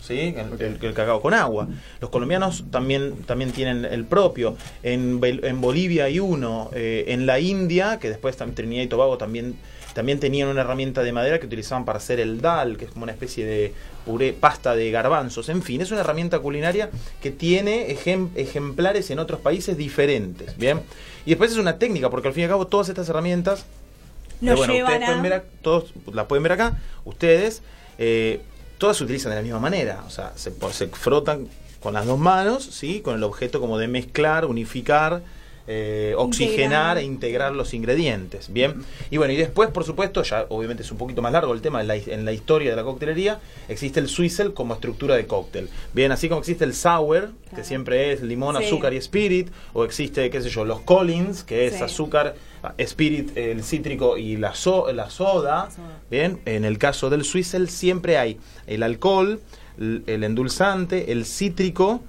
¿Sí? 0.00 0.34
El, 0.58 0.94
cacao 0.94 1.20
con 1.20 1.34
agua. 1.34 1.68
Los 2.00 2.10
colombianos 2.10 2.64
también, 2.70 3.16
también 3.26 3.52
tienen 3.52 3.84
el 3.84 4.04
propio. 4.04 4.56
En, 4.82 5.20
en 5.22 5.60
Bolivia 5.60 6.04
hay 6.04 6.18
uno. 6.18 6.70
Eh, 6.72 7.04
en 7.08 7.26
la 7.26 7.38
India, 7.38 7.98
que 7.98 8.08
después 8.08 8.36
Trinidad 8.36 8.82
y 8.82 8.86
Tobago 8.86 9.18
también, 9.18 9.56
también 9.94 10.18
tenían 10.18 10.48
una 10.48 10.62
herramienta 10.62 11.02
de 11.02 11.12
madera 11.12 11.38
que 11.38 11.46
utilizaban 11.46 11.84
para 11.84 11.98
hacer 11.98 12.18
el 12.18 12.40
dal, 12.40 12.76
que 12.76 12.86
es 12.86 12.90
como 12.90 13.04
una 13.04 13.12
especie 13.12 13.44
de 13.44 13.74
puré, 14.04 14.32
pasta 14.32 14.74
de 14.74 14.90
garbanzos. 14.90 15.48
En 15.48 15.62
fin, 15.62 15.80
es 15.80 15.90
una 15.90 16.00
herramienta 16.00 16.38
culinaria 16.38 16.90
que 17.22 17.30
tiene 17.30 17.90
ejemplares 17.90 19.10
en 19.10 19.18
otros 19.18 19.40
países 19.40 19.76
diferentes. 19.76 20.56
¿bien? 20.56 20.80
Y 21.26 21.30
después 21.30 21.52
es 21.52 21.58
una 21.58 21.78
técnica, 21.78 22.10
porque 22.10 22.28
al 22.28 22.34
fin 22.34 22.42
y 22.42 22.44
al 22.44 22.50
cabo 22.50 22.66
todas 22.66 22.88
estas 22.88 23.08
herramientas 23.08 23.66
nos 24.40 24.56
bueno, 24.56 24.72
llevan 24.72 25.02
ustedes 25.02 25.22
ver, 25.22 25.42
todos 25.62 25.92
las 26.12 26.26
pueden 26.26 26.42
ver 26.42 26.52
acá, 26.52 26.78
ustedes, 27.04 27.62
eh, 27.98 28.40
todas 28.80 28.96
se 28.96 29.04
utilizan 29.04 29.30
de 29.30 29.36
la 29.36 29.42
misma 29.42 29.60
manera, 29.60 30.02
o 30.06 30.10
sea, 30.10 30.32
se, 30.36 30.52
se 30.72 30.88
frotan 30.88 31.48
con 31.80 31.92
las 31.92 32.06
dos 32.06 32.18
manos, 32.18 32.64
¿sí? 32.64 33.02
con 33.02 33.14
el 33.14 33.22
objeto 33.22 33.60
como 33.60 33.76
de 33.78 33.86
mezclar, 33.88 34.46
unificar, 34.46 35.22
eh, 35.72 36.14
oxigenar 36.16 36.98
e 36.98 37.04
integrar 37.04 37.54
los 37.54 37.74
ingredientes. 37.74 38.52
Bien. 38.52 38.82
Y 39.08 39.18
bueno, 39.18 39.32
y 39.32 39.36
después, 39.36 39.70
por 39.70 39.84
supuesto, 39.84 40.24
ya 40.24 40.46
obviamente 40.48 40.82
es 40.82 40.90
un 40.90 40.98
poquito 40.98 41.22
más 41.22 41.32
largo 41.32 41.52
el 41.52 41.60
tema, 41.60 41.80
en 41.80 41.86
la, 41.86 41.94
en 41.94 42.24
la 42.24 42.32
historia 42.32 42.70
de 42.70 42.76
la 42.76 42.82
coctelería, 42.82 43.38
existe 43.68 44.00
el 44.00 44.08
Swizzle 44.08 44.52
como 44.52 44.74
estructura 44.74 45.14
de 45.14 45.28
cóctel. 45.28 45.68
Bien, 45.94 46.10
así 46.10 46.28
como 46.28 46.40
existe 46.40 46.64
el 46.64 46.74
Sour, 46.74 47.30
que 47.54 47.62
siempre 47.62 48.12
es 48.12 48.20
limón, 48.20 48.56
azúcar 48.56 48.94
y 48.94 48.96
spirit, 48.96 49.48
o 49.72 49.84
existe, 49.84 50.28
qué 50.28 50.42
sé 50.42 50.48
yo, 50.48 50.64
los 50.64 50.80
Collins, 50.80 51.44
que 51.44 51.68
es 51.68 51.80
azúcar, 51.80 52.34
spirit, 52.76 53.36
el 53.36 53.62
cítrico 53.62 54.16
y 54.16 54.38
la, 54.38 54.52
la 54.92 55.10
soda. 55.10 55.68
Bien, 56.10 56.40
en 56.46 56.64
el 56.64 56.78
caso 56.78 57.10
del 57.10 57.24
Swizzle 57.24 57.68
siempre 57.68 58.18
hay 58.18 58.38
el 58.66 58.82
alcohol, 58.82 59.40
el 59.78 60.24
endulzante, 60.24 61.12
el 61.12 61.24
cítrico 61.26 62.02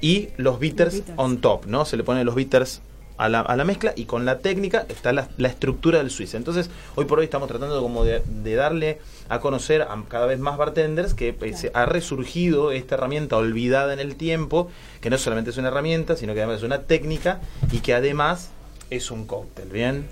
y 0.00 0.30
los 0.38 0.58
bitters, 0.58 1.02
on 1.16 1.42
top, 1.42 1.66
¿no? 1.66 1.84
Se 1.84 1.98
le 1.98 2.02
ponen 2.02 2.24
los 2.24 2.34
bitters 2.34 2.80
a 3.16 3.28
la, 3.28 3.40
a 3.40 3.56
la, 3.56 3.64
mezcla 3.64 3.92
y 3.96 4.04
con 4.06 4.24
la 4.24 4.38
técnica 4.38 4.86
está 4.88 5.12
la, 5.12 5.28
estructura 5.38 5.98
del 5.98 6.10
Swiss. 6.10 6.34
Entonces, 6.34 6.70
hoy 6.94 7.04
por 7.04 7.18
hoy 7.18 7.24
estamos 7.24 7.48
tratando 7.48 7.80
como 7.80 8.04
de, 8.04 8.22
darle 8.54 8.98
a 9.28 9.40
conocer 9.40 9.82
a 9.82 10.02
cada 10.08 10.26
vez 10.26 10.38
más 10.38 10.56
bartenders 10.56 11.14
que 11.14 11.36
eh, 11.40 11.70
ha 11.74 11.86
resurgido 11.86 12.72
esta 12.72 12.96
herramienta 12.96 13.36
olvidada 13.36 13.92
en 13.92 14.00
el 14.00 14.16
tiempo, 14.16 14.68
que 15.00 15.10
no 15.10 15.18
solamente 15.18 15.50
es 15.50 15.56
una 15.58 15.68
herramienta, 15.68 16.16
sino 16.16 16.34
que 16.34 16.40
además 16.40 16.58
es 16.58 16.64
una 16.64 16.82
técnica 16.82 17.40
y 17.70 17.80
que 17.80 17.94
además 17.94 18.50
es 18.96 19.10
un 19.10 19.26
cóctel, 19.26 19.68
¿bien? 19.68 20.06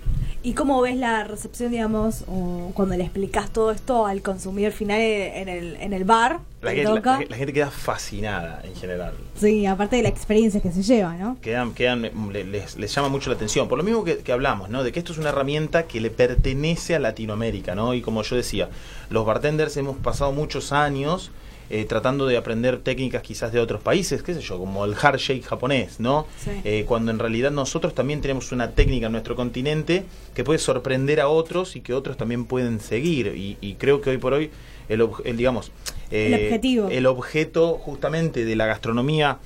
¿Y 0.45 0.55
cómo 0.55 0.81
ves 0.81 0.97
la 0.97 1.23
recepción, 1.23 1.71
digamos, 1.71 2.25
o 2.27 2.73
cuando 2.75 2.97
le 2.97 3.05
explicas 3.05 3.53
todo 3.53 3.71
esto 3.71 4.07
al 4.07 4.23
consumidor 4.23 4.73
final 4.73 5.01
en 5.01 5.49
el, 5.49 5.77
en 5.77 5.93
el 5.93 6.05
bar? 6.05 6.41
La, 6.63 6.73
gente 6.73 7.53
queda 7.53 7.71
fascinada 7.71 8.61
en 8.65 8.75
general. 8.75 9.15
Sí, 9.37 9.67
aparte 9.67 9.97
de 9.97 10.03
la 10.03 10.09
experiencia 10.09 10.61
que 10.61 10.73
se 10.73 10.83
lleva, 10.83 11.15
¿no? 11.15 11.37
Quedan, 11.41 11.75
quedan, 11.75 12.11
les, 12.33 12.77
les 12.77 12.95
llama 12.95 13.09
mucho 13.09 13.31
la 13.31 13.37
atención. 13.37 13.69
Por 13.69 13.79
lo 13.79 13.85
mismo 13.85 14.03
que, 14.03 14.19
que, 14.19 14.33
hablamos, 14.33 14.69
¿no? 14.69 14.83
De 14.83 14.91
que 14.91 14.99
esto 14.99 15.13
es 15.13 15.19
una 15.19 15.29
herramienta 15.29 15.85
que 15.85 16.01
le 16.01 16.11
pertenece 16.11 16.97
a 16.97 16.99
Latinoamérica, 16.99 17.77
¿no? 17.77 17.95
Y 17.95 18.03
como 18.03 18.23
yo 18.23 18.35
decía, 18.35 18.69
los 19.11 19.25
bartenders 19.25 19.77
hemos 19.77 19.97
pasado 19.97 20.33
muchos 20.33 20.73
años 20.73 21.31
eh, 21.75 21.87
tratando 21.87 22.27
de 22.27 22.37
aprender 22.37 22.81
técnicas 22.81 23.23
quizás 23.23 23.51
de 23.51 23.59
otros 23.59 23.81
países, 23.81 24.23
qué 24.23 24.35
sé 24.35 24.43
yo, 24.43 24.59
como 24.59 24.85
el 24.85 24.95
hard 25.01 25.17
shake 25.17 25.43
japonés, 25.43 26.01
¿no? 26.01 26.27
Eh, 26.65 26.85
cuando 26.87 27.11
en 27.11 27.19
realidad 27.19 27.51
nosotros 27.51 27.95
también 27.95 28.21
tenemos 28.21 28.53
una 28.53 28.73
técnica 28.73 29.07
en 29.07 29.13
nuestro 29.13 29.37
continente 29.37 30.05
que 30.35 30.45
puede 30.45 30.59
sorprender 30.59 31.19
a 31.19 31.29
otros 31.29 31.75
y 31.75 31.81
que 31.81 31.95
otros 31.95 32.19
también 32.19 32.45
pueden 32.45 32.79
seguir. 32.79 33.33
Y, 33.35 33.77
creo 33.79 34.03
que 34.03 34.11
hoy 34.11 34.19
por 34.19 34.35
hoy, 34.35 34.51
el, 34.91 35.09
digamos, 35.35 35.73
el, 36.11 36.35
eh, 36.35 36.45
objetivo. 36.45 36.89
el 36.91 37.07
objeto 37.07 37.79
justamente 37.79 38.45
de 38.45 38.55
la 38.55 38.67
gastronomía 38.67 39.39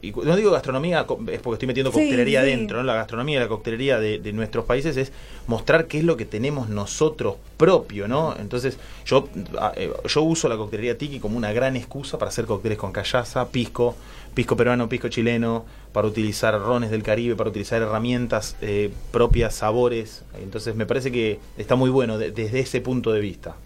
y 0.00 0.12
no 0.12 0.36
digo 0.36 0.50
gastronomía, 0.52 1.00
es 1.00 1.40
porque 1.40 1.54
estoy 1.54 1.66
metiendo 1.66 1.90
coctelería 1.90 2.42
dentro, 2.42 2.78
¿no? 2.78 2.84
la 2.84 2.94
gastronomía 2.94 3.38
y 3.38 3.40
la 3.40 3.48
coctelería 3.48 3.98
de, 3.98 4.32
nuestros 4.32 4.64
países 4.64 4.96
es 4.96 5.12
mostrar 5.46 5.86
qué 5.86 5.98
es 5.98 6.04
lo 6.04 6.16
que 6.16 6.24
tenemos 6.24 6.68
nosotros 6.68 7.36
propio, 7.56 8.06
¿no? 8.06 8.36
Entonces 8.38 8.78
yo, 9.04 9.28
eh, 9.74 9.92
yo 10.06 10.22
uso 10.22 10.48
la 10.48 10.56
coctelería 10.56 10.96
tiki 10.96 11.18
como 11.18 11.36
una 11.36 11.52
gran 11.52 11.74
excusa 11.74 12.18
para 12.18 12.28
hacer 12.28 12.44
cócteles 12.46 12.78
con 12.78 12.92
callaza, 12.92 13.48
pisco, 13.48 13.96
pisco 14.34 14.56
peruano, 14.56 14.88
pisco 14.88 15.08
chileno, 15.08 15.64
para 15.92 16.06
utilizar 16.06 16.56
rones 16.60 16.90
del 16.90 17.02
Caribe, 17.02 17.34
para 17.34 17.50
utilizar 17.50 17.82
herramientas 17.82 18.56
eh, 18.60 18.90
propias, 19.10 19.54
sabores. 19.54 20.22
Entonces 20.40 20.76
me 20.76 20.86
parece 20.86 21.10
que 21.10 21.40
está 21.56 21.74
muy 21.74 21.90
bueno 21.90 22.18
desde 22.18 22.60
ese 22.60 22.80
punto 22.80 23.12
de 23.12 23.20
vista. 23.20 23.56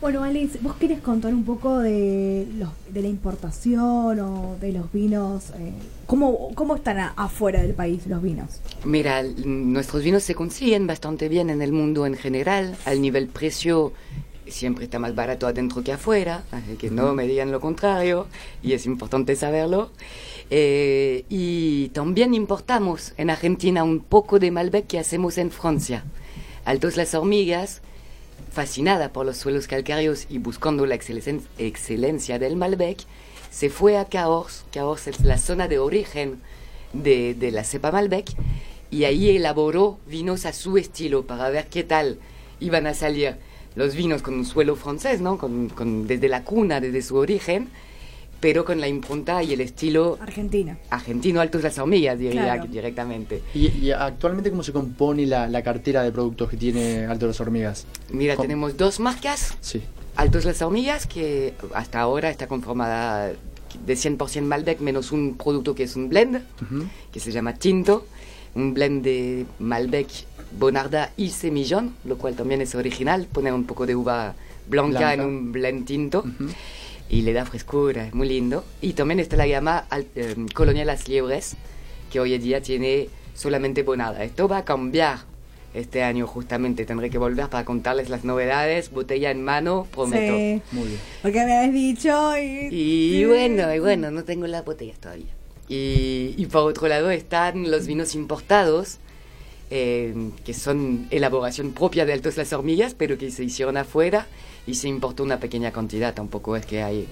Bueno, 0.00 0.22
Alice, 0.22 0.58
¿vos 0.62 0.76
querés 0.76 1.00
contar 1.00 1.34
un 1.34 1.44
poco 1.44 1.78
de, 1.78 2.46
los, 2.56 2.70
de 2.88 3.02
la 3.02 3.08
importación 3.08 4.18
o 4.18 4.56
de 4.58 4.72
los 4.72 4.90
vinos? 4.90 5.50
Eh, 5.58 5.72
¿cómo, 6.06 6.54
¿Cómo 6.54 6.74
están 6.74 7.12
afuera 7.16 7.60
del 7.60 7.74
país 7.74 8.06
los 8.06 8.22
vinos? 8.22 8.60
Mira, 8.84 9.22
nuestros 9.22 10.02
vinos 10.02 10.22
se 10.22 10.34
consiguen 10.34 10.86
bastante 10.86 11.28
bien 11.28 11.50
en 11.50 11.60
el 11.60 11.72
mundo 11.72 12.06
en 12.06 12.14
general, 12.14 12.76
al 12.86 13.02
nivel 13.02 13.28
precio 13.28 13.92
siempre 14.46 14.84
está 14.84 14.98
más 14.98 15.14
barato 15.14 15.46
adentro 15.46 15.84
que 15.84 15.92
afuera, 15.92 16.44
así 16.50 16.76
que 16.76 16.90
no 16.90 17.14
me 17.14 17.26
digan 17.26 17.52
lo 17.52 17.60
contrario, 17.60 18.26
y 18.62 18.72
es 18.72 18.86
importante 18.86 19.36
saberlo. 19.36 19.90
Eh, 20.50 21.24
y 21.28 21.90
también 21.90 22.32
importamos 22.32 23.12
en 23.18 23.28
Argentina 23.28 23.84
un 23.84 24.00
poco 24.00 24.38
de 24.38 24.50
Malbec 24.50 24.86
que 24.86 24.98
hacemos 24.98 25.36
en 25.36 25.50
Francia. 25.50 26.04
Altos 26.64 26.96
las 26.96 27.14
hormigas, 27.14 27.82
fascinada 28.50 29.12
por 29.12 29.26
los 29.26 29.36
suelos 29.36 29.66
calcáreos 29.66 30.26
y 30.28 30.38
buscando 30.38 30.86
la 30.86 30.96
excelencia 30.96 32.38
del 32.38 32.56
Malbec, 32.56 32.98
se 33.50 33.70
fue 33.70 33.96
a 33.96 34.04
Cahors. 34.04 34.64
Cahors 34.72 35.06
es 35.06 35.20
la 35.20 35.38
zona 35.38 35.68
de 35.68 35.78
origen 35.78 36.40
de, 36.92 37.36
la 37.52 37.64
cepa 37.64 37.92
Malbec 37.92 38.30
y 38.90 39.04
ahí 39.04 39.36
elaboró 39.36 39.98
vinos 40.06 40.46
a 40.46 40.52
su 40.52 40.76
estilo 40.78 41.26
para 41.26 41.50
ver 41.50 41.68
qué 41.68 41.84
tal 41.84 42.18
iban 42.58 42.86
a 42.86 42.94
salir 42.94 43.36
los 43.76 43.94
vinos 43.94 44.22
con 44.22 44.34
un 44.34 44.44
suelo 44.44 44.74
francés, 44.74 45.20
¿no? 45.20 45.38
desde 46.06 46.28
la 46.28 46.44
cuna, 46.44 46.80
desde 46.80 47.02
su 47.02 47.16
origen 47.16 47.68
pero 48.40 48.64
con 48.64 48.80
la 48.80 48.88
impronta 48.88 49.42
y 49.42 49.52
el 49.52 49.60
estilo 49.60 50.18
argentino. 50.20 50.76
Argentino 50.88 51.40
Altos 51.40 51.62
las 51.62 51.78
Hormigas, 51.78 52.18
diría 52.18 52.56
directamente. 52.58 53.42
¿Y, 53.54 53.90
actualmente 53.90 54.50
cómo 54.50 54.62
se 54.62 54.72
compone 54.72 55.26
la, 55.26 55.62
cartera 55.62 56.02
de 56.02 56.10
productos 56.10 56.48
que 56.48 56.56
tiene 56.56 57.04
Altos 57.04 57.28
las 57.28 57.40
Hormigas? 57.40 57.86
Mira, 58.10 58.36
tenemos 58.36 58.76
dos 58.76 58.98
marcas. 58.98 59.56
Sí. 59.60 59.82
Altos 60.16 60.46
las 60.46 60.60
Hormigas, 60.62 61.06
que 61.06 61.54
hasta 61.74 62.00
ahora 62.00 62.30
está 62.30 62.46
conformada 62.46 63.28
de 63.28 63.94
100% 63.94 64.42
Malbec, 64.42 64.80
menos 64.80 65.12
un 65.12 65.36
producto 65.36 65.74
que 65.74 65.84
es 65.84 65.94
un 65.94 66.08
blend, 66.08 66.42
que 67.12 67.20
se 67.20 67.30
llama 67.30 67.54
Tinto. 67.54 68.06
un 68.54 68.74
blend 68.74 69.04
de 69.04 69.44
Malbec, 69.58 70.08
Bonarda 70.58 71.12
y 71.16 71.28
Semillón, 71.28 71.94
lo 72.04 72.16
cual 72.16 72.34
también 72.34 72.60
es 72.62 72.74
original, 72.74 73.26
poner 73.30 73.52
un 73.52 73.64
poco 73.64 73.86
de 73.86 73.94
uva 73.94 74.34
blanca, 74.68 74.98
Blanca. 74.98 75.14
en 75.14 75.20
un 75.20 75.52
blend 75.52 75.84
tinto 75.84 76.24
y 77.10 77.22
le 77.22 77.32
da 77.32 77.44
frescura, 77.44 78.06
es 78.06 78.14
muy 78.14 78.28
lindo. 78.28 78.64
Y 78.80 78.92
también 78.94 79.20
está 79.20 79.36
la 79.36 79.78
al- 79.90 80.06
eh, 80.14 80.36
Colonia 80.54 80.84
Las 80.84 81.08
Liebres, 81.08 81.56
que 82.10 82.20
hoy 82.20 82.34
en 82.34 82.42
día 82.42 82.62
tiene 82.62 83.08
solamente 83.34 83.82
Bonarda. 83.82 84.22
Esto 84.24 84.46
va 84.48 84.58
a 84.58 84.64
cambiar 84.64 85.18
este 85.74 86.02
año 86.02 86.26
justamente, 86.26 86.84
tendré 86.84 87.10
que 87.10 87.18
volver 87.18 87.48
para 87.48 87.64
contarles 87.64 88.08
las 88.10 88.24
novedades, 88.24 88.90
botella 88.90 89.30
en 89.30 89.42
mano, 89.44 89.86
prometo. 89.92 90.34
Sí. 90.36 90.62
Muy 90.72 90.88
bien. 90.88 91.00
Porque 91.22 91.44
me 91.44 91.56
habías 91.58 91.72
dicho 91.74 92.36
y... 92.38 92.68
Y 92.74 93.18
Sí. 93.20 93.24
bueno, 93.26 93.74
y 93.74 93.78
bueno, 93.78 94.10
no 94.10 94.24
tengo 94.24 94.46
las 94.48 94.64
botellas 94.64 94.98
todavía. 94.98 95.26
Y, 95.68 96.34
y 96.36 96.46
por 96.46 96.62
otro 96.68 96.88
lado 96.88 97.10
están 97.10 97.70
los 97.70 97.86
vinos 97.86 98.16
importados, 98.16 98.98
eh, 99.70 100.12
que 100.44 100.52
son 100.54 101.06
elaboración 101.10 101.70
propia 101.72 102.04
de 102.04 102.12
Altos 102.14 102.36
Las 102.36 102.52
Hormigas, 102.52 102.94
pero 102.94 103.16
que 103.18 103.30
se 103.30 103.44
hicieron 103.44 103.76
afuera 103.76 104.26
y 104.66 104.74
se 104.74 104.88
importó 104.88 105.22
una 105.22 105.38
pequeña 105.40 105.70
cantidad. 105.72 106.14
Tampoco 106.14 106.56
es 106.56 106.64
que 106.66 106.82
hay 106.82 107.06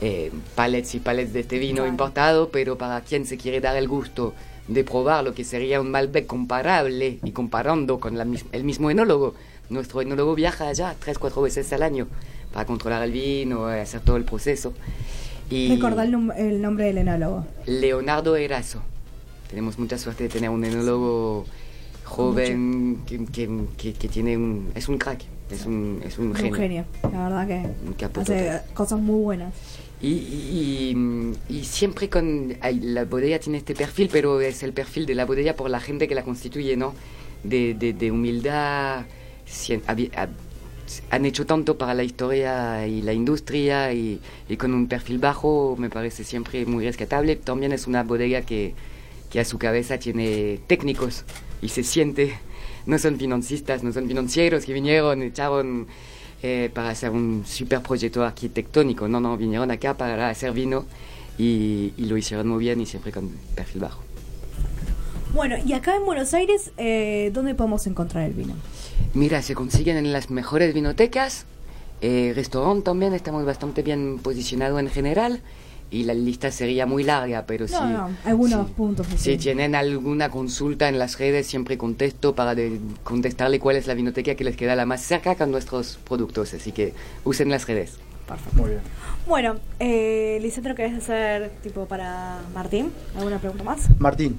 eh, 0.00 0.30
palets 0.54 0.94
y 0.94 1.00
palets 1.00 1.32
de 1.32 1.40
este 1.40 1.58
vino 1.58 1.76
Claro. 1.76 1.88
importado, 1.90 2.48
pero 2.50 2.78
para 2.78 3.00
quien 3.02 3.26
se 3.26 3.36
quiere 3.36 3.60
dar 3.60 3.76
el 3.76 3.88
gusto 3.88 4.34
de 4.68 4.84
probar 4.84 5.24
lo 5.24 5.32
que 5.34 5.44
sería 5.44 5.80
un 5.80 5.90
Malbec 5.90 6.26
comparable 6.26 7.18
y 7.22 7.30
comparando 7.32 7.98
con 8.00 8.18
la 8.18 8.26
el 8.52 8.64
mismo 8.64 8.90
enólogo. 8.90 9.34
Nuestro 9.70 10.00
enólogo 10.02 10.34
viaja 10.34 10.68
allá 10.68 10.94
tres, 10.98 11.18
cuatro 11.18 11.42
veces 11.42 11.72
al 11.72 11.82
año 11.82 12.06
para 12.52 12.64
controlar 12.66 13.02
el 13.02 13.12
vino, 13.12 13.72
eh, 13.72 13.80
hacer 13.80 14.00
todo 14.02 14.16
el 14.16 14.24
proceso. 14.24 14.72
Y 15.50 15.74
Recordá 15.74 16.04
el, 16.04 16.12
num- 16.12 16.34
el 16.36 16.60
nombre 16.60 16.84
del 16.84 16.98
enólogo. 16.98 17.46
Leonardo 17.66 18.36
Erazo. 18.36 18.82
Tenemos 19.48 19.78
mucha 19.78 19.96
suerte 19.96 20.24
de 20.24 20.28
tener 20.28 20.50
un 20.50 20.62
enólogo 20.64 21.46
joven 22.04 23.00
que, 23.06 23.24
que- 23.26 23.64
que- 23.76 23.92
que 23.94 24.08
tiene 24.08 24.36
un... 24.36 24.70
Es 24.74 24.88
un 24.88 24.98
crack, 24.98 25.22
es 25.50 25.66
un, 25.66 26.00
es 26.04 26.18
un 26.18 26.28
Un 26.28 26.34
genio. 26.34 26.54
genio. 26.54 26.84
La 27.12 27.28
verdad 27.28 27.46
que 27.96 28.04
hace 28.20 28.60
cosas 28.74 29.00
muy 29.00 29.20
buenas. 29.22 29.52
Y, 30.00 30.94
y- 31.48 31.64
siempre 31.64 32.08
con... 32.08 32.54
la 32.82 33.04
bodega 33.04 33.38
tiene 33.40 33.58
este 33.58 33.74
perfil, 33.74 34.08
pero 34.12 34.40
es 34.40 34.62
el 34.62 34.72
perfil 34.72 35.06
de 35.06 35.14
la 35.14 35.24
bodega 35.26 35.54
por 35.54 35.70
la 35.70 35.80
gente 35.80 36.06
que 36.06 36.14
la 36.14 36.22
constituye, 36.22 36.76
¿no? 36.76 36.94
De, 37.42 37.74
de- 37.74 37.92
de 37.94 38.10
humildad. 38.10 39.06
hab- 39.46 40.28
han 41.10 41.26
hecho 41.26 41.44
tanto 41.44 41.76
para 41.76 41.92
la 41.94 42.02
historia 42.02 42.86
y 42.86 43.02
la 43.02 43.12
industria 43.12 43.92
y, 43.92 44.20
y 44.48 44.56
con 44.56 44.72
un 44.72 44.86
perfil 44.88 45.18
bajo 45.18 45.76
me 45.78 45.90
parece 45.90 46.24
siempre 46.24 46.64
muy 46.64 46.84
rescatable. 46.84 47.36
También 47.36 47.72
es 47.72 47.86
una 47.86 48.04
bodega 48.04 48.42
que, 48.42 48.74
que 49.30 49.40
a 49.40 49.44
su 49.44 49.58
cabeza 49.58 49.98
tiene 49.98 50.60
técnicos 50.66 51.24
y 51.60 51.68
se 51.70 51.82
siente, 51.82 52.38
no 52.88 52.98
son 52.98 53.18
financistas, 53.18 53.84
no 53.84 53.92
son 53.92 54.08
financieros 54.08 54.64
que 54.64 54.72
vinieron, 54.72 55.22
echaron 55.22 55.86
eh, 56.42 56.70
para 56.72 56.88
hacer 56.88 57.10
un 57.10 57.44
super 57.46 57.82
proyecto 57.82 58.24
arquitectónico, 58.24 59.06
no, 59.06 59.20
no, 59.20 59.36
vinieron 59.36 59.70
acá 59.70 59.94
para 59.94 60.30
hacer 60.30 60.52
vino 60.52 60.86
y, 61.36 61.92
y 61.98 62.06
lo 62.06 62.16
hicieron 62.16 62.48
muy 62.48 62.60
bien 62.60 62.80
y 62.80 62.86
siempre 62.86 63.12
con 63.12 63.28
perfil 63.54 63.82
bajo. 63.82 64.02
Bueno, 65.34 65.56
y 65.64 65.74
acá 65.74 65.96
en 65.96 66.06
Buenos 66.06 66.32
Aires, 66.32 66.70
eh, 66.78 67.30
¿dónde 67.34 67.54
podemos 67.54 67.86
encontrar 67.86 68.24
el 68.24 68.32
vino? 68.32 68.54
Mira, 69.12 69.42
se 69.42 69.54
consiguen 69.54 69.98
en 69.98 70.10
las 70.10 70.30
mejores 70.30 70.72
vinotecas, 70.72 71.44
eh, 72.00 72.32
restaurante 72.34 72.84
también, 72.84 73.12
estamos 73.12 73.44
bastante 73.44 73.82
bien 73.82 74.18
posicionados 74.18 74.80
en 74.80 74.88
general 74.88 75.42
y 75.90 76.04
la 76.04 76.12
lista 76.14 76.50
sería 76.50 76.84
muy 76.86 77.02
larga, 77.02 77.44
pero 77.46 77.66
No, 77.66 77.78
sí. 77.78 77.84
no, 77.92 78.10
algunos 78.24 78.66
sí. 78.68 78.72
puntos. 78.76 79.06
Si 79.16 79.16
sí. 79.32 79.36
tienen 79.38 79.74
alguna 79.74 80.28
consulta 80.30 80.88
en 80.88 80.98
las 80.98 81.18
redes, 81.18 81.46
siempre 81.46 81.78
contesto 81.78 82.34
para 82.34 82.54
de- 82.54 82.78
contestarle 83.04 83.58
cuál 83.58 83.76
es 83.76 83.86
la 83.86 83.94
vinoteca 83.94 84.34
que 84.34 84.44
les 84.44 84.56
queda 84.56 84.76
la 84.76 84.84
más 84.86 85.00
cerca 85.02 85.34
con 85.34 85.50
nuestros 85.50 85.98
productos. 86.06 86.52
Así 86.54 86.72
que 86.72 86.92
usen 87.24 87.48
las 87.50 87.66
redes. 87.66 87.98
Muy 88.52 88.68
bien. 88.70 88.80
Bueno, 89.26 89.56
eh, 89.78 90.38
Lisandro, 90.42 90.74
¿querés 90.74 90.94
hacer 90.98 91.50
tipo 91.62 91.86
para 91.86 92.42
Martín? 92.54 92.92
¿Alguna 93.16 93.38
pregunta 93.38 93.64
más? 93.64 93.88
Martín, 93.98 94.38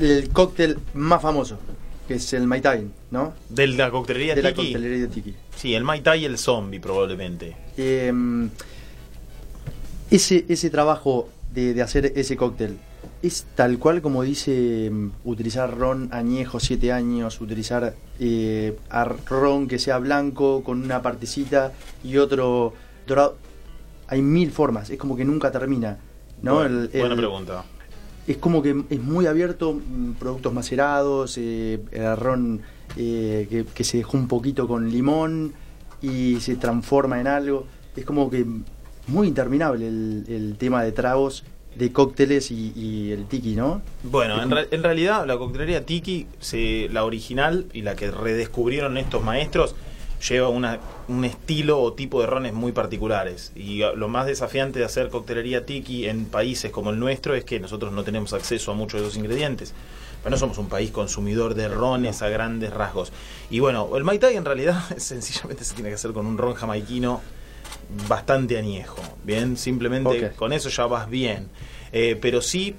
el 0.00 0.28
cóctel 0.30 0.78
más 0.94 1.20
famoso, 1.20 1.58
que 2.06 2.14
es 2.14 2.32
el 2.32 2.46
Mai 2.46 2.60
Tai, 2.62 2.90
¿no? 3.10 3.34
De 3.50 3.66
la 3.66 3.90
coctelería 3.90 4.34
De 4.34 4.42
la 4.42 4.50
Tiki. 4.54 4.72
coctelería 4.72 4.98
de 5.00 5.08
Tiki. 5.08 5.34
Sí, 5.56 5.74
el 5.74 5.84
Mai 5.84 6.00
Tai 6.00 6.20
y 6.20 6.24
el 6.24 6.38
zombie 6.38 6.80
probablemente. 6.80 7.54
Eh, 7.76 8.12
ese, 10.10 10.44
ese 10.48 10.70
trabajo 10.70 11.28
de, 11.54 11.74
de 11.74 11.82
hacer 11.82 12.12
ese 12.16 12.36
cóctel, 12.36 12.78
¿es 13.22 13.46
tal 13.54 13.78
cual 13.78 14.02
como 14.02 14.22
dice 14.22 14.90
mm, 14.92 15.10
utilizar 15.24 15.76
ron 15.76 16.08
añejo 16.12 16.60
7 16.60 16.92
años, 16.92 17.40
utilizar 17.40 17.94
eh, 18.20 18.76
ron 19.28 19.66
que 19.68 19.78
sea 19.78 19.98
blanco 19.98 20.62
con 20.64 20.82
una 20.82 21.02
partecita 21.02 21.72
y 22.04 22.16
otro 22.18 22.72
dorado? 23.06 23.36
Hay 24.08 24.22
mil 24.22 24.50
formas, 24.50 24.88
es 24.90 24.98
como 24.98 25.16
que 25.16 25.24
nunca 25.24 25.50
termina. 25.50 25.98
¿no? 26.42 26.54
Bueno, 26.54 26.82
El- 26.92 27.00
buena 27.00 27.16
pregunta. 27.16 27.64
es 28.26 28.36
como 28.38 28.62
que 28.62 28.84
es 28.90 29.00
muy 29.00 29.26
abierto, 29.26 29.72
mm, 29.74 30.12
productos 30.12 30.52
macerados, 30.52 31.36
eh, 31.38 31.80
el 31.92 32.16
ron 32.16 32.60
eh, 32.96 33.46
que, 33.50 33.64
que 33.66 33.84
se 33.84 33.98
dejó 33.98 34.16
un 34.16 34.28
poquito 34.28 34.66
con 34.66 34.90
limón 34.90 35.52
y 36.00 36.38
se 36.40 36.56
transforma 36.56 37.20
en 37.20 37.26
algo. 37.26 37.66
Es 37.96 38.04
como 38.04 38.30
que 38.30 38.46
muy 39.08 39.28
interminable 39.28 39.88
el, 39.88 40.24
el 40.28 40.56
tema 40.56 40.84
de 40.84 40.92
tragos, 40.92 41.44
de 41.74 41.92
cócteles 41.92 42.50
y, 42.50 42.72
y 42.74 43.12
el 43.12 43.26
tiki, 43.26 43.54
¿no? 43.54 43.82
Bueno, 44.02 44.42
en, 44.42 44.52
en 44.70 44.82
realidad 44.82 45.26
la 45.26 45.38
coctelería 45.38 45.86
Tiki, 45.86 46.26
se, 46.40 46.88
la 46.90 47.04
original 47.04 47.66
y 47.72 47.82
la 47.82 47.94
que 47.94 48.10
redescubrieron 48.10 48.98
estos 48.98 49.22
maestros, 49.22 49.76
lleva 50.28 50.48
una, 50.48 50.80
un 51.06 51.24
estilo 51.24 51.80
o 51.80 51.92
tipo 51.92 52.20
de 52.20 52.26
rones 52.26 52.52
muy 52.52 52.72
particulares. 52.72 53.52
Y 53.54 53.82
lo 53.94 54.08
más 54.08 54.26
desafiante 54.26 54.80
de 54.80 54.84
hacer 54.84 55.08
coctelería 55.08 55.64
Tiki 55.64 56.08
en 56.08 56.26
países 56.26 56.72
como 56.72 56.90
el 56.90 56.98
nuestro 56.98 57.34
es 57.34 57.44
que 57.44 57.60
nosotros 57.60 57.92
no 57.92 58.02
tenemos 58.02 58.32
acceso 58.32 58.72
a 58.72 58.74
muchos 58.74 59.00
de 59.00 59.06
esos 59.06 59.16
ingredientes. 59.16 59.72
Pero 60.22 60.30
no 60.30 60.36
somos 60.36 60.58
un 60.58 60.68
país 60.68 60.90
consumidor 60.90 61.54
de 61.54 61.68
rones 61.68 62.22
a 62.22 62.28
grandes 62.28 62.72
rasgos. 62.72 63.12
Y 63.50 63.60
bueno, 63.60 63.88
el 63.96 64.02
Mai 64.02 64.18
Tai 64.18 64.34
en 64.34 64.44
realidad 64.44 64.82
sencillamente 64.96 65.62
se 65.62 65.74
tiene 65.74 65.90
que 65.90 65.94
hacer 65.94 66.12
con 66.12 66.26
un 66.26 66.36
ron 66.36 66.54
jamaiquino 66.54 67.20
bastante 68.08 68.58
añejo. 68.58 69.02
Bien, 69.24 69.56
simplemente 69.56 70.32
con 70.36 70.52
eso 70.52 70.68
ya 70.68 70.86
vas 70.86 71.08
bien. 71.08 71.48
Eh, 71.92 72.18
pero 72.20 72.42
sí, 72.42 72.74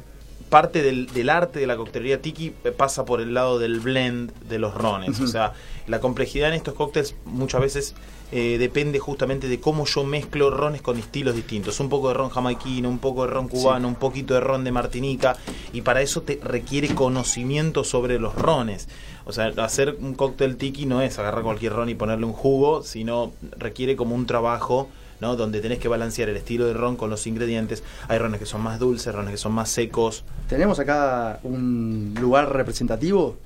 parte 0.50 0.82
del, 0.82 1.08
del 1.08 1.30
arte 1.30 1.60
de 1.60 1.68
la 1.68 1.78
coctelería 1.78 2.22
tiki 2.22 2.54
eh, 2.64 2.72
pasa 2.72 3.06
por 3.06 3.22
el 3.22 3.34
lado 3.34 3.60
del 3.60 3.80
blend 3.80 4.34
de 4.50 4.60
los 4.60 4.74
rones. 4.74 5.20
O 5.20 5.28
sea, 5.28 5.54
la 5.88 6.00
complejidad 6.00 6.50
en 6.50 6.56
estos 6.56 6.74
cócteles 6.74 7.16
muchas 7.26 7.62
veces 7.62 7.96
eh, 8.32 8.58
depende 8.60 9.00
justamente 9.00 9.48
de 9.48 9.60
cómo 9.60 9.86
yo 9.86 10.04
mezclo 10.04 10.52
rones 10.52 10.82
con 10.82 10.98
estilos 10.98 11.36
distintos. 11.36 11.80
Un 11.80 11.90
poco 11.90 12.10
de 12.10 12.14
ron 12.14 12.30
jamaiquino, 12.30 12.90
un 12.90 13.00
poco 13.00 13.26
de 13.26 13.32
ron 13.32 13.48
cubano, 13.48 13.88
un 13.88 13.96
poquito 13.96 14.34
de 14.34 14.40
ron 14.40 14.64
de 14.64 14.72
Martinica. 14.72 15.38
Y 15.74 15.82
para 15.82 16.02
eso 16.02 16.22
te 16.22 16.40
requiere 16.44 16.94
conocimiento 16.94 17.84
sobre 17.84 18.20
los 18.20 18.36
rones. 18.36 18.88
O 19.26 19.32
sea, 19.32 19.48
hacer 19.58 19.98
un 20.00 20.14
cóctel 20.14 20.58
tiki 20.58 20.86
no 20.86 21.02
es 21.02 21.18
agarrar 21.20 21.44
cualquier 21.44 21.74
ron 21.74 21.90
y 21.90 21.96
ponerle 21.96 22.26
un 22.26 22.34
jugo, 22.34 22.84
sino 22.84 23.32
requiere 23.58 23.96
como 23.96 24.16
un 24.16 24.26
trabajo 24.26 24.90
¿no? 25.20 25.36
Donde 25.36 25.60
tenés 25.62 25.80
que 25.80 25.88
balancear 25.88 26.30
el 26.30 26.38
estilo 26.38 26.66
de 26.66 26.74
ron 26.74 26.96
con 26.96 27.10
los 27.10 27.26
ingredientes. 27.28 27.84
Hay 28.08 28.18
rones 28.20 28.40
que 28.40 28.46
son 28.46 28.62
más 28.62 28.80
dulces, 28.80 29.14
rones 29.14 29.32
que 29.32 29.38
son 29.38 29.52
más 29.52 29.70
secos. 29.70 30.24
¿Tenemos 30.48 30.80
acá 30.80 31.40
un 31.44 32.16
lugar 32.20 32.52
representativo? 32.54 33.38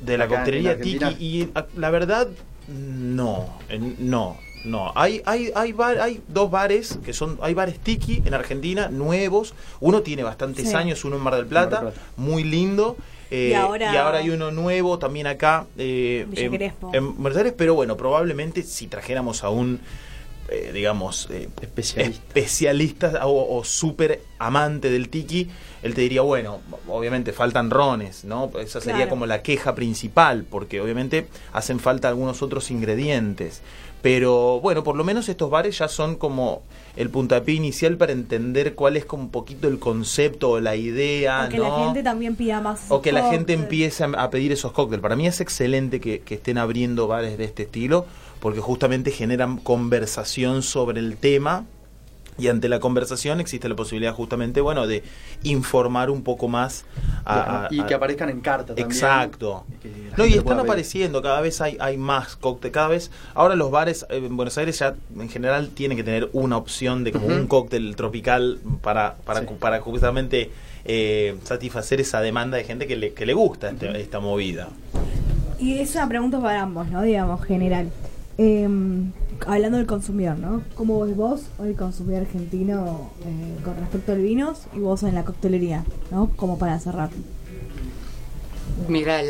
De 0.00 0.18
la 0.18 0.26
coctelería 0.26 0.80
tiki. 0.80 1.04
Y 1.20 1.48
a- 1.54 1.66
la 1.76 1.90
verdad, 1.90 2.28
no. 2.68 3.46
en- 3.68 3.96
No. 4.10 4.36
No, 4.64 4.92
hay, 4.94 5.20
hay, 5.26 5.50
hay, 5.56 5.72
bar- 5.72 5.98
hay 6.00 6.22
dos 6.28 6.48
bares 6.48 6.96
que 7.04 7.12
son, 7.12 7.36
hay 7.42 7.52
bares 7.52 7.80
tiki 7.80 8.22
en 8.24 8.32
Argentina, 8.32 8.88
nuevos. 8.88 9.54
Uno 9.80 10.02
tiene 10.02 10.22
bastantes 10.22 10.68
Sí. 10.68 10.74
años, 10.76 11.04
uno 11.04 11.16
en 11.16 11.22
Mar 11.22 11.34
del 11.34 11.46
Plata, 11.46 11.76
Mar 11.80 11.84
del 11.86 11.92
Plata. 11.94 12.08
muy 12.16 12.44
lindo. 12.44 12.96
eh, 13.34 13.48
Y 13.50 13.54
ahora- 13.54 14.18
hay 14.18 14.30
uno 14.30 14.52
nuevo 14.52 14.98
también 15.00 15.26
acá 15.26 15.66
eh, 15.78 16.26
Villa 16.28 16.42
en, 16.44 16.52
Crespo. 16.52 16.90
en 16.94 17.16
Buenos 17.20 17.36
Aires, 17.38 17.54
pero 17.56 17.74
bueno, 17.74 17.96
probablemente 17.96 18.62
si 18.62 18.86
trajéramos 18.86 19.42
a 19.42 19.48
un, 19.48 19.80
eh, 20.52 20.70
digamos, 20.72 21.28
eh, 21.30 21.48
Especialista. 21.60 22.22
especialista 22.28 23.26
o, 23.26 23.58
o 23.58 23.64
súper 23.64 24.22
amante 24.38 24.90
del 24.90 25.08
tiki, 25.08 25.48
él 25.82 25.94
te 25.94 26.02
diría, 26.02 26.20
bueno, 26.22 26.60
obviamente 26.88 27.32
faltan 27.32 27.70
rones, 27.70 28.24
¿no? 28.24 28.50
Esa 28.60 28.80
sería 28.80 28.96
Claro. 28.96 29.10
como 29.10 29.26
la 29.26 29.42
queja 29.42 29.74
principal, 29.74 30.44
porque 30.48 30.80
obviamente 30.80 31.26
hacen 31.52 31.80
falta 31.80 32.08
algunos 32.08 32.42
otros 32.42 32.70
ingredientes. 32.70 33.62
Pero 34.02 34.60
bueno, 34.60 34.82
por 34.82 34.96
lo 34.96 35.04
menos 35.04 35.28
estos 35.28 35.48
bares 35.48 35.78
ya 35.78 35.86
son 35.88 36.16
como 36.16 36.62
el 36.96 37.08
puntapié 37.08 37.54
inicial 37.54 37.96
para 37.96 38.12
entender 38.12 38.74
cuál 38.74 38.96
es 38.96 39.04
como 39.04 39.22
un 39.22 39.30
poquito 39.30 39.68
el 39.68 39.78
concepto 39.78 40.50
o 40.50 40.60
la 40.60 40.74
idea, 40.76 41.44
O 41.46 41.48
que 41.48 41.58
¿no? 41.58 41.68
la 41.78 41.84
gente 41.84 42.02
también 42.02 42.34
pida 42.34 42.60
más. 42.60 42.86
o 42.90 43.00
que 43.00 43.12
la 43.12 43.30
gente 43.30 43.52
empiece 43.52 44.02
a, 44.02 44.08
a 44.08 44.30
pedir 44.30 44.50
esos 44.52 44.72
cócteles. 44.72 45.00
Para 45.02 45.14
mí 45.16 45.26
es 45.26 45.40
excelente 45.40 46.00
que, 46.00 46.20
que 46.20 46.34
estén 46.34 46.58
abriendo 46.58 47.06
bares 47.06 47.38
de 47.38 47.44
este 47.44 47.62
estilo, 47.62 48.04
porque 48.40 48.60
justamente 48.60 49.12
generan 49.12 49.56
conversación 49.58 50.62
sobre 50.62 50.98
el 50.98 51.16
tema 51.16 51.64
y 52.38 52.48
ante 52.48 52.68
la 52.68 52.80
conversación 52.80 53.40
existe 53.40 53.68
la 53.68 53.76
posibilidad 53.76 54.14
justamente, 54.14 54.60
bueno, 54.60 54.86
de 54.86 55.02
informar 55.42 56.10
un 56.10 56.22
poco 56.22 56.48
más 56.48 56.84
a, 57.24 57.68
y 57.70 57.82
que 57.82 57.94
aparezcan 57.94 58.30
en 58.30 58.40
carta 58.40 58.68
también. 58.68 58.88
Exacto. 58.88 59.64
No, 60.16 60.26
y 60.26 60.34
están 60.34 60.58
apareciendo, 60.58 61.22
cada 61.22 61.40
vez 61.40 61.60
hay, 61.60 61.76
hay 61.78 61.98
más 61.98 62.36
cóctel, 62.36 62.70
cada 62.70 62.88
vez, 62.88 63.10
ahora 63.34 63.54
los 63.54 63.70
bares 63.70 64.06
en 64.08 64.36
Buenos 64.36 64.56
Aires 64.58 64.78
ya 64.78 64.94
en 65.18 65.28
general 65.28 65.68
tienen 65.70 65.96
que 65.96 66.04
tener 66.04 66.30
una 66.32 66.56
opción 66.56 67.04
de 67.04 67.12
como 67.12 67.26
un 67.26 67.46
cóctel 67.46 67.94
tropical 67.96 68.58
para, 68.80 69.16
para, 69.24 69.42
para 69.42 69.80
justamente 69.80 70.50
eh, 70.84 71.36
satisfacer 71.44 72.00
esa 72.00 72.20
demanda 72.20 72.56
de 72.56 72.64
gente 72.64 72.86
que 72.86 72.96
le, 72.96 73.12
que 73.12 73.26
le 73.26 73.34
gusta 73.34 73.70
este, 73.70 74.00
esta 74.00 74.20
movida. 74.20 74.68
Y 75.58 75.78
es 75.78 75.94
una 75.94 76.08
pregunta 76.08 76.40
para 76.40 76.62
ambos, 76.62 76.88
¿no? 76.88 77.02
Digamos, 77.02 77.44
general. 77.44 77.90
Eh, 78.38 78.68
hablando 79.46 79.78
del 79.78 79.86
consumidor, 79.86 80.38
¿no? 80.38 80.62
¿Cómo 80.74 81.00
ves 81.00 81.16
vos 81.16 81.42
hoy 81.58 81.70
el 81.70 81.76
consumidor 81.76 82.22
argentino 82.22 83.10
eh, 83.24 83.62
con 83.64 83.76
respecto 83.76 84.12
al 84.12 84.22
vinos 84.22 84.66
y 84.74 84.78
vos 84.78 85.02
en 85.02 85.14
la 85.14 85.24
coctelería, 85.24 85.84
¿no? 86.10 86.30
Como 86.36 86.58
para 86.58 86.78
cerrar. 86.78 87.10
Mira, 88.88 89.20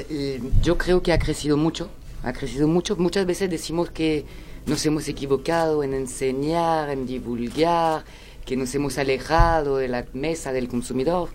yo 0.63 0.79
creo 0.79 1.03
que 1.03 1.13
ha 1.13 1.19
crecido 1.19 1.57
mucho, 1.57 1.91
ha 2.23 2.33
crecido 2.33 2.69
mucho. 2.69 2.97
Muchas 2.97 3.27
veces 3.27 3.51
decimos 3.51 3.91
que 3.91 4.25
nos 4.67 4.85
hemos 4.87 5.09
equivocado 5.09 5.83
en 5.83 5.95
enseñar, 5.95 6.91
en 6.91 7.07
divulgar, 7.07 8.05
que 8.45 8.57
nos 8.57 8.75
hemos 8.75 8.99
alejado 8.99 9.77
de 9.77 9.89
la 9.89 10.07
mesa 10.13 10.53
del 10.53 10.69
consumidor. 10.69 11.31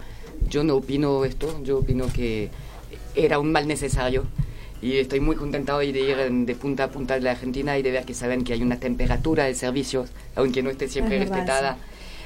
Yo 0.50 0.64
no 0.64 0.76
opino 0.76 1.26
esto, 1.26 1.62
yo 1.64 1.80
opino 1.80 2.08
que 2.08 2.50
era 3.16 3.40
un 3.40 3.52
mal 3.52 3.68
necesario 3.68 4.26
y 4.82 4.98
estoy 4.98 5.20
muy 5.20 5.36
contento 5.36 5.76
hoy 5.76 5.92
de 5.92 6.00
ir 6.02 6.18
de 6.18 6.56
punta 6.56 6.86
a 6.86 6.90
punta 6.90 7.16
de 7.16 7.22
la 7.22 7.32
Argentina 7.32 7.78
y 7.78 7.82
de 7.82 7.92
ver 7.92 8.06
que 8.06 8.14
saben 8.14 8.44
que 8.44 8.54
hay 8.54 8.62
una 8.62 8.80
temperatura 8.80 9.46
de 9.46 9.56
servicios, 9.56 10.10
aunque 10.36 10.62
no 10.62 10.70
esté 10.70 10.88
siempre 10.88 11.18
respetada. 11.18 11.78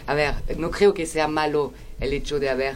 A 0.06 0.14
ver, 0.14 0.34
no 0.58 0.72
creo 0.72 0.94
que 0.94 1.06
sea 1.06 1.28
malo 1.28 1.72
el 2.00 2.14
hecho 2.14 2.40
de 2.40 2.50
haber 2.50 2.76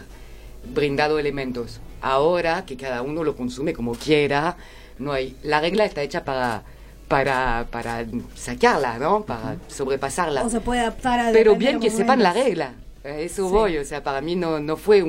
brindado 0.74 1.20
elementos. 1.20 1.82
Ahora 2.02 2.66
que 2.66 2.78
cada 2.78 3.02
uno 3.02 3.24
lo 3.24 3.36
consume 3.36 3.74
como 3.74 3.94
quiera, 3.94 4.56
no 4.98 5.12
hay. 5.12 5.36
La 5.44 5.60
regla 5.60 5.86
está 5.86 6.04
hecha 6.04 6.24
para 6.24 6.64
para, 7.08 7.68
para 7.70 8.06
sacarla, 8.36 8.98
¿no? 8.98 9.26
Para 9.26 9.58
sobrepasarla. 9.68 10.44
O 10.44 10.50
se 10.50 10.62
puede 10.62 10.80
adaptar 10.80 11.20
a 11.20 11.32
Pero 11.32 11.56
bien 11.56 11.80
que 11.80 11.90
sepan 11.92 12.24
la 12.24 12.34
regla. 12.34 12.74
Eso 13.04 13.50
voy, 13.50 13.78
o 13.78 13.86
sea, 13.86 14.02
para 14.02 14.22
mí 14.22 14.36
no, 14.36 14.60
no 14.60 14.78
fue 14.78 15.04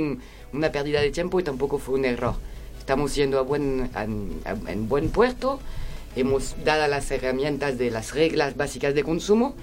una 0.53 0.73
pérdida 0.73 1.01
de 1.01 1.11
tiempo 1.11 1.41
y 1.41 1.43
tampoco 1.43 1.79
fue 1.79 1.95
un 1.95 2.05
error 2.05 2.35
estamos 2.87 3.17
yendo 3.17 3.41
a 3.41 3.43
buen, 3.43 3.91
en 3.97 4.89
buen 4.89 5.09
puerto, 5.09 5.59
hemos 6.15 6.55
dado 6.65 6.87
las 6.87 7.11
herramientas 7.11 7.79
de 7.79 7.91
las 7.91 8.15
reglas 8.15 8.57
básicas 8.57 8.95
de 8.95 9.03
consumo 9.03 9.57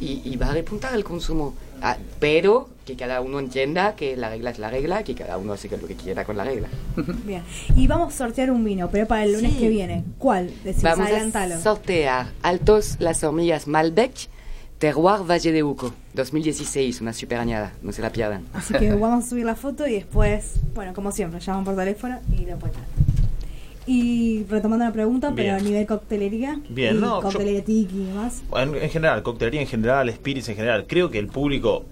y, 0.00 0.36
va 0.36 0.50
a 0.50 0.52
repuntar 0.52 0.94
el 0.94 1.02
consumo. 1.02 1.54
Ah, 1.82 1.96
pero 2.20 2.68
que 2.86 2.94
cada 2.94 3.20
uno 3.20 3.40
entienda 3.40 3.96
que 3.96 4.16
la 4.16 4.28
regla 4.30 4.50
es 4.50 4.60
la 4.60 4.70
regla, 4.70 5.02
que 5.02 5.16
cada 5.16 5.38
uno 5.38 5.54
hace 5.54 5.68
lo 5.68 5.88
que 5.88 5.96
quiera 5.96 6.24
con 6.24 6.36
la 6.36 6.44
regla. 6.44 6.68
Bien. 7.24 7.42
Y 7.74 7.88
vamos 7.88 8.14
a 8.14 8.16
sortear 8.16 8.52
un 8.52 8.62
vino, 8.62 8.88
pero 8.92 9.08
para 9.08 9.24
el 9.24 9.32
lunes 9.32 9.56
que 9.56 9.68
viene. 9.68 10.04
¿Cuál? 10.16 10.52
Decís, 10.62 10.84
vamos 10.84 11.08
a 11.10 11.60
sortear 11.60 12.28
Altos 12.42 12.94
las 13.00 13.24
hormigas 13.24 13.66
Malbec 13.66 14.28
Terroir 14.78 15.28
Valle 15.28 15.52
de 15.52 15.62
Uco, 15.62 15.92
2016, 16.14 17.00
una 17.00 17.12
super 17.12 17.38
añada, 17.38 17.72
no 17.82 17.92
se 17.92 18.00
la 18.00 18.10
pierdan. 18.10 18.44
Así 18.52 18.74
que 18.74 18.92
vamos 18.94 19.24
a 19.24 19.28
subir 19.28 19.44
la 19.44 19.56
foto 19.56 19.86
y 19.86 19.94
después, 19.94 20.60
bueno, 20.74 20.94
como 20.94 21.10
siempre, 21.10 21.40
llaman 21.40 21.64
por 21.64 21.74
teléfono 21.74 22.20
y 22.32 22.46
lo 22.46 22.56
pueden 22.58 22.76
Y 23.86 24.44
retomando 24.44 24.84
la 24.84 24.92
pregunta, 24.92 25.32
pero 25.34 25.56
a 25.56 25.58
nivel 25.58 25.84
coctelería, 25.86 26.60
Bien, 26.68 27.00
no, 27.00 27.20
coctelería 27.20 27.64
tiki 27.64 28.02
y 28.02 28.04
demás. 28.06 28.42
En, 28.54 28.76
en, 28.76 28.90
general, 28.90 29.22
coctelería 29.24 29.60
en 29.60 29.66
general, 29.66 30.12
spirits 30.12 30.48
en 30.48 30.56
general, 30.56 30.86
creo 30.86 31.10
que 31.10 31.18
el 31.18 31.26
público 31.26 31.84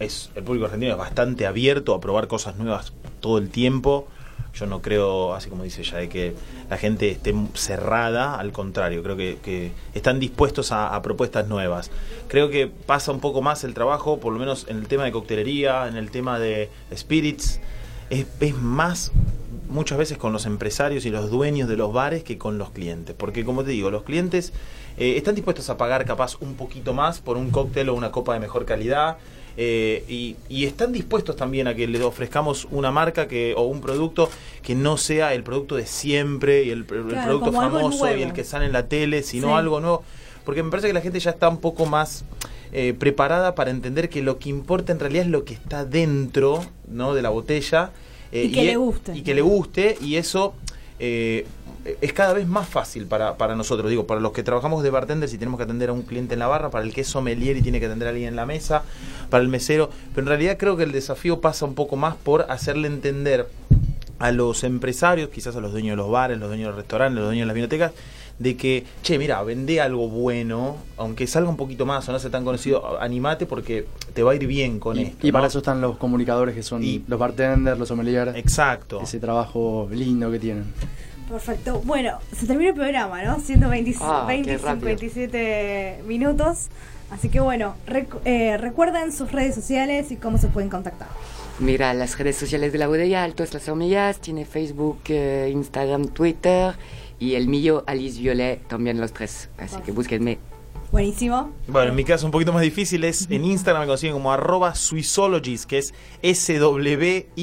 es 0.00 0.30
el 0.34 0.42
público 0.42 0.66
argentino 0.66 0.92
es 0.92 0.98
bastante 0.98 1.46
abierto 1.46 1.94
a 1.94 2.00
probar 2.00 2.26
cosas 2.26 2.56
nuevas 2.56 2.92
todo 3.20 3.38
el 3.38 3.48
tiempo. 3.48 4.08
Yo 4.54 4.66
no 4.66 4.80
creo, 4.80 5.34
así 5.34 5.50
como 5.50 5.64
dice 5.64 5.82
ella, 5.82 5.98
de 5.98 6.08
que 6.08 6.34
la 6.70 6.76
gente 6.76 7.10
esté 7.10 7.34
cerrada, 7.54 8.38
al 8.38 8.52
contrario, 8.52 9.02
creo 9.02 9.16
que, 9.16 9.72
están 9.94 10.20
dispuestos 10.20 10.70
a, 10.70 11.00
propuestas 11.02 11.48
nuevas. 11.48 11.90
Creo 12.28 12.50
que 12.50 12.68
pasa 12.68 13.10
un 13.10 13.20
poco 13.20 13.42
más 13.42 13.64
el 13.64 13.74
trabajo, 13.74 14.20
por 14.20 14.32
lo 14.32 14.38
menos 14.38 14.66
en 14.68 14.78
el 14.78 14.86
tema 14.86 15.04
de 15.04 15.12
coctelería, 15.12 15.88
en 15.88 15.96
el 15.96 16.10
tema 16.10 16.38
de 16.38 16.70
spirits, 16.94 17.60
es, 18.10 18.26
más 18.56 19.12
muchas 19.68 19.98
veces 19.98 20.18
con 20.18 20.32
los 20.32 20.46
empresarios 20.46 21.04
y 21.04 21.10
los 21.10 21.30
dueños 21.30 21.68
de 21.68 21.76
los 21.76 21.92
bares 21.92 22.22
que 22.22 22.38
con 22.38 22.58
los 22.58 22.70
clientes. 22.70 23.16
Porque 23.18 23.44
como 23.44 23.64
te 23.64 23.70
digo, 23.70 23.90
los 23.90 24.04
clientes 24.04 24.52
eh, 24.96 25.14
están 25.16 25.34
dispuestos 25.34 25.68
a 25.68 25.76
pagar 25.76 26.04
capaz 26.04 26.36
un 26.40 26.54
poquito 26.54 26.94
más 26.94 27.20
por 27.20 27.36
un 27.36 27.50
cóctel 27.50 27.88
o 27.88 27.94
una 27.94 28.12
copa 28.12 28.34
de 28.34 28.40
mejor 28.40 28.66
calidad 28.66 29.18
eh, 29.56 30.36
y, 30.48 30.64
están 30.64 30.92
dispuestos 30.92 31.36
también 31.36 31.68
a 31.68 31.74
que 31.74 31.86
les 31.86 32.02
ofrezcamos 32.02 32.66
una 32.70 32.90
marca 32.90 33.28
que 33.28 33.54
o 33.56 33.62
un 33.62 33.80
producto 33.80 34.28
que 34.62 34.74
no 34.74 34.96
sea 34.96 35.34
el 35.34 35.44
producto 35.44 35.76
de 35.76 35.86
siempre 35.86 36.64
y 36.64 36.70
el, 36.70 36.84
producto 36.84 37.52
famoso 37.52 38.16
y 38.16 38.22
el 38.22 38.32
que 38.32 38.44
sale 38.44 38.66
en 38.66 38.72
la 38.72 38.88
tele, 38.88 39.22
sino 39.22 39.56
algo 39.56 39.80
nuevo. 39.80 40.02
Porque 40.44 40.62
me 40.62 40.70
parece 40.70 40.88
que 40.88 40.94
la 40.94 41.00
gente 41.00 41.20
ya 41.20 41.30
está 41.30 41.48
un 41.48 41.58
poco 41.58 41.86
más 41.86 42.24
eh, 42.72 42.94
preparada 42.98 43.54
para 43.54 43.70
entender 43.70 44.08
que 44.08 44.22
lo 44.22 44.38
que 44.38 44.48
importa 44.48 44.92
en 44.92 45.00
realidad 45.00 45.24
es 45.24 45.30
lo 45.30 45.44
que 45.44 45.54
está 45.54 45.84
dentro 45.84 46.64
¿no? 46.88 47.14
de 47.14 47.22
la 47.22 47.30
botella. 47.30 47.92
Eh, 48.32 48.44
y 48.44 48.52
que 48.52 48.64
le 48.64 48.76
guste. 48.76 49.16
Y 49.16 49.22
que 49.22 49.34
le 49.34 49.42
guste, 49.42 49.96
y 50.00 50.16
eso 50.16 50.54
es 50.98 52.12
cada 52.12 52.32
vez 52.32 52.46
más 52.46 52.68
fácil 52.68 53.06
para, 53.06 53.36
para 53.36 53.54
nosotros, 53.54 53.90
digo, 53.90 54.06
para 54.06 54.20
los 54.20 54.32
que 54.32 54.42
trabajamos 54.42 54.82
de 54.82 54.90
bartenders 54.90 55.32
y 55.32 55.38
tenemos 55.38 55.58
que 55.58 55.64
atender 55.64 55.90
a 55.90 55.92
un 55.92 56.02
cliente 56.02 56.34
en 56.34 56.40
la 56.40 56.46
barra, 56.46 56.70
para 56.70 56.84
el 56.84 56.92
que 56.92 57.02
es 57.02 57.08
sommelier 57.08 57.56
y 57.56 57.62
tiene 57.62 57.80
que 57.80 57.86
atender 57.86 58.08
a 58.08 58.10
alguien 58.10 58.28
en 58.28 58.36
la 58.36 58.46
mesa, 58.46 58.84
para 59.30 59.42
el 59.42 59.48
mesero, 59.48 59.90
pero 60.14 60.24
en 60.24 60.28
realidad 60.28 60.56
creo 60.58 60.76
que 60.76 60.84
el 60.84 60.92
desafío 60.92 61.40
pasa 61.40 61.64
un 61.64 61.74
poco 61.74 61.96
más 61.96 62.16
por 62.16 62.50
hacerle 62.50 62.88
entender 62.88 63.48
a 64.18 64.30
los 64.30 64.64
empresarios, 64.64 65.28
quizás 65.28 65.56
a 65.56 65.60
los 65.60 65.72
dueños 65.72 65.92
de 65.92 65.96
los 65.96 66.10
bares, 66.10 66.38
los 66.38 66.48
dueños 66.48 66.66
de 66.66 66.70
los 66.70 66.76
restaurantes, 66.76 67.16
los 67.16 67.26
dueños 67.26 67.42
de 67.42 67.46
las 67.46 67.54
bibliotecas, 67.54 67.92
de 68.38 68.56
que, 68.56 68.84
che, 69.02 69.18
mira, 69.18 69.42
vende 69.42 69.80
algo 69.80 70.08
bueno, 70.08 70.76
aunque 70.96 71.26
salga 71.26 71.48
un 71.48 71.56
poquito 71.56 71.86
más 71.86 72.08
o 72.08 72.12
no 72.12 72.18
sea 72.18 72.30
tan 72.30 72.44
conocido, 72.44 73.00
animate 73.00 73.46
porque 73.46 73.86
te 74.12 74.22
va 74.22 74.32
a 74.32 74.34
ir 74.34 74.46
bien 74.46 74.80
con 74.80 74.98
esto. 74.98 75.26
Y 75.26 75.32
para 75.32 75.46
eso 75.46 75.58
están 75.58 75.80
los 75.80 75.96
comunicadores 75.96 76.54
que 76.54 76.62
son 76.62 76.82
los 77.06 77.18
bartenders, 77.18 77.78
los 77.78 77.88
sommeliers. 77.88 78.36
Exacto. 78.36 79.00
Ese 79.00 79.20
trabajo 79.20 79.88
lindo 79.92 80.30
que 80.30 80.38
tienen. 80.38 80.64
Perfecto. 81.28 81.80
Bueno, 81.84 82.18
se 82.36 82.46
termina 82.46 82.70
el 82.70 82.76
programa, 82.76 83.22
¿no? 83.22 83.40
120, 83.40 83.96
ah, 84.00 84.26
27 84.28 86.02
minutos. 86.06 86.68
Así 87.10 87.28
que 87.28 87.40
bueno, 87.40 87.76
eh, 88.24 88.56
recuerden 88.56 89.12
sus 89.12 89.30
redes 89.30 89.54
sociales 89.54 90.10
y 90.10 90.16
cómo 90.16 90.38
se 90.38 90.48
pueden 90.48 90.68
contactar. 90.68 91.08
Mira, 91.60 91.94
las 91.94 92.18
redes 92.18 92.36
sociales 92.36 92.72
de 92.72 92.78
la 92.78 92.88
bodega, 92.88 93.22
Altos 93.22 93.54
Las 93.54 93.68
Hormigas, 93.68 94.18
tiene 94.18 94.44
Facebook, 94.44 94.98
eh, 95.08 95.50
Instagram, 95.52 96.08
Twitter 96.08 96.74
y 97.18 97.34
el 97.34 97.48
mío, 97.48 97.84
Alice 97.86 98.20
Violet, 98.20 98.66
también 98.68 99.00
los 99.00 99.12
tres. 99.12 99.48
Así 99.58 99.76
que 99.82 99.92
búsquenme. 99.92 100.38
Buenísimo. 100.92 101.52
Bueno, 101.66 101.90
en 101.90 101.96
mi 101.96 102.04
caso 102.04 102.26
un 102.26 102.32
poquito 102.32 102.52
más 102.52 102.62
difícil 102.62 103.02
es 103.04 103.28
en 103.30 103.44
Instagram 103.44 103.82
me 103.82 103.88
consiguen 103.88 104.14
como 104.14 104.32
arroba 104.32 104.74
Swissologies, 104.74 105.66
que 105.66 105.78
es 105.78 105.92
S-W-I-Z-Z 106.22 107.34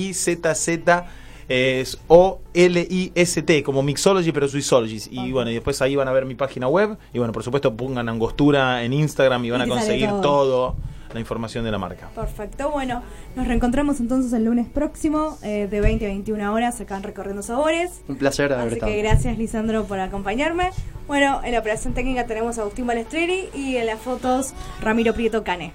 es 1.51 1.99
O-L-I-S-T, 2.07 3.63
como 3.63 3.84
Mixology, 3.84 4.32
pero 4.32 4.47
Swissology. 4.47 5.01
Y 5.11 5.34
bueno, 5.34 5.51
y 5.51 5.55
después 5.55 5.82
ahí 5.82 5.97
van 5.97 6.07
a 6.07 6.13
ver 6.13 6.26
mi 6.26 6.36
página 6.36 6.69
web. 6.69 6.97
Y 7.13 7.17
bueno, 7.17 7.34
por 7.34 7.43
supuesto, 7.43 7.76
pongan 7.76 8.07
Angostura 8.07 8.84
en 8.86 8.93
Instagram 8.93 9.43
y 9.43 9.49
van 9.49 9.61
a 9.61 9.67
conseguir 9.67 10.09
todo. 10.22 10.76
La 11.14 11.20
información 11.20 11.64
de 11.66 11.72
la 11.72 11.78
marca. 11.78 12.09
Perfecto, 12.16 12.72
bueno, 12.72 13.03
nos 13.36 13.47
reencontramos 13.47 13.99
entonces 13.99 14.34
el 14.34 14.45
lunes 14.45 14.68
próximo 14.68 15.38
eh, 15.43 15.68
de 15.70 15.82
20 15.82 16.05
a 16.05 16.09
21 16.09 16.53
horas 16.53 16.80
acá 16.82 16.97
en 16.97 17.03
Recorriendo 17.03 17.41
Sabores. 17.41 18.01
Un 18.07 18.18
placer 18.18 18.53
haber 18.53 18.74
Así 18.74 18.80
que 18.80 18.97
gracias 19.01 19.38
Lisandro 19.38 19.86
por 19.86 19.99
acompañarme. 19.99 20.72
Bueno, 21.07 21.41
en 21.43 21.51
la 21.53 21.59
operación 21.59 21.93
técnica 21.93 22.26
tenemos 22.26 22.57
a 22.57 22.62
Agustín 22.62 22.88
Balestreri 22.88 23.49
y 23.53 23.76
en 23.78 23.86
las 23.86 23.99
fotos 23.99 24.53
Ramiro 24.82 25.14
Prieto 25.14 25.43
Cane. 25.43 25.74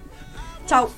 Chau. 0.66 0.88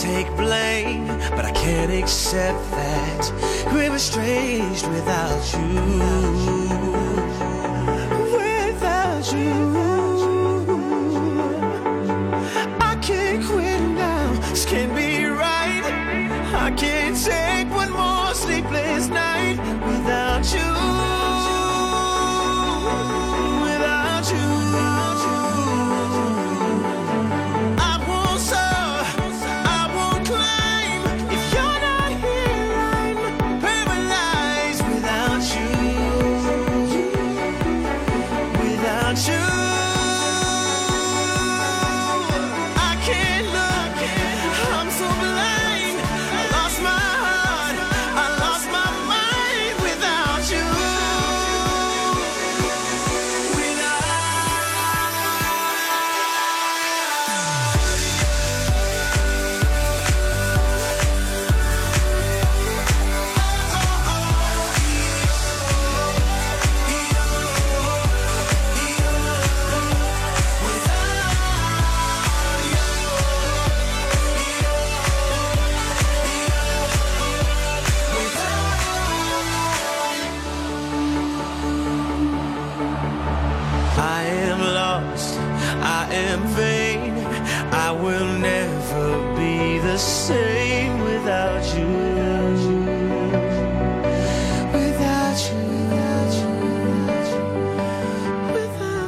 take 0.00 0.34
blame, 0.34 1.06
but 1.36 1.44
I 1.44 1.52
can't 1.52 1.92
accept 1.92 2.70
that 2.70 3.72
we 3.74 3.90
were 3.90 3.96
estranged 3.96 4.88
without 4.88 5.52
you. 5.52 6.59